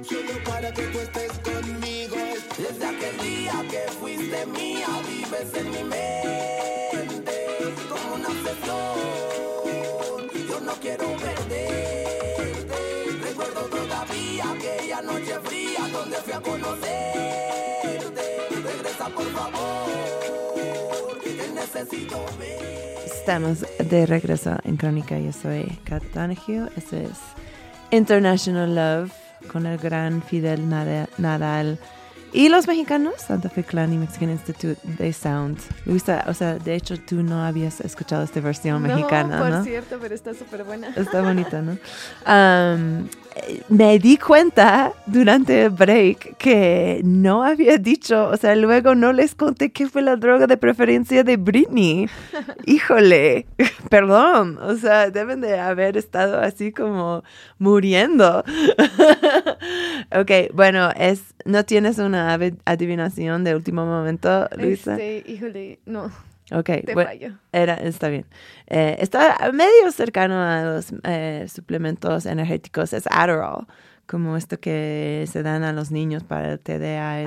Solo 0.00 0.42
para 0.48 0.72
que 0.72 0.82
tú 0.84 0.98
estés 1.00 1.32
conmigo. 1.40 2.16
Desde 2.56 2.86
aquel 2.86 3.18
día 3.18 3.52
que 3.70 3.92
fuiste 4.00 4.46
mía, 4.46 4.86
vives 5.06 5.54
en 5.54 5.70
mi 5.70 5.84
mente 5.84 7.22
como 7.90 8.14
una 8.14 8.28
obsesión. 8.28 8.88
Yo 10.48 10.60
no 10.60 10.72
quiero 10.80 11.04
perderte. 11.18 12.06
Recuerdo 13.22 13.60
todavía 13.66 14.50
aquella 14.50 15.02
noche 15.02 15.38
fría 15.44 15.86
donde 15.92 16.16
fui 16.16 16.32
a 16.32 16.40
conocerte. 16.40 18.00
Regresa 18.64 19.08
por 19.10 19.30
favor, 19.32 21.20
que 21.22 21.48
necesito 21.54 22.24
ver. 22.38 22.98
Estamos 23.04 23.66
de 23.78 24.06
regreso 24.06 24.56
en 24.64 24.78
Crónica. 24.78 25.18
Yo 25.18 25.32
soy 25.32 25.78
Kat 25.84 26.02
Donahue. 26.14 26.70
Eso 26.76 26.96
es 26.96 27.18
International 27.90 28.74
Love 28.74 29.12
con 29.50 29.66
el 29.66 29.78
gran 29.78 30.22
Fidel 30.22 30.68
Nada- 30.68 31.08
Nadal. 31.18 31.78
Y 32.34 32.48
los 32.48 32.66
mexicanos, 32.66 33.14
Santa 33.26 33.50
Fe 33.50 33.62
Clan 33.62 33.92
y 33.92 33.98
Mexican 33.98 34.30
Institute 34.30 34.80
de 34.84 35.12
Sound. 35.12 35.58
Luisa, 35.84 36.24
o 36.28 36.32
sea, 36.32 36.54
de 36.54 36.74
hecho 36.74 36.98
tú 36.98 37.22
no 37.22 37.44
habías 37.44 37.80
escuchado 37.82 38.22
esta 38.22 38.40
versión 38.40 38.80
mexicana, 38.80 39.38
por 39.38 39.50
¿no? 39.50 39.62
cierto, 39.64 39.98
pero 40.00 40.14
está 40.14 40.32
súper 40.32 40.64
buena. 40.64 40.88
Está 40.96 41.20
bonita, 41.20 41.60
¿no? 41.60 41.76
me 43.68 43.98
di 43.98 44.16
cuenta 44.16 44.92
durante 45.06 45.64
el 45.64 45.70
break 45.70 46.36
que 46.36 47.00
no 47.04 47.42
había 47.42 47.78
dicho, 47.78 48.28
o 48.28 48.36
sea, 48.36 48.54
luego 48.56 48.94
no 48.94 49.12
les 49.12 49.34
conté 49.34 49.72
qué 49.72 49.88
fue 49.88 50.02
la 50.02 50.16
droga 50.16 50.46
de 50.46 50.56
preferencia 50.56 51.24
de 51.24 51.36
Britney. 51.36 52.08
Híjole, 52.66 53.46
perdón, 53.88 54.58
o 54.60 54.74
sea, 54.76 55.10
deben 55.10 55.40
de 55.40 55.58
haber 55.58 55.96
estado 55.96 56.40
así 56.40 56.72
como 56.72 57.22
muriendo. 57.58 58.44
ok, 60.12 60.30
bueno, 60.52 60.90
es, 60.96 61.34
¿no 61.44 61.64
tienes 61.64 61.98
una 61.98 62.38
adivinación 62.64 63.44
de 63.44 63.54
último 63.54 63.84
momento, 63.86 64.48
Luisa? 64.56 64.92
Este, 64.92 65.30
híjole, 65.30 65.80
no, 65.86 66.10
Ok, 66.50 66.66
te 66.84 66.94
bueno, 66.94 67.10
fallo. 67.10 67.38
era, 67.52 67.74
está 67.74 68.08
bien. 68.08 68.26
Eh, 68.66 68.96
está 68.98 69.50
medio 69.52 69.90
cercano 69.92 70.40
a 70.42 70.62
los 70.62 70.92
eh, 71.04 71.46
suplementos 71.48 72.26
energéticos. 72.26 72.92
Es 72.92 73.06
Adderall, 73.10 73.66
como 74.06 74.36
esto 74.36 74.58
que 74.58 75.24
se 75.30 75.42
dan 75.42 75.62
a 75.62 75.72
los 75.72 75.90
niños 75.90 76.24
para 76.24 76.52
el 76.52 76.60
TDAH. 76.60 77.26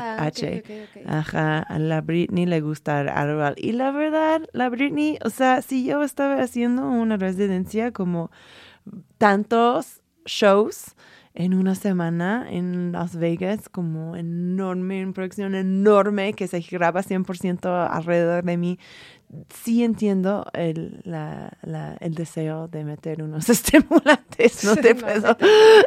Ah. 1.08 1.20
Ajá, 1.20 1.60
a 1.60 1.80
la 1.80 2.02
Britney 2.02 2.46
le 2.46 2.62
gusta 2.62 3.00
Adderall. 3.00 3.56
Y 3.58 3.72
la 3.72 3.92
verdad, 3.92 4.42
la 4.52 4.70
Britney, 4.70 5.18
o 5.24 5.30
sea, 5.30 5.62
si 5.62 5.86
yo 5.86 6.04
estaba 6.04 6.42
haciendo 6.42 6.88
una 6.88 7.18
residencia 7.18 7.92
como 7.92 8.32
tantos 9.18 10.02
shows 10.26 10.96
en 11.36 11.54
una 11.54 11.76
semana 11.76 12.48
en 12.50 12.94
Las 12.94 13.18
Vegas, 13.18 13.68
como 13.70 14.16
enorme, 14.16 15.02
en 15.02 15.14
producción 15.14 15.54
enorme 15.54 16.34
que 16.34 16.48
se 16.48 16.62
graba 16.62 17.04
100% 17.04 17.90
alrededor 17.92 18.46
de 18.46 18.58
mí. 18.58 18.80
Sí 19.64 19.84
entiendo 19.84 20.46
el, 20.54 21.02
la, 21.04 21.52
la- 21.64 21.96
el 22.00 22.14
deseo 22.16 22.68
de 22.68 22.84
meter 22.84 23.22
unos 23.24 23.50
estimulantes, 23.50 24.64
no 24.64 24.76
te 24.76 24.96
puedo, 24.96 25.38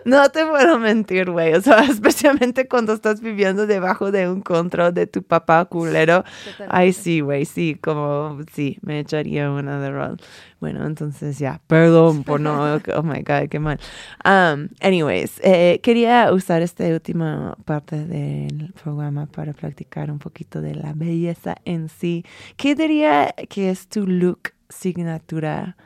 no 0.05 0.29
te 0.31 0.47
puedo 0.47 0.79
mentir, 0.79 1.31
güey. 1.31 1.55
O 1.55 1.61
sea, 1.61 1.81
especialmente 1.91 2.69
cuando 2.69 2.93
estás 2.93 3.21
viviendo 3.21 3.67
debajo 3.67 4.11
de 4.11 4.29
un 4.29 4.41
control 4.43 4.95
de 4.95 5.07
tu 5.07 5.23
papá 5.23 5.65
culero. 5.67 6.25
Totalmente. 6.45 6.67
Ay, 6.69 6.93
sí, 6.93 7.21
güey, 7.21 7.45
sí, 7.45 7.77
como, 7.83 8.39
sí, 8.53 8.79
me 8.83 9.01
echaría 9.01 9.51
una 9.51 9.81
de 9.81 9.91
rol. 9.91 10.17
Bueno, 10.61 10.85
entonces 10.87 11.39
ya, 11.39 11.61
perdón 11.69 12.25
por 12.25 12.41
no, 12.41 12.65
oh 12.97 13.03
my 13.05 13.23
God, 13.23 13.49
qué 13.49 13.61
mal. 13.61 13.79
Um, 14.25 14.69
anyways, 14.81 15.41
eh, 15.45 15.79
quería 15.85 16.33
usar 16.33 16.63
esta 16.63 16.85
última 16.89 17.57
parte 17.65 18.05
del 18.05 18.73
programa 18.83 19.27
para 19.27 19.53
practicar 19.53 20.11
un 20.11 20.19
poquito 20.19 20.61
de 20.61 20.75
la 20.75 20.93
belleza 20.95 21.55
en 21.65 21.89
sí. 21.89 22.25
¿Qué 22.57 22.75
diría 22.75 23.33
que 23.47 23.71
es 23.71 23.89
tu 23.89 24.07
look 24.07 24.53
signatura 24.69 25.77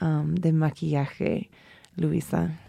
um, 0.00 0.34
de 0.34 0.52
maquillaje, 0.52 1.50
Luisa? 1.96 2.61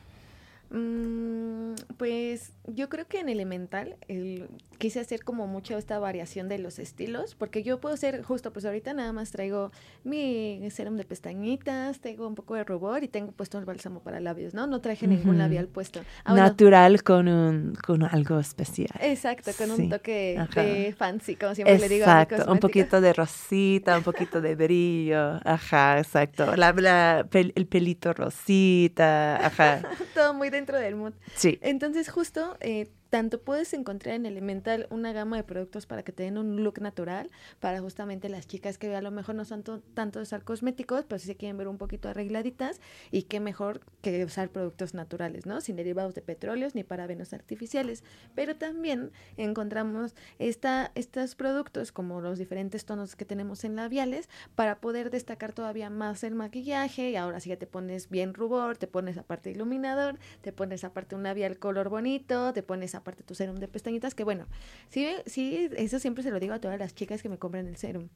Mm, 0.74 1.76
pues 1.98 2.54
yo 2.66 2.90
creo 2.90 3.08
que 3.08 3.20
en 3.20 3.30
Elemental 3.30 3.96
el- 4.08 4.50
quise 4.80 5.00
hacer 5.00 5.24
como 5.24 5.46
mucho 5.46 5.78
esta 5.78 6.00
variación 6.00 6.50
de 6.50 6.58
los 6.58 6.80
estilos, 6.80 7.36
porque 7.36 7.62
yo 7.62 7.80
puedo 7.80 7.96
ser 7.96 8.24
justo, 8.24 8.52
pues 8.52 8.66
ahorita 8.66 8.94
nada 8.96 9.14
más 9.14 9.32
traigo 9.32 9.72
mi 10.04 10.60
serum 10.72 10.98
de 10.98 11.06
pestañitas, 11.06 12.00
tengo 12.02 12.28
un 12.28 12.36
poco 12.36 12.56
de 12.56 12.64
rubor 12.64 13.04
y 13.04 13.08
tengo 13.08 13.32
puesto 13.32 13.60
el 13.60 13.66
bálsamo 13.66 14.02
para 14.02 14.20
labios, 14.20 14.56
¿no? 14.56 14.66
No 14.66 14.82
traje 14.82 15.08
ningún 15.08 15.38
labial 15.38 15.68
puesto. 15.68 16.02
Ah, 16.26 16.34
bueno, 16.34 16.48
Natural 16.48 17.04
con, 17.04 17.28
un, 17.28 17.74
con 17.86 18.04
algo 18.04 18.40
especial. 18.40 18.90
exacto, 19.00 19.52
con 19.56 19.70
Sí, 19.70 19.84
un 19.84 19.90
toque 19.90 20.38
ajá. 20.40 20.64
de 20.64 20.96
fancy, 20.98 21.36
como 21.36 21.54
siempre 21.56 21.78
le 21.80 21.88
digo 21.90 22.06
Exacto, 22.06 22.52
un 22.52 22.60
poquito 22.60 23.00
de 23.02 23.14
rosita, 23.14 23.98
un 23.98 24.04
poquito 24.04 24.42
de 24.42 24.56
brillo, 24.56 25.40
ajá, 25.46 26.00
exacto. 26.00 26.56
La, 26.56 26.74
la 26.74 27.26
el 27.32 27.68
pelito 27.68 28.14
rosita, 28.14 29.46
ajá, 29.46 29.82
Todo 30.14 30.34
muy 30.34 30.50
dentro 30.64 30.80
del 30.80 30.96
mood. 30.96 31.14
sí. 31.36 31.60
Entonces, 31.62 32.10
justo, 32.10 32.58
eh, 32.62 32.88
tanto 33.14 33.40
puedes 33.40 33.76
encontrar 33.76 34.16
en 34.16 34.26
Elemental 34.26 34.88
una 34.90 35.14
gama 35.14 35.38
de 35.38 35.44
productos 35.44 35.86
para 35.86 36.02
que 36.02 36.12
te 36.12 36.24
den 36.24 36.40
un 36.40 36.64
look 36.64 36.82
natural, 36.82 37.30
para 37.60 37.80
justamente 37.80 38.28
las 38.28 38.48
chicas 38.48 38.80
que 38.80 38.96
a 38.96 39.04
lo 39.04 39.12
mejor 39.12 39.36
no 39.36 39.46
son 39.46 39.62
to- 39.62 39.82
tanto 39.94 40.18
de 40.18 40.24
usar 40.24 40.44
cosméticos, 40.44 41.06
pero 41.06 41.20
sí 41.20 41.28
se 41.28 41.36
quieren 41.36 41.56
ver 41.56 41.68
un 41.68 41.78
poquito 41.78 42.10
arregladitas, 42.10 42.82
y 43.12 43.24
qué 43.24 43.40
mejor 43.40 43.82
que 44.02 44.26
usar 44.26 44.50
productos 44.50 44.96
naturales, 44.96 45.46
¿no? 45.46 45.62
Sin 45.62 45.76
derivados 45.76 46.16
de 46.16 46.24
petróleos 46.24 46.74
ni 46.74 46.84
parabenos 46.84 47.34
artificiales. 47.34 48.04
Pero 48.34 48.56
también 48.56 49.12
encontramos 49.38 50.16
esta, 50.40 50.92
estos 50.96 51.36
productos, 51.36 51.92
como 51.92 52.20
los 52.20 52.40
diferentes 52.40 52.84
tonos 52.84 53.16
que 53.16 53.26
tenemos 53.26 53.64
en 53.64 53.76
labiales, 53.76 54.28
para 54.56 54.82
poder 54.82 55.12
destacar 55.12 55.54
todavía 55.54 55.92
más 55.92 56.24
el 56.24 56.34
maquillaje, 56.34 57.12
y 57.12 57.16
ahora 57.16 57.40
sí 57.40 57.50
ya 57.50 57.58
te 57.58 57.68
pones 57.68 58.10
bien 58.10 58.34
rubor, 58.34 58.76
te 58.78 58.88
pones 58.88 59.20
aparte 59.20 59.52
iluminador, 59.52 60.18
te 60.42 60.52
pones 60.52 60.84
aparte 60.84 61.16
un 61.16 61.22
labial 61.22 61.60
color 61.60 61.90
bonito, 61.90 62.54
te 62.54 62.64
pones 62.64 62.96
aparte 62.96 63.03
tu 63.26 63.36
serum 63.36 63.58
de 63.58 63.68
pestañitas, 63.68 64.16
que 64.16 64.24
bueno, 64.24 64.48
sí, 64.90 65.08
sí, 65.26 65.70
eso 65.76 66.00
siempre 66.00 66.24
se 66.24 66.32
lo 66.32 66.40
digo 66.40 66.54
a 66.54 66.60
todas 66.60 66.80
las 66.80 66.96
chicas 66.96 67.22
que 67.22 67.30
me 67.30 67.38
compran 67.38 67.68
el 67.68 67.78
serum. 67.78 68.10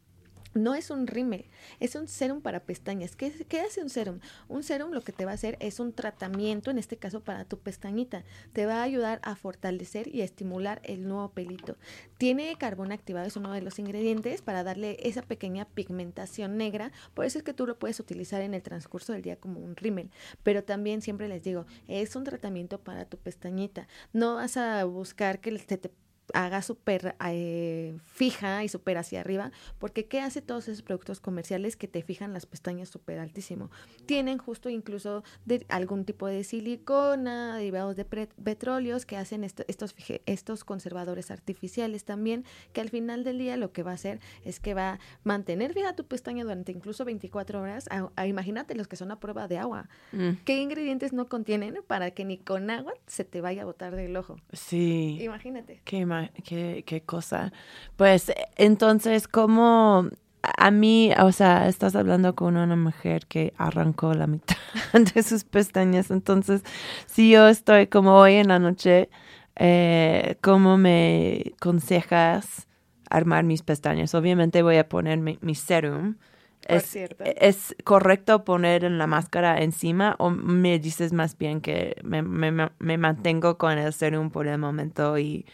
No 0.54 0.76
es 0.76 0.90
un 0.90 1.08
rímel, 1.08 1.46
es 1.80 1.96
un 1.96 2.08
serum 2.08 2.42
para 2.42 2.62
pestañas. 2.62 3.16
¿Qué, 3.16 3.32
¿Qué 3.48 3.60
hace 3.60 3.82
un 3.82 3.90
serum? 3.90 4.20
Un 4.48 4.64
serum 4.64 4.92
lo 4.92 5.02
que 5.02 5.12
te 5.12 5.26
va 5.26 5.32
a 5.32 5.36
hacer 5.36 5.58
es 5.60 5.80
un 5.80 5.94
tratamiento, 5.94 6.72
en 6.72 6.78
este 6.78 6.98
caso 6.98 7.22
para 7.22 7.46
tu 7.46 7.60
pestañita. 7.60 8.24
Te 8.54 8.66
va 8.66 8.80
a 8.80 8.84
ayudar 8.84 9.20
a 9.24 9.36
fortalecer 9.36 10.14
y 10.14 10.22
estimular 10.22 10.82
el 10.84 11.08
nuevo 11.08 11.30
pelito. 11.30 11.78
Tiene 12.18 12.56
carbón 12.58 12.92
activado, 12.92 13.28
es 13.28 13.36
uno 13.36 13.52
de 13.52 13.62
los 13.62 13.80
ingredientes 13.80 14.42
para 14.42 14.64
darle 14.64 14.98
esa 15.02 15.22
pequeña 15.22 15.66
pigmentación 15.66 16.58
negra. 16.58 16.92
Por 17.14 17.26
eso 17.26 17.38
es 17.38 17.44
que 17.44 17.54
tú 17.54 17.68
lo 17.68 17.78
puedes 17.78 18.00
utilizar 18.00 18.42
en 18.42 18.54
el 18.54 18.62
transcurso 18.62 19.14
del 19.14 19.22
día 19.22 19.38
como 19.38 19.60
un 19.60 19.76
rímel. 19.76 20.10
Pero 20.44 20.64
también 20.64 21.02
siempre 21.02 21.28
les 21.28 21.44
digo, 21.44 21.66
es 21.88 22.16
un 22.16 22.24
tratamiento 22.24 22.80
para 22.80 23.06
tu 23.06 23.18
pestañita. 23.18 23.88
No 24.14 24.36
vas 24.36 24.58
a 24.58 24.84
buscar 24.86 25.40
que 25.40 25.58
se 25.60 25.78
te 25.78 25.92
haga 26.34 26.62
súper 26.62 27.16
eh, 27.26 27.98
fija 28.04 28.64
y 28.64 28.70
súper 28.70 28.98
hacia 28.98 29.22
arriba, 29.22 29.52
porque 29.80 30.06
¿qué 30.06 30.22
hace 30.22 30.42
todos 30.42 30.68
esos 30.68 30.82
productos 30.82 31.20
comerciales 31.20 31.76
que 31.76 31.88
te 31.88 32.02
fijan 32.02 32.34
las 32.34 32.46
pestañas 32.46 32.90
súper 32.90 33.20
altísimo? 33.20 33.70
Tienen 34.06 34.38
justo 34.38 34.70
incluso 34.70 35.24
de 35.46 35.66
algún 35.70 36.06
tipo 36.06 36.28
de 36.28 36.44
silicona, 36.44 37.58
derivados 37.58 37.96
de 37.96 38.06
petróleos 38.06 39.06
que 39.06 39.18
hacen 39.18 39.44
estos, 39.44 39.96
estos 40.26 40.64
conservadores 40.64 41.32
artificiales 41.32 42.04
también, 42.04 42.46
que 42.74 42.82
al 42.82 42.90
final 42.90 43.24
del 43.24 43.38
día 43.38 43.58
lo 43.58 43.72
que 43.72 43.84
va 43.84 43.92
a 43.92 43.96
hacer 43.96 44.20
es 44.44 44.60
que 44.60 44.74
va 44.74 44.94
a 44.94 45.00
mantener 45.24 45.74
fija 45.74 45.96
tu 45.96 46.06
pestaña 46.06 46.44
durante 46.44 46.72
incluso 46.72 47.06
24 47.06 47.62
horas. 47.62 47.88
imagínate 48.26 48.76
los 48.76 48.88
que 48.88 48.96
son 48.96 49.12
a 49.12 49.20
prueba 49.20 49.48
de 49.48 49.58
agua. 49.58 49.90
Mm. 50.12 50.32
¿Qué 50.46 50.62
ingredientes 50.62 51.14
no 51.14 51.28
contienen 51.28 51.80
para 51.88 52.12
que 52.12 52.26
ni 52.26 52.38
con 52.38 52.70
agua 52.70 52.94
se 53.06 53.24
te 53.24 53.42
vaya 53.42 53.64
a 53.64 53.66
botar 53.66 53.96
del 53.96 54.16
ojo? 54.16 54.38
Sí. 54.54 55.18
Imagínate. 55.22 55.82
Qué 55.84 56.06
qué, 56.44 57.04
cosa. 57.06 57.52
Pues 57.96 58.32
entonces, 58.56 59.28
¿cómo 59.28 60.10
a 60.42 60.72
mí, 60.72 61.12
o 61.20 61.32
sea, 61.32 61.68
estás 61.68 61.96
hablando 61.96 62.36
con 62.36 62.58
una 62.58 62.76
mujer 62.76 63.26
que 63.28 63.54
arrancó 63.58 64.14
la 64.14 64.28
mitad 64.28 64.58
de 65.16 65.24
sus 65.24 65.44
pestañas, 65.44 66.12
entonces, 66.12 66.64
si 67.06 67.32
yo 67.32 67.48
estoy 67.48 67.88
como 67.88 68.16
hoy 68.16 68.36
en 68.36 68.48
la 68.48 68.60
noche, 68.60 69.10
eh, 69.56 70.38
¿cómo 70.42 70.78
me 70.78 71.54
aconsejas 71.56 72.68
armar 73.10 73.44
mis 73.44 73.64
pestañas? 73.64 74.14
Obviamente 74.14 74.62
voy 74.62 74.78
a 74.78 74.88
poner 74.88 75.18
mi, 75.20 75.56
serum. 75.56 76.16
Es, 76.68 76.96
¿Es, 76.96 77.76
correcto 77.84 78.44
poner 78.44 78.84
la 78.84 79.08
máscara 79.08 79.62
encima 79.62 80.16
o 80.20 80.32
me 80.32 80.80
dices 80.80 81.14
más 81.14 81.38
bien 81.38 81.62
que 81.62 81.96
me, 82.04 82.22
me, 82.22 82.52
me 82.78 82.98
mantengo 82.98 83.58
con 83.58 83.78
el 83.78 83.94
serum 83.94 84.32
por 84.32 84.48
el 84.48 84.58
momento 84.58 85.18
y 85.18 85.46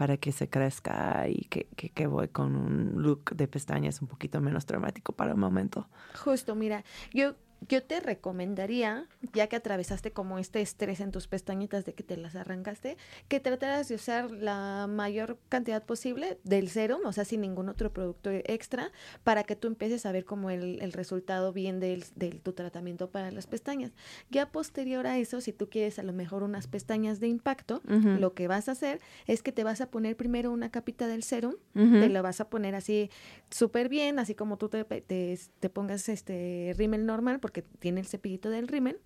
para 0.00 0.16
que 0.16 0.32
se 0.32 0.48
crezca 0.48 1.28
y 1.28 1.44
que, 1.50 1.66
que, 1.76 2.06
voy 2.06 2.28
con 2.28 2.56
un 2.56 3.02
look 3.02 3.36
de 3.36 3.46
pestañas 3.46 4.00
un 4.00 4.08
poquito 4.08 4.40
menos 4.40 4.64
dramático 4.64 5.12
para 5.12 5.32
el 5.32 5.36
momento. 5.36 5.90
Justo, 6.24 6.54
mira, 6.54 6.84
yo 7.12 7.34
yo 7.68 7.82
te 7.82 8.00
recomendaría, 8.00 9.06
ya 9.32 9.46
que 9.46 9.56
atravesaste 9.56 10.12
como 10.12 10.38
este 10.38 10.60
estrés 10.60 11.00
en 11.00 11.10
tus 11.10 11.28
pestañitas 11.28 11.84
de 11.84 11.94
que 11.94 12.02
te 12.02 12.16
las 12.16 12.34
arrancaste, 12.34 12.96
que 13.28 13.40
trataras 13.40 13.88
de 13.88 13.96
usar 13.96 14.30
la 14.30 14.86
mayor 14.88 15.38
cantidad 15.48 15.84
posible 15.84 16.38
del 16.44 16.70
serum, 16.70 17.00
o 17.04 17.12
sea, 17.12 17.24
sin 17.24 17.42
ningún 17.42 17.68
otro 17.68 17.92
producto 17.92 18.30
extra, 18.30 18.90
para 19.24 19.44
que 19.44 19.56
tú 19.56 19.68
empieces 19.68 20.06
a 20.06 20.12
ver 20.12 20.24
como 20.24 20.50
el, 20.50 20.80
el 20.80 20.92
resultado 20.92 21.52
bien 21.52 21.80
del, 21.80 22.04
del, 22.16 22.40
tu 22.40 22.52
tratamiento 22.52 23.10
para 23.10 23.30
las 23.30 23.46
pestañas. 23.46 23.92
Ya 24.30 24.50
posterior 24.50 25.06
a 25.06 25.18
eso, 25.18 25.40
si 25.40 25.52
tú 25.52 25.68
quieres 25.68 25.98
a 25.98 26.02
lo 26.02 26.12
mejor 26.12 26.42
unas 26.42 26.66
pestañas 26.66 27.20
de 27.20 27.28
impacto, 27.28 27.82
lo 27.84 28.34
que 28.34 28.48
vas 28.48 28.68
a 28.68 28.72
hacer 28.72 29.00
es 29.26 29.42
que 29.42 29.52
te 29.52 29.64
vas 29.64 29.80
a 29.80 29.90
poner 29.90 30.16
primero 30.16 30.50
una 30.50 30.70
capita 30.70 31.06
del 31.06 31.22
serum, 31.22 31.54
te 31.74 32.08
lo 32.08 32.22
vas 32.22 32.40
a 32.40 32.48
poner 32.48 32.74
así 32.74 33.10
súper 33.50 33.88
bien, 33.88 34.18
así 34.18 34.34
como 34.34 34.56
tú 34.56 34.68
te, 34.68 34.84
te, 34.84 35.38
te 35.58 35.70
pongas 35.70 36.08
este 36.08 36.74
rímel 36.76 37.06
normal, 37.06 37.40
porque 37.40 37.49
tiene 37.78 38.00
el 38.00 38.06
cepillito 38.06 38.50
del 38.50 38.68
rímel 38.68 38.98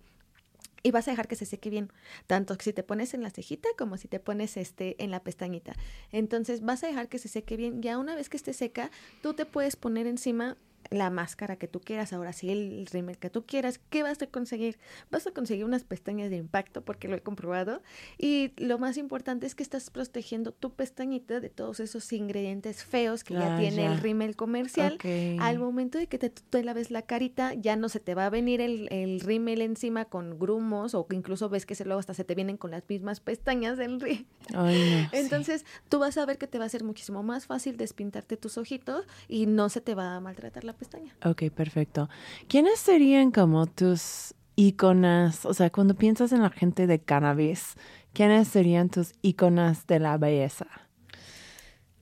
y 0.85 0.91
vas 0.91 1.07
a 1.07 1.11
dejar 1.11 1.27
que 1.27 1.35
se 1.35 1.47
seque 1.47 1.71
bien, 1.71 1.91
tanto 2.27 2.55
si 2.59 2.71
te 2.71 2.83
pones 2.83 3.15
en 3.15 3.23
la 3.23 3.31
cejita 3.31 3.67
como 3.75 3.97
si 3.97 4.07
te 4.07 4.19
pones 4.19 4.55
este 4.55 5.03
en 5.03 5.09
la 5.09 5.23
pestañita. 5.23 5.73
Entonces 6.11 6.61
vas 6.61 6.83
a 6.83 6.87
dejar 6.87 7.09
que 7.09 7.17
se 7.17 7.27
seque 7.27 7.57
bien, 7.57 7.81
ya 7.81 7.97
una 7.97 8.15
vez 8.15 8.29
que 8.29 8.37
esté 8.37 8.53
seca, 8.53 8.91
tú 9.23 9.33
te 9.33 9.47
puedes 9.47 9.75
poner 9.75 10.05
encima 10.05 10.57
la 10.89 11.09
máscara 11.09 11.55
que 11.55 11.67
tú 11.67 11.81
quieras, 11.81 12.13
ahora 12.13 12.33
sí 12.33 12.49
el 12.49 12.85
rímel 12.85 13.17
que 13.17 13.29
tú 13.29 13.45
quieras, 13.45 13.79
¿qué 13.89 14.03
vas 14.03 14.21
a 14.21 14.27
conseguir? 14.27 14.77
Vas 15.11 15.27
a 15.27 15.31
conseguir 15.31 15.65
unas 15.65 15.83
pestañas 15.83 16.29
de 16.29 16.37
impacto 16.37 16.83
porque 16.83 17.07
lo 17.07 17.15
he 17.15 17.21
comprobado 17.21 17.81
y 18.17 18.53
lo 18.57 18.77
más 18.77 18.97
importante 18.97 19.45
es 19.45 19.55
que 19.55 19.63
estás 19.63 19.89
protegiendo 19.89 20.51
tu 20.51 20.73
pestañita 20.73 21.39
de 21.39 21.49
todos 21.49 21.79
esos 21.79 22.11
ingredientes 22.13 22.83
feos 22.83 23.23
que 23.23 23.33
ya 23.33 23.55
ah, 23.55 23.59
tiene 23.59 23.85
el 23.85 23.99
rímel 23.99 24.35
comercial. 24.35 24.97
Al 25.39 25.59
momento 25.59 25.97
de 25.97 26.07
que 26.07 26.17
te, 26.17 26.29
te, 26.29 26.63
laves 26.63 26.91
la 26.91 27.01
carita 27.01 27.53
ya 27.53 27.75
no 27.75 27.89
se 27.89 27.99
te 27.99 28.15
va 28.15 28.25
a 28.25 28.29
venir 28.29 28.61
el, 28.61 28.87
el 28.91 29.19
rímel 29.19 29.61
encima 29.61 30.05
con 30.05 30.37
grumos 30.39 30.93
o 30.93 31.07
que 31.07 31.15
incluso 31.15 31.49
ves 31.49 31.65
que 31.65 31.75
se 31.75 31.85
luego 31.85 31.99
hasta 31.99 32.13
se 32.13 32.23
te 32.23 32.35
vienen 32.35 32.57
con 32.57 32.71
las 32.71 32.83
mismas 32.87 33.19
pestañas 33.19 33.77
del 33.77 33.99
rímel. 33.99 34.25
Entonces 35.11 35.65
tú 35.89 35.99
vas 35.99 36.17
a 36.17 36.25
ver 36.25 36.37
que 36.37 36.47
te 36.47 36.59
va 36.59 36.65
a 36.65 36.69
ser 36.69 36.83
muchísimo 36.83 37.23
más 37.23 37.45
fácil 37.45 37.77
despintarte 37.77 38.37
tus 38.37 38.57
ojitos 38.57 39.05
y 39.27 39.45
no 39.45 39.69
se 39.69 39.81
te 39.81 39.95
va 39.95 40.15
a 40.15 40.19
maltratar 40.19 40.63
la 40.63 40.73
pestaña. 40.75 41.15
Ok, 41.23 41.43
perfecto. 41.49 42.09
¿Quiénes 42.47 42.79
serían 42.79 43.31
como 43.31 43.65
tus 43.65 44.33
iconas? 44.55 45.45
O 45.45 45.53
sea, 45.53 45.69
cuando 45.69 45.95
piensas 45.95 46.31
en 46.31 46.41
la 46.41 46.49
gente 46.49 46.87
de 46.87 46.99
cannabis, 46.99 47.75
¿quiénes 48.13 48.47
serían 48.47 48.89
tus 48.89 49.13
iconas 49.21 49.87
de 49.87 49.99
la 49.99 50.17
belleza? 50.17 50.67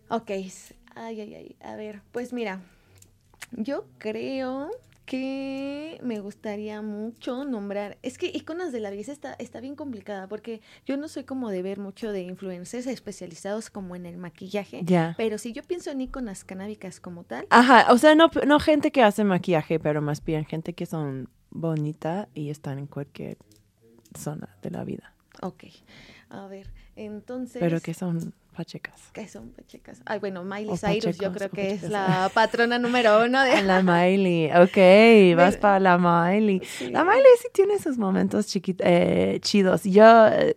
Ok, 0.10 0.30
ay, 0.96 1.22
ay, 1.22 1.36
ay. 1.36 1.56
A 1.62 1.76
ver, 1.76 2.02
pues 2.12 2.34
mira, 2.34 2.62
yo 3.52 3.86
creo 3.98 4.70
que 5.06 6.00
me 6.04 6.20
gustaría 6.20 6.82
mucho 6.82 7.46
nombrar. 7.46 7.98
Es 8.02 8.18
que 8.18 8.28
iconos 8.34 8.72
de 8.72 8.80
la 8.80 8.90
belleza 8.90 9.12
está, 9.12 9.34
está 9.34 9.60
bien 9.60 9.76
complicada 9.76 10.28
porque 10.28 10.62
yo 10.86 10.98
no 10.98 11.08
soy 11.08 11.24
como 11.24 11.50
de 11.50 11.62
ver 11.62 11.80
mucho 11.80 12.12
de 12.12 12.22
influencers 12.22 12.88
especializados 12.88 13.70
como 13.70 13.96
en 13.96 14.06
el 14.06 14.18
maquillaje. 14.18 14.82
Ya. 14.84 15.14
Pero 15.18 15.38
si 15.38 15.54
yo 15.54 15.64
pienso 15.64 15.92
en 15.92 16.02
iconas 16.02 16.44
canábicas 16.44 17.00
como 17.00 17.24
tal. 17.24 17.46
Ajá, 17.50 17.92
o 17.92 17.98
sea, 17.98 18.16
no, 18.16 18.32
no 18.48 18.60
gente 18.60 18.92
que 18.92 19.04
hace 19.04 19.24
maquillaje, 19.24 19.80
pero 19.80 20.02
más 20.02 20.24
bien 20.24 20.46
gente 20.46 20.74
que 20.74 20.86
son 20.86 21.30
bonita 21.50 22.30
y 22.34 22.50
están 22.50 22.80
en 22.80 22.88
cualquier 22.88 23.38
zona 24.18 24.56
de 24.62 24.72
la 24.72 24.84
vida. 24.84 25.14
Ok. 25.42 25.66
A 26.30 26.48
ver, 26.48 26.72
entonces. 26.96 27.60
Pero 27.60 27.80
que 27.80 27.94
son 27.94 28.34
Pachecas. 28.54 29.10
¿Qué 29.14 29.28
son 29.28 29.50
pachecas? 29.50 30.02
Ay, 30.06 30.20
bueno, 30.20 30.44
Miley 30.44 30.78
Cyrus 30.78 31.18
yo 31.18 31.32
creo 31.32 31.50
que 31.50 31.72
es 31.72 31.84
la 31.84 32.30
patrona 32.34 32.80
número 32.80 33.24
uno 33.24 33.44
de... 33.44 33.62
La 33.64 33.82
Miley, 33.82 34.52
ok, 34.52 35.36
vas 35.38 35.58
para 35.58 35.80
la 35.80 35.98
Miley. 35.98 36.62
La 36.92 37.04
Miley 37.04 37.32
sí 37.42 37.48
tiene 37.54 37.80
sus 37.80 37.98
momentos 37.98 38.48
chiquitos, 38.48 38.86
eh, 38.88 39.40
chidos. 39.42 39.84
Yo, 39.84 40.28
eh, 40.28 40.56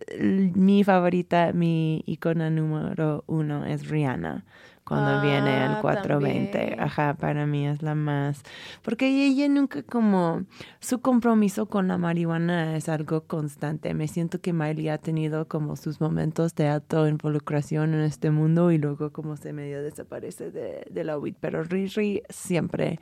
mi 0.55 0.83
favorita, 0.83 1.51
mi 1.53 2.03
icona 2.05 2.49
número 2.49 3.23
uno 3.27 3.65
es 3.65 3.87
Rihanna 3.87 4.45
cuando 4.87 5.21
viene 5.21 5.65
el 5.65 5.81
420. 5.81 6.77
Ah, 6.79 6.85
Ajá, 6.85 7.13
para 7.15 7.45
mí 7.45 7.67
es 7.67 7.81
la 7.81 7.93
más. 7.93 8.41
Porque 8.81 9.07
ella 9.07 9.49
nunca 9.49 9.83
como 9.83 10.45
su 10.79 11.01
compromiso 11.01 11.65
con 11.65 11.89
la 11.89 11.97
marihuana 11.97 12.77
es 12.77 12.87
algo 12.87 13.25
constante. 13.25 13.93
Me 13.93 14.07
siento 14.07 14.39
que 14.39 14.53
Miley 14.53 14.87
ha 14.87 14.97
tenido 14.97 15.47
como 15.47 15.75
sus 15.75 15.99
momentos 15.99 16.55
de 16.55 16.69
alta 16.69 17.07
involucración 17.09 17.93
en 17.93 18.01
este 18.01 18.31
mundo 18.31 18.71
y 18.71 18.77
luego 18.77 19.11
como 19.11 19.35
se 19.35 19.51
medio 19.51 19.83
desaparece 19.83 20.51
de, 20.51 20.87
de 20.89 21.03
la 21.03 21.17
weed. 21.19 21.35
Pero 21.41 21.63
Riri 21.63 22.23
siempre 22.29 22.99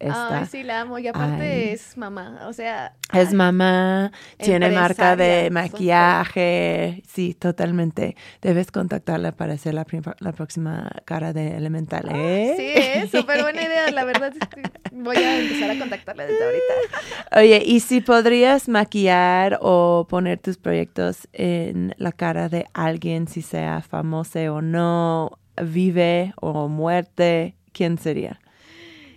está. 0.00 0.40
Ay, 0.40 0.46
sí, 0.46 0.62
la 0.64 0.80
amo. 0.80 0.98
Y 0.98 1.06
aparte 1.06 1.72
es 1.72 1.96
mamá. 1.96 2.40
O 2.48 2.52
sea. 2.52 2.96
Es 3.12 3.32
mamá, 3.32 4.10
tiene 4.38 4.70
marca 4.70 5.14
de 5.14 5.50
maquillaje. 5.52 7.02
Sí, 7.06 7.34
totalmente. 7.34 8.16
Debes 8.42 8.72
contactarla 8.72 9.32
para 9.32 9.54
hacer 9.54 9.74
la, 9.74 9.86
la 10.18 10.32
próxima 10.32 10.90
cara 11.04 11.27
de 11.32 11.56
Elemental, 11.56 12.06
ah, 12.08 12.16
¿eh? 12.16 12.54
sí, 12.56 12.72
es 12.74 13.10
súper 13.10 13.42
buena 13.42 13.62
idea, 13.62 13.90
la 13.90 14.04
verdad. 14.04 14.32
Voy 14.92 15.16
a 15.16 15.40
empezar 15.40 15.70
a 15.70 15.78
contactarla 15.78 16.26
desde 16.26 16.44
ahorita. 16.44 16.74
Oye, 17.36 17.62
¿y 17.64 17.80
si 17.80 18.00
podrías 18.00 18.68
maquillar 18.68 19.58
o 19.60 20.06
poner 20.08 20.38
tus 20.38 20.56
proyectos 20.56 21.28
en 21.32 21.94
la 21.98 22.12
cara 22.12 22.48
de 22.48 22.66
alguien, 22.74 23.28
si 23.28 23.42
sea 23.42 23.82
famoso 23.82 24.38
o 24.54 24.62
no, 24.62 25.38
vive 25.62 26.32
o 26.40 26.68
muerte, 26.68 27.54
quién 27.72 27.98
sería? 27.98 28.40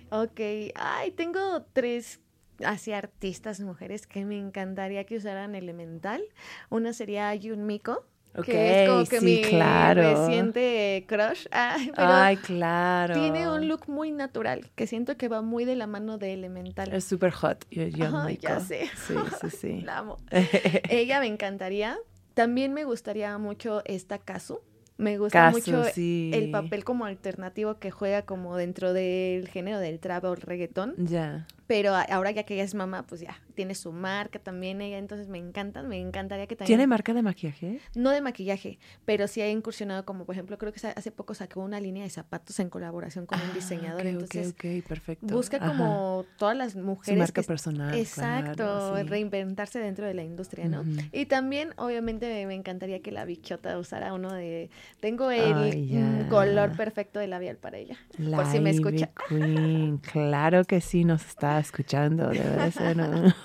Ok, 0.09 0.39
ay, 0.75 1.11
tengo 1.15 1.63
tres 1.73 2.19
así 2.65 2.91
artistas 2.91 3.59
mujeres 3.59 4.07
que 4.07 4.25
me 4.25 4.37
encantaría 4.37 5.05
que 5.05 5.17
usaran 5.17 5.55
Elemental. 5.55 6.21
Una 6.69 6.93
sería 6.93 7.33
Yun 7.35 7.65
Miko 7.65 8.05
que 8.45 8.83
es 8.83 8.89
como 8.89 9.05
que 9.05 9.21
mi 9.21 9.43
reciente 9.43 11.05
crush. 11.07 11.47
Ay, 11.51 12.37
claro. 12.37 13.13
Tiene 13.13 13.49
un 13.49 13.67
look 13.67 13.87
muy 13.87 14.11
natural, 14.11 14.69
que 14.75 14.87
siento 14.87 15.17
que 15.17 15.27
va 15.27 15.41
muy 15.41 15.65
de 15.65 15.75
la 15.75 15.87
mano 15.87 16.17
de 16.17 16.33
Elemental. 16.33 16.93
Es 16.93 17.03
súper 17.03 17.31
hot. 17.31 17.65
Yo, 17.69 17.87
ya 17.87 18.59
sé. 18.59 18.89
Sí, 19.07 19.15
sí, 19.41 19.49
sí. 19.49 19.81
la 19.85 19.99
amo. 19.99 20.17
Ella 20.89 21.19
me 21.19 21.27
encantaría. 21.27 21.97
También 22.33 22.73
me 22.73 22.85
gustaría 22.85 23.37
mucho 23.37 23.81
esta 23.85 24.17
Kazu. 24.17 24.59
Me 24.97 25.17
gusta 25.17 25.49
mucho 25.49 25.83
el 25.95 26.51
papel 26.51 26.83
como 26.83 27.05
alternativo 27.05 27.79
que 27.79 27.89
juega 27.89 28.21
como 28.21 28.55
dentro 28.55 28.93
del 28.93 29.47
género 29.47 29.79
del 29.79 29.99
trap 29.99 30.25
o 30.25 30.33
el 30.33 30.41
reggaetón. 30.41 30.93
Ya. 30.97 31.47
Pero 31.71 31.95
ahora 31.95 32.31
ya 32.31 32.43
que 32.43 32.55
ella 32.55 32.65
es 32.65 32.75
mamá, 32.75 33.07
pues 33.07 33.21
ya 33.21 33.39
tiene 33.55 33.75
su 33.75 33.93
marca 33.93 34.39
también 34.39 34.81
ella, 34.81 34.97
entonces 34.97 35.29
me 35.29 35.37
encanta, 35.37 35.83
me 35.83 36.01
encantaría 36.01 36.45
que 36.45 36.57
también... 36.57 36.67
¿Tiene 36.67 36.85
marca 36.85 37.13
de 37.13 37.21
maquillaje? 37.21 37.79
No 37.95 38.09
de 38.09 38.19
maquillaje, 38.19 38.77
pero 39.05 39.25
sí 39.29 39.39
ha 39.39 39.49
incursionado 39.49 40.03
como, 40.03 40.25
por 40.25 40.35
ejemplo, 40.35 40.57
creo 40.57 40.73
que 40.73 40.85
hace 40.85 41.11
poco 41.11 41.33
sacó 41.33 41.61
una 41.61 41.79
línea 41.79 42.03
de 42.03 42.09
zapatos 42.09 42.59
en 42.59 42.69
colaboración 42.69 43.25
con 43.25 43.39
un 43.39 43.51
ah, 43.51 43.53
diseñador, 43.53 44.05
entonces 44.05 44.53
perfecto. 44.85 45.33
busca 45.33 45.59
como 45.59 46.25
todas 46.37 46.57
las 46.57 46.75
mujeres... 46.75 47.15
Su 47.15 47.19
marca 47.19 47.41
personal. 47.43 47.95
Exacto, 47.95 49.01
reinventarse 49.03 49.79
dentro 49.79 50.05
de 50.05 50.13
la 50.13 50.23
industria, 50.23 50.67
¿no? 50.67 50.83
Y 51.13 51.27
también, 51.27 51.73
obviamente, 51.77 52.45
me 52.47 52.55
encantaría 52.55 53.01
que 53.01 53.13
la 53.13 53.23
bichota 53.23 53.79
usara 53.79 54.13
uno 54.13 54.33
de... 54.33 54.69
Tengo 54.99 55.31
el 55.31 56.27
color 56.27 56.75
perfecto 56.75 57.19
de 57.19 57.27
labial 57.27 57.55
para 57.55 57.77
ella, 57.77 57.97
por 58.17 58.45
si 58.47 58.59
me 58.59 58.71
escucha. 58.71 59.09
Queen. 59.29 59.99
Claro 59.99 60.65
que 60.65 60.81
sí, 60.81 61.05
nos 61.05 61.25
está 61.25 61.60
escuchando, 61.61 62.29
debe 62.29 62.71
ser 62.71 62.97
una, 62.97 63.35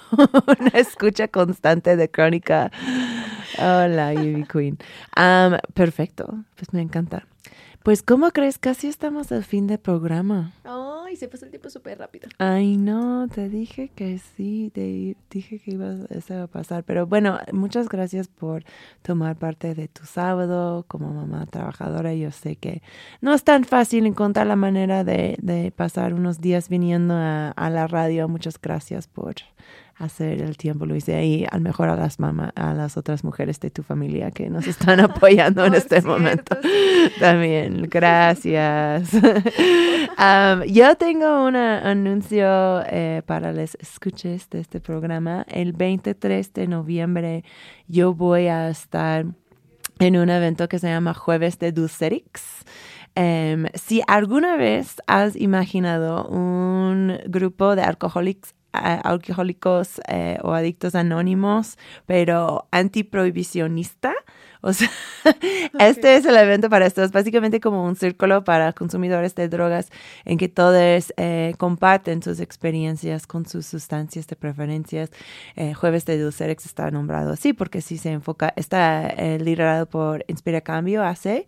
escucha 0.75 1.29
constante 1.29 1.97
de 1.97 2.11
crónica. 2.11 2.71
Hola, 3.59 4.13
Ivy 4.15 4.45
Queen. 4.45 4.79
perfecto, 5.75 6.45
pues 6.57 6.73
me 6.73 6.83
encanta. 6.83 7.27
Pues, 7.87 8.03
¿cómo 8.03 8.33
crees? 8.33 8.59
Casi 8.59 8.89
estamos 8.89 9.31
al 9.31 9.45
fin 9.45 9.69
del 9.69 9.79
programa. 9.79 10.53
Ay, 10.65 11.15
se 11.15 11.29
pasó 11.29 11.45
el 11.45 11.53
tiempo 11.53 11.71
súper 11.71 12.01
rápido. 12.01 12.29
Ay, 12.37 12.77
no, 12.77 13.29
te 13.29 13.49
dije 13.49 13.93
que 13.95 14.19
sí, 14.19 14.73
te 14.75 15.17
dije 15.31 15.61
que 15.61 15.71
iba, 15.71 15.95
eso 16.11 16.43
a 16.43 16.47
pasar. 16.49 16.83
Pero 16.83 17.07
bueno, 17.07 17.39
muchas 17.53 17.89
gracias 17.89 18.27
por 18.27 18.65
tomar 19.03 19.37
parte 19.37 19.77
de 19.77 19.87
tu 19.87 20.05
sábado 20.05 20.85
como 20.89 21.15
mamá 21.15 21.47
trabajadora. 21.47 22.13
Yo 22.13 22.33
sé 22.33 22.57
que 22.57 22.83
no 23.21 23.33
es 23.33 23.45
tan 23.45 23.63
fácil 23.63 24.05
encontrar 24.07 24.49
la 24.49 24.57
manera 24.57 25.05
de, 25.05 25.37
de 25.41 25.71
pasar 25.71 26.13
unos 26.13 26.41
días 26.41 26.69
viniendo 26.69 27.15
a, 27.15 27.51
a 27.51 27.71
la 27.71 27.87
radio. 27.87 28.27
Muchas 28.27 28.61
gracias 28.61 29.07
por 29.07 29.37
hacer 29.99 30.43
el 30.43 30.57
tiempo, 30.57 30.85
Luis, 30.85 31.09
y 31.09 31.47
al 31.51 31.61
mejor 31.63 31.89
a 31.89 31.97
las 31.97 32.21
mamás, 32.21 32.53
a 32.55 32.75
las 32.75 32.97
otras 32.97 33.25
mujeres 33.25 33.61
de 33.61 33.71
tu 33.71 33.83
familia 33.83 34.31
que 34.31 34.51
nos 34.51 34.67
están 34.67 35.01
apoyando 35.01 35.65
en 35.65 35.75
este 35.75 36.03
momento. 36.03 36.57
También, 37.21 37.89
gracias. 37.91 39.11
yo 40.69 40.97
tengo 40.97 41.47
un 41.47 41.57
anuncio 41.57 42.83
eh, 42.87 43.23
para 43.25 43.53
los 43.53 43.75
escuches 43.77 44.51
de 44.51 44.61
este 44.61 44.81
programa. 44.81 45.47
El 45.49 45.73
23 45.73 46.53
de 46.53 46.67
noviembre 46.67 47.45
yo 47.89 48.15
voy 48.15 48.49
a 48.49 48.69
estar 48.69 49.25
en 49.99 50.17
un 50.17 50.29
evento 50.29 50.69
que 50.69 50.79
se 50.79 50.89
llama 50.89 51.15
Jueves 51.15 51.59
de 51.59 51.73
Dulcerix. 51.73 52.65
Em, 53.15 53.67
si 53.73 54.03
alguna 54.07 54.59
vez 54.59 54.97
has 55.07 55.37
imaginado 55.37 56.29
un 56.29 57.19
grupo 57.27 57.75
de 57.75 57.81
alcohólicos 57.81 58.57
alcohólicos 58.77 60.01
eh, 60.09 60.39
o 60.43 60.53
adictos 60.53 60.95
anónimos, 60.95 61.79
pero 62.07 62.67
antiprohibicionista. 62.71 64.15
O 64.61 64.73
sea, 64.73 64.91
este 65.79 66.17
es 66.17 66.25
el 66.25 66.37
evento 66.37 66.69
para 66.71 66.87
esto. 66.87 67.03
Es 67.03 67.13
básicamente 67.13 67.61
como 67.61 67.85
un 67.85 67.97
círculo 67.97 68.45
para 68.45 68.73
consumidores 68.73 69.35
de 69.35 69.49
drogas 69.49 69.91
en 70.25 70.39
que 70.39 70.49
todos 70.49 71.13
eh, 71.17 71.55
comparten 71.59 72.23
sus 72.23 72.41
experiencias 72.41 73.27
con 73.27 73.47
sus 73.47 73.67
sustancias 73.67 74.27
de 74.27 74.37
preferencias. 74.37 75.11
Eh, 75.57 75.75
Jueves 75.75 76.05
de 76.05 76.19
Dulcerex 76.19 76.67
está 76.67 76.91
nombrado 76.91 77.33
así 77.33 77.53
porque 77.53 77.81
sí 77.81 77.99
se 77.99 78.11
enfoca, 78.11 78.53
está 78.57 79.15
liderado 79.39 79.87
por 79.87 80.25
Inspira 80.29 80.61
Cambio 80.61 81.03
AC 81.03 81.47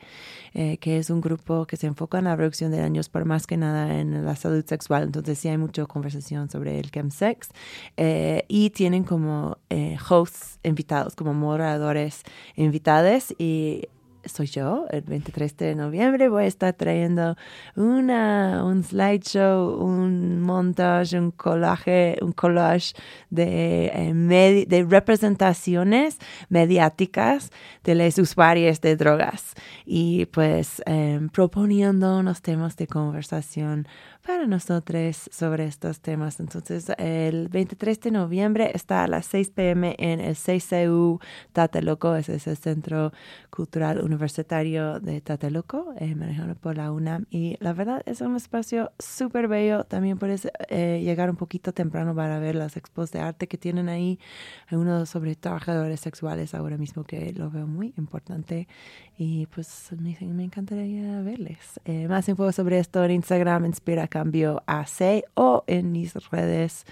eh, 0.54 0.78
que 0.78 0.98
es 0.98 1.08
un 1.10 1.20
grupo 1.20 1.66
que 1.66 1.76
se 1.76 1.86
enfoca 1.86 2.18
en 2.18 2.24
la 2.24 2.34
reducción 2.34 2.72
de 2.72 2.78
daños, 2.78 3.08
pero 3.08 3.24
más 3.24 3.46
que 3.46 3.56
nada 3.56 4.00
en 4.00 4.24
la 4.24 4.34
salud 4.34 4.64
sexual. 4.64 5.04
Entonces 5.04 5.38
sí 5.38 5.48
hay 5.48 5.56
mucha 5.56 5.86
conversación 5.86 6.50
sobre 6.50 6.80
el 6.80 6.90
chemsex 6.90 7.50
eh, 7.96 8.44
y 8.48 8.70
tienen 8.70 9.04
como 9.04 9.58
eh, 9.70 9.96
hosts 10.08 10.58
invitados, 10.64 11.14
como 11.14 11.32
moderadores 11.34 12.22
invitados 12.56 12.97
y 13.38 13.88
soy 14.28 14.46
yo, 14.46 14.86
el 14.90 15.02
23 15.02 15.56
de 15.56 15.74
noviembre 15.74 16.28
voy 16.28 16.44
a 16.44 16.46
estar 16.46 16.74
trayendo 16.74 17.36
una, 17.76 18.62
un 18.64 18.82
slideshow, 18.82 19.82
un 19.82 20.40
montaje, 20.40 21.18
un 21.18 21.30
collage, 21.30 22.18
un 22.20 22.32
collage 22.32 22.94
de, 23.30 23.86
eh, 23.86 24.66
de 24.68 24.86
representaciones 24.88 26.18
mediáticas 26.48 27.50
de 27.84 27.94
los 27.94 28.18
usuarios 28.18 28.80
de 28.80 28.96
drogas. 28.96 29.54
Y 29.84 30.26
pues 30.26 30.82
em, 30.86 31.28
proponiendo 31.28 32.18
unos 32.18 32.42
temas 32.42 32.76
de 32.76 32.86
conversación 32.86 33.86
para 34.28 34.46
nosotros 34.46 35.30
sobre 35.32 35.64
estos 35.64 36.00
temas. 36.00 36.38
Entonces, 36.38 36.92
el 36.98 37.48
23 37.48 37.98
de 37.98 38.10
noviembre 38.10 38.70
está 38.74 39.04
a 39.04 39.08
las 39.08 39.24
6 39.24 39.52
pm 39.52 39.96
en 39.98 40.20
el 40.20 40.36
CCU 40.36 41.18
Tateloco, 41.54 42.14
ese 42.14 42.34
es 42.34 42.46
el 42.46 42.58
Centro 42.58 43.10
Cultural 43.48 44.02
Universitario 44.02 45.00
de 45.00 45.22
Tateloco, 45.22 45.94
eh, 45.98 46.14
manejado 46.14 46.54
por 46.56 46.76
la 46.76 46.92
UNAM. 46.92 47.24
Y 47.30 47.56
la 47.60 47.72
verdad 47.72 48.02
es 48.04 48.20
un 48.20 48.36
espacio 48.36 48.92
súper 48.98 49.48
bello. 49.48 49.84
También 49.84 50.18
puedes 50.18 50.46
eh, 50.68 51.00
llegar 51.02 51.30
un 51.30 51.36
poquito 51.36 51.72
temprano 51.72 52.14
para 52.14 52.38
ver 52.38 52.54
las 52.54 52.76
expos 52.76 53.10
de 53.10 53.20
arte 53.20 53.48
que 53.48 53.56
tienen 53.56 53.88
ahí. 53.88 54.18
Hay 54.66 54.76
uno 54.76 55.06
sobre 55.06 55.36
trabajadores 55.36 56.00
sexuales 56.00 56.54
ahora 56.54 56.76
mismo 56.76 57.02
que 57.02 57.32
lo 57.32 57.50
veo 57.50 57.66
muy 57.66 57.94
importante. 57.96 58.68
Y 59.16 59.46
pues 59.46 59.88
me, 59.98 60.16
me 60.20 60.44
encantaría 60.44 61.22
verles. 61.22 61.80
Eh, 61.86 62.06
más 62.08 62.28
info 62.28 62.52
sobre 62.52 62.78
esto 62.78 63.02
en 63.02 63.12
Instagram, 63.12 63.64
Inspira 63.64 64.06
Cambio 64.18 64.64
AC 64.66 65.22
o 65.34 65.62
en 65.68 65.92
mis 65.92 66.12
redes 66.30 66.84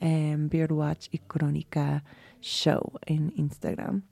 Beardwatch 0.00 1.08
y 1.10 1.18
Crónica 1.18 2.04
Show 2.40 2.92
en 3.04 3.34
Instagram. 3.36 4.02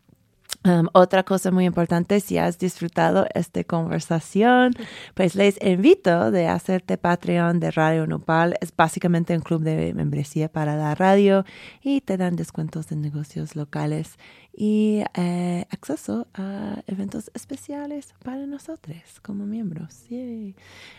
Um, 0.65 0.89
otra 0.93 1.23
cosa 1.23 1.53
muy 1.53 1.67
importante, 1.67 2.19
si 2.19 2.37
has 2.37 2.59
disfrutado 2.59 3.27
esta 3.33 3.63
conversación, 3.63 4.73
pues 5.15 5.37
les 5.37 5.57
invito 5.63 6.33
de 6.33 6.49
hacerte 6.49 6.99
Patreon 6.99 7.61
de 7.61 7.71
Radio 7.71 8.07
Nopal. 8.09 8.57
Es 8.61 8.75
básicamente 8.75 9.35
un 9.37 9.41
club 9.41 9.63
de 9.63 9.95
membresía 9.95 10.49
para 10.51 10.77
la 10.77 10.97
radio 10.97 11.45
y 11.81 12.01
te 12.01 12.17
dan 12.17 12.35
descuentos 12.35 12.89
de 12.89 12.97
negocios 12.97 13.55
locales 13.55 14.19
y 14.53 15.05
eh, 15.15 15.65
acceso 15.71 16.27
a 16.35 16.83
eventos 16.89 17.31
especiales 17.35 18.13
para 18.25 18.45
nosotros 18.45 18.97
como 19.23 19.47
miembros. 19.47 20.07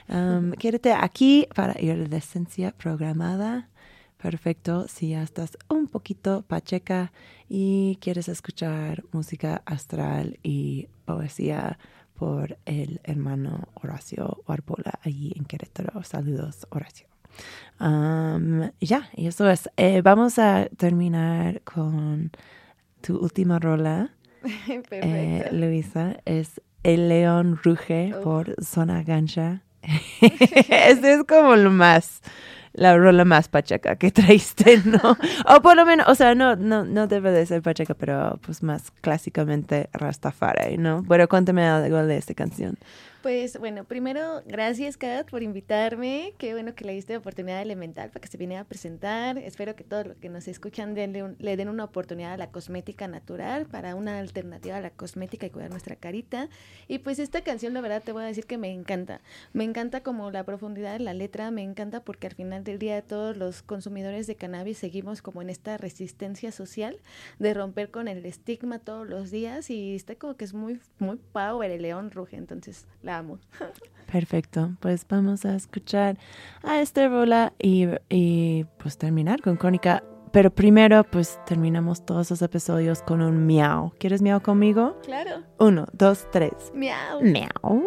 Um, 0.07 0.51
quédate 0.57 0.93
aquí 0.93 1.47
para 1.53 1.79
ir 1.81 1.91
a 1.91 2.07
la 2.07 2.17
esencia 2.17 2.71
programada. 2.71 3.67
Perfecto, 4.21 4.85
si 4.89 5.11
ya 5.11 5.23
estás 5.23 5.57
un 5.69 5.87
poquito 5.87 6.41
pacheca 6.41 7.13
y 7.47 7.97
quieres 8.01 8.27
escuchar 8.27 9.05
música 9.13 9.61
astral 9.65 10.39
y 10.43 10.89
poesía 11.05 11.79
por 12.15 12.57
el 12.65 12.99
hermano 13.05 13.69
Horacio 13.75 14.43
Arbola 14.45 14.99
allí 15.03 15.31
en 15.37 15.45
Querétaro. 15.45 16.03
Saludos, 16.03 16.67
Horacio. 16.69 17.07
Um, 17.79 18.69
ya, 18.81 19.09
y 19.15 19.27
eso 19.27 19.49
es. 19.49 19.69
Eh, 19.77 20.01
vamos 20.01 20.37
a 20.37 20.67
terminar 20.75 21.61
con 21.61 22.31
tu 22.99 23.17
última 23.17 23.57
rola, 23.57 24.11
eh, 24.91 25.47
Luisa, 25.53 26.17
es 26.25 26.59
El 26.83 27.07
León 27.07 27.57
Ruge 27.63 28.13
por 28.21 28.53
Zona 28.61 29.01
Gancha. 29.03 29.63
Ese 30.21 31.13
es 31.13 31.23
como 31.23 31.55
lo 31.55 31.71
más, 31.71 32.21
la 32.79 32.97
rola 32.97 33.25
más 33.25 33.49
pachaca 33.49 33.97
que 33.97 34.09
traiste, 34.19 34.81
¿no? 34.85 35.17
o 35.45 35.61
por 35.61 35.75
lo 35.75 35.85
menos, 35.85 36.07
o 36.07 36.15
sea, 36.15 36.33
no, 36.33 36.55
no, 36.55 36.85
no 36.85 37.07
debe 37.07 37.31
de 37.31 37.45
ser 37.45 37.61
pachaca, 37.61 37.93
pero 37.93 38.39
pues 38.41 38.63
más 38.63 38.91
clásicamente 39.01 39.89
Rastafari, 39.93 40.77
¿no? 40.77 41.03
Bueno, 41.03 41.27
cuéntame 41.27 41.67
algo 41.67 42.05
de 42.05 42.17
esta 42.17 42.33
canción. 42.33 42.77
Pues 43.21 43.59
bueno, 43.59 43.83
primero, 43.83 44.43
gracias 44.45 44.95
Kat 44.95 45.29
por 45.29 45.43
invitarme. 45.43 46.33
Qué 46.37 46.53
bueno 46.53 46.73
que 46.73 46.85
le 46.85 46.93
diste 46.93 47.11
la 47.11 47.19
oportunidad 47.19 47.61
Elemental 47.61 48.11
para 48.11 48.21
que 48.21 48.29
se 48.29 48.37
viniera 48.37 48.61
a 48.61 48.63
presentar. 48.63 49.37
Espero 49.37 49.75
que 49.75 49.83
todos 49.83 50.07
los 50.07 50.17
que 50.19 50.29
nos 50.29 50.47
escuchan 50.47 50.95
le 50.95 51.57
den 51.57 51.67
una 51.67 51.83
oportunidad 51.83 52.31
a 52.31 52.37
la 52.37 52.49
cosmética 52.49 53.09
natural 53.09 53.65
para 53.65 53.95
una 53.95 54.19
alternativa 54.19 54.77
a 54.77 54.79
la 54.81 54.91
cosmética 54.91 55.45
y 55.45 55.49
cuidar 55.49 55.69
nuestra 55.69 55.97
carita. 55.97 56.47
Y 56.87 56.99
pues 56.99 57.19
esta 57.19 57.41
canción, 57.41 57.73
la 57.73 57.81
verdad, 57.81 58.01
te 58.01 58.13
voy 58.13 58.23
a 58.23 58.27
decir 58.27 58.45
que 58.45 58.57
me 58.57 58.71
encanta. 58.71 59.19
Me 59.51 59.65
encanta 59.65 60.01
como 60.01 60.31
la 60.31 60.45
profundidad 60.45 60.93
de 60.93 61.03
la 61.03 61.13
letra, 61.13 61.51
me 61.51 61.63
encanta 61.63 62.05
porque 62.05 62.27
al 62.27 62.35
final 62.35 62.63
del 62.63 62.79
día 62.79 63.01
todos 63.01 63.35
los 63.35 63.63
consumidores 63.63 64.27
de 64.27 64.35
cannabis 64.35 64.77
seguimos 64.77 65.21
como 65.21 65.41
en 65.41 65.49
esta 65.49 65.75
resistencia 65.75 66.53
social 66.53 66.97
de 67.37 67.53
romper 67.53 67.91
con 67.91 68.07
el 68.07 68.25
estigma 68.25 68.79
todos 68.79 69.05
los 69.05 69.29
días 69.29 69.69
y 69.69 69.93
está 69.93 70.15
como 70.15 70.37
que 70.37 70.45
es 70.45 70.53
muy, 70.53 70.79
muy 70.99 71.17
power 71.33 71.69
el 71.69 71.81
león 71.81 72.11
ruge. 72.11 72.37
Entonces, 72.37 72.87
Perfecto, 74.11 74.71
pues 74.79 75.05
vamos 75.07 75.45
a 75.45 75.55
escuchar 75.55 76.17
a 76.63 76.81
este 76.81 77.07
rola 77.07 77.53
y, 77.59 77.85
y 78.09 78.65
pues 78.77 78.97
terminar 78.97 79.41
con 79.41 79.55
Crónica. 79.55 80.03
Pero 80.31 80.51
primero, 80.51 81.03
pues 81.03 81.39
terminamos 81.45 82.05
todos 82.05 82.29
los 82.29 82.41
episodios 82.41 83.01
con 83.01 83.21
un 83.21 83.47
miau. 83.47 83.93
¿Quieres 83.99 84.21
miau 84.21 84.41
conmigo? 84.41 84.99
Claro. 85.03 85.43
Uno, 85.57 85.87
dos, 85.91 86.27
tres. 86.31 86.71
Miau. 86.73 87.21
Miau. 87.21 87.83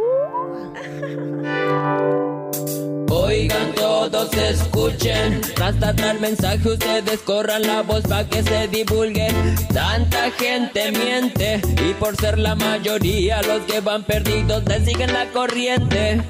Oigan 3.14 3.74
todos 3.74 4.32
escuchen. 4.32 5.42
Hasta 5.62 5.94
tal 5.94 6.18
mensaje 6.18 6.66
ustedes 6.66 7.20
corran 7.20 7.60
la 7.60 7.82
voz 7.82 8.02
para 8.04 8.26
que 8.26 8.42
se 8.42 8.68
divulgue. 8.68 9.28
Tanta 9.72 10.30
gente 10.30 10.90
miente 10.92 11.60
y 11.86 11.92
por 11.92 12.16
ser 12.16 12.38
la 12.38 12.54
mayoría 12.54 13.42
los 13.42 13.60
que 13.70 13.80
van 13.80 14.02
perdidos 14.02 14.64
le 14.64 14.82
siguen 14.82 15.12
la 15.12 15.26
corriente. 15.26 16.22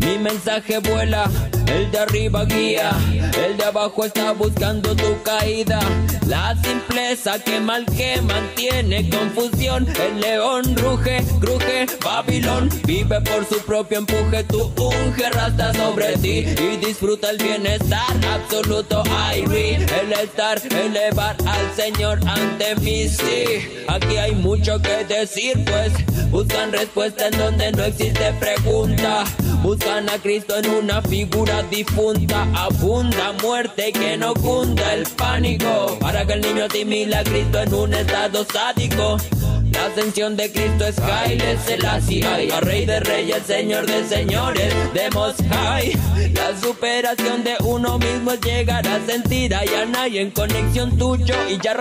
Mi 0.00 0.18
mensaje 0.18 0.78
vuela, 0.78 1.30
el 1.66 1.90
de 1.90 1.98
arriba 1.98 2.44
guía, 2.44 2.90
el 3.44 3.56
de 3.56 3.64
abajo 3.64 4.04
está 4.04 4.32
buscando 4.32 4.94
tu 4.96 5.22
caída. 5.22 5.80
La 6.26 6.56
simpleza 6.62 7.38
que 7.40 7.58
mal 7.58 7.84
que 7.86 8.20
mantiene 8.22 9.10
confusión. 9.10 9.86
El 10.00 10.20
león 10.20 10.76
ruge, 10.76 11.24
cruje, 11.40 11.86
Babilón 12.04 12.68
vive 12.84 13.20
por 13.22 13.44
su 13.46 13.58
propio 13.64 13.98
empuje. 13.98 14.44
Tu 14.44 14.62
unge 14.76 15.30
rasta 15.30 15.74
sobre 15.74 16.16
ti 16.18 16.46
y 16.46 16.76
disfruta 16.76 17.30
el 17.30 17.38
bienestar 17.38 18.14
absoluto. 18.32 19.02
Irie, 19.36 19.76
el 19.76 20.12
estar, 20.12 20.60
elevar 20.72 21.36
al 21.46 21.74
Señor 21.74 22.20
ante 22.26 22.76
mí. 22.76 23.08
Sí, 23.08 23.84
aquí 23.88 24.16
hay 24.16 24.32
mucho 24.36 24.80
que 24.80 25.04
decir, 25.04 25.64
pues 25.64 25.92
buscan 26.30 26.70
respuesta 26.70 27.26
en 27.26 27.38
donde 27.38 27.72
no 27.72 27.82
existe 27.82 28.32
pregunta. 28.38 29.24
Buscan 29.62 30.08
a 30.08 30.18
Cristo 30.18 30.56
en 30.56 30.70
una 30.70 31.02
figura 31.02 31.62
difunta. 31.64 32.46
Abunda 32.54 33.32
muerte 33.42 33.92
que 33.92 34.16
no 34.16 34.32
cunda 34.34 34.94
el 34.94 35.04
pánico. 35.16 35.98
Para 36.00 36.24
que 36.24 36.32
el 36.32 36.40
niño 36.40 36.64
asimila 36.64 37.20
a 37.20 37.24
Cristo 37.24 37.60
en 37.60 37.74
un 37.74 37.94
estado 37.94 38.44
sádico. 38.44 39.18
La 39.72 39.86
ascensión 39.86 40.36
de 40.36 40.50
Cristo 40.50 40.86
es 40.86 40.98
Haile 40.98 41.56
Selassie 41.58 42.24
a 42.52 42.60
Rey 42.60 42.86
de 42.86 43.00
Reyes, 43.00 43.42
Señor 43.46 43.86
de 43.86 44.04
Señores, 44.04 44.74
demos 44.92 45.34
High. 45.50 45.92
La 46.34 46.58
superación 46.58 47.44
de 47.44 47.56
uno 47.64 47.98
mismo 47.98 48.32
es 48.32 48.40
llegar 48.40 48.86
a 48.86 49.00
sentir 49.06 49.54
a 49.54 49.64
nadie 49.86 50.22
en 50.22 50.30
conexión 50.30 50.96
tuyo 50.96 51.34
y 51.48 51.58
ya 51.58 51.76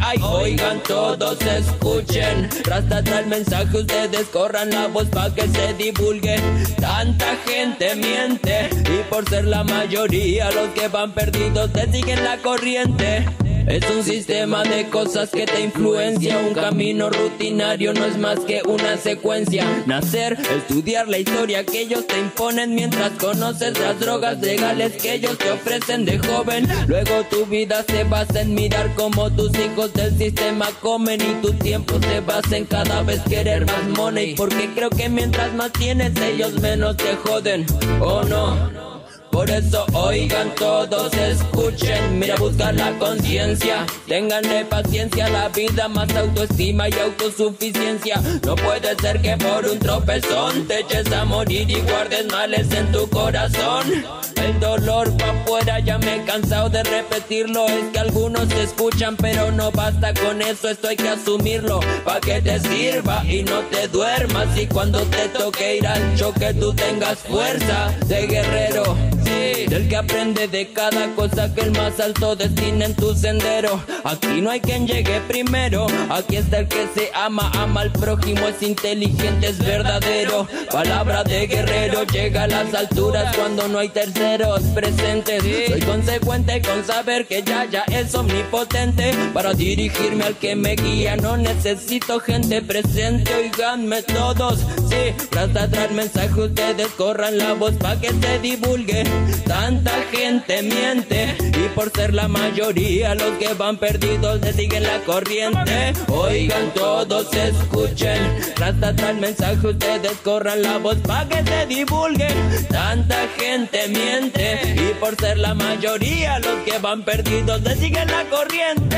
ay 0.00 0.18
Oigan 0.22 0.82
todos, 0.82 1.38
escuchen, 1.42 2.48
Rasta 2.64 2.98
el 2.98 3.26
mensaje, 3.26 3.76
ustedes 3.76 4.26
corran 4.28 4.70
la 4.70 4.86
voz 4.88 5.06
para 5.06 5.34
que 5.34 5.48
se 5.48 5.74
divulgue. 5.74 6.36
Tanta 6.80 7.36
gente 7.46 7.94
miente 7.96 8.70
y 8.72 9.02
por 9.10 9.28
ser 9.28 9.44
la 9.44 9.64
mayoría 9.64 10.50
los 10.50 10.68
que 10.70 10.88
van 10.88 11.12
perdidos 11.12 11.72
te 11.72 11.90
siguen 11.92 12.24
la 12.24 12.38
corriente. 12.38 13.26
Es 13.66 13.88
un 13.90 14.02
sistema 14.02 14.62
de 14.62 14.88
cosas 14.88 15.30
que 15.30 15.46
te 15.46 15.60
influencia. 15.60 16.38
Un 16.38 16.54
camino 16.54 17.10
rutinario 17.10 17.92
no 17.92 18.04
es 18.04 18.18
más 18.18 18.40
que 18.40 18.62
una 18.66 18.96
secuencia. 18.96 19.64
Nacer, 19.86 20.38
estudiar 20.56 21.08
la 21.08 21.18
historia 21.18 21.64
que 21.64 21.82
ellos 21.82 22.06
te 22.06 22.18
imponen 22.18 22.74
mientras 22.74 23.10
conoces 23.12 23.78
las 23.78 23.98
drogas 24.00 24.40
legales 24.40 25.00
que 25.00 25.14
ellos 25.14 25.38
te 25.38 25.50
ofrecen 25.50 26.04
de 26.04 26.18
joven. 26.18 26.68
Luego 26.88 27.24
tu 27.30 27.46
vida 27.46 27.84
se 27.86 28.04
basa 28.04 28.40
en 28.40 28.54
mirar 28.54 28.94
cómo 28.94 29.30
tus 29.30 29.56
hijos 29.58 29.92
del 29.92 30.16
sistema 30.16 30.66
comen 30.80 31.20
y 31.20 31.40
tu 31.40 31.52
tiempo 31.52 31.98
se 32.00 32.20
basa 32.20 32.56
en 32.56 32.64
cada 32.64 33.02
vez 33.02 33.20
querer 33.28 33.66
más 33.66 33.88
money. 33.96 34.34
Porque 34.34 34.68
creo 34.74 34.90
que 34.90 35.08
mientras 35.08 35.52
más 35.54 35.72
tienes, 35.72 36.12
ellos 36.20 36.52
menos 36.60 36.96
te 36.96 37.14
joden. 37.16 37.66
¿O 38.00 38.22
no? 38.24 38.89
Por 39.30 39.48
eso 39.48 39.86
oigan 39.92 40.54
todos, 40.56 41.12
escuchen, 41.14 42.18
mira 42.18 42.36
buscar 42.36 42.74
la 42.74 42.90
conciencia, 42.98 43.86
tenganle 44.06 44.64
paciencia, 44.64 45.28
la 45.28 45.48
vida 45.48 45.88
más 45.88 46.14
autoestima 46.16 46.88
y 46.88 46.92
autosuficiencia. 46.94 48.20
No 48.44 48.56
puede 48.56 48.94
ser 49.00 49.22
que 49.22 49.36
por 49.36 49.64
un 49.66 49.78
tropezón 49.78 50.66
te 50.66 50.80
eches 50.80 51.12
a 51.12 51.24
morir 51.24 51.70
y 51.70 51.80
guardes 51.80 52.26
males 52.26 52.70
en 52.72 52.90
tu 52.90 53.08
corazón. 53.08 54.04
El 54.42 54.58
dolor 54.58 55.14
pa' 55.18 55.30
afuera, 55.30 55.78
ya 55.80 55.98
me 55.98 56.16
he 56.16 56.24
cansado 56.24 56.68
de 56.70 56.82
repetirlo. 56.82 57.66
Es 57.66 57.90
que 57.92 57.98
algunos 57.98 58.48
te 58.48 58.62
escuchan, 58.62 59.16
pero 59.16 59.52
no 59.52 59.70
basta 59.70 60.14
con 60.14 60.40
eso, 60.40 60.70
esto 60.70 60.88
hay 60.88 60.96
que 60.96 61.08
asumirlo. 61.08 61.80
Pa' 62.04 62.20
que 62.20 62.40
te 62.40 62.58
sirva 62.58 63.22
y 63.24 63.42
no 63.42 63.60
te 63.70 63.86
duermas. 63.88 64.58
Y 64.58 64.66
cuando 64.66 65.00
te 65.02 65.28
toque 65.28 65.76
ir 65.76 65.86
al 65.86 66.16
choque, 66.16 66.54
tú 66.54 66.72
tengas 66.72 67.18
fuerza 67.18 67.92
de 68.06 68.26
guerrero 68.26 68.96
del 69.24 69.88
que 69.88 69.96
aprende 69.96 70.48
de 70.48 70.72
cada 70.72 71.14
cosa 71.14 71.52
que 71.54 71.62
el 71.62 71.72
más 71.72 71.98
alto 72.00 72.34
destina 72.36 72.86
en 72.86 72.94
tu 72.94 73.14
sendero. 73.14 73.82
Aquí 74.04 74.40
no 74.40 74.50
hay 74.50 74.60
quien 74.60 74.86
llegue 74.86 75.20
primero, 75.28 75.86
aquí 76.08 76.36
está 76.36 76.60
el 76.60 76.68
que 76.68 76.88
se 76.94 77.10
ama, 77.14 77.50
ama 77.54 77.82
al 77.82 77.92
prójimo, 77.92 78.48
es 78.48 78.62
inteligente, 78.62 79.48
es 79.48 79.58
verdadero. 79.58 80.46
Palabra 80.70 81.24
de 81.24 81.46
guerrero, 81.46 82.04
llega 82.04 82.44
a 82.44 82.46
las 82.46 82.74
alturas 82.74 83.36
cuando 83.36 83.68
no 83.68 83.78
hay 83.78 83.88
terceros 83.88 84.60
presentes. 84.74 85.42
Soy 85.68 85.80
consecuente 85.80 86.62
con 86.62 86.84
saber 86.84 87.26
que 87.26 87.42
ya 87.42 87.64
ya 87.64 87.84
es 87.84 88.14
omnipotente. 88.14 89.12
Para 89.32 89.54
dirigirme 89.54 90.24
al 90.24 90.36
que 90.36 90.56
me 90.56 90.74
guía, 90.74 91.16
no 91.16 91.36
necesito 91.36 92.20
gente 92.20 92.62
presente, 92.62 93.34
oiganme 93.34 94.02
todos. 94.02 94.60
Sí, 94.88 95.14
para 95.30 95.68
traer 95.68 95.92
mensaje, 95.92 96.40
ustedes 96.40 96.88
corran 96.96 97.38
la 97.38 97.54
voz 97.54 97.74
para 97.74 98.00
que 98.00 98.08
se 98.08 98.38
divulgue. 98.40 99.04
Tanta 99.46 99.92
gente 100.12 100.62
miente 100.62 101.36
y 101.40 101.68
por 101.74 101.90
ser 101.90 102.14
la 102.14 102.28
mayoría 102.28 103.14
los 103.14 103.32
que 103.38 103.54
van 103.54 103.76
perdidos 103.76 104.40
le 104.40 104.52
siguen 104.52 104.82
la 104.84 105.00
corriente. 105.00 105.92
Oigan 106.08 106.72
todos, 106.74 107.32
escuchen, 107.34 108.38
trata 108.54 108.90
el 109.10 109.18
mensaje, 109.18 109.66
ustedes 109.66 110.12
corran 110.24 110.62
la 110.62 110.78
voz 110.78 110.96
para 110.98 111.28
que 111.28 111.44
se 111.44 111.66
divulgue. 111.66 112.28
Tanta 112.68 113.26
gente 113.38 113.88
miente 113.88 114.60
y 114.74 114.94
por 115.00 115.16
ser 115.16 115.38
la 115.38 115.54
mayoría 115.54 116.38
los 116.38 116.62
que 116.64 116.78
van 116.78 117.02
perdidos 117.02 117.62
le 117.62 117.76
siguen 117.76 118.08
la 118.08 118.24
corriente. 118.24 118.96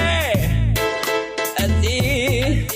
Así. 1.59 2.67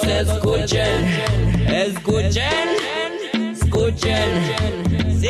Escuchen, 0.00 1.04
escuchen, 1.68 2.68
escuchen. 3.52 4.30
Sí. 5.20 5.28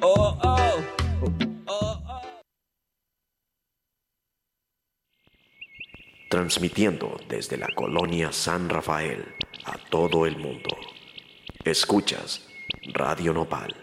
Oh, 0.00 0.38
oh, 0.42 0.82
oh, 1.66 2.02
oh. 2.06 2.22
Transmitiendo 6.28 7.18
desde 7.28 7.56
la 7.56 7.68
colonia 7.74 8.32
San 8.32 8.68
Rafael 8.68 9.34
a 9.64 9.76
todo 9.90 10.26
el 10.26 10.38
mundo. 10.38 10.76
Escuchas 11.64 12.46
Radio 12.94 13.32
Nopal 13.32 13.81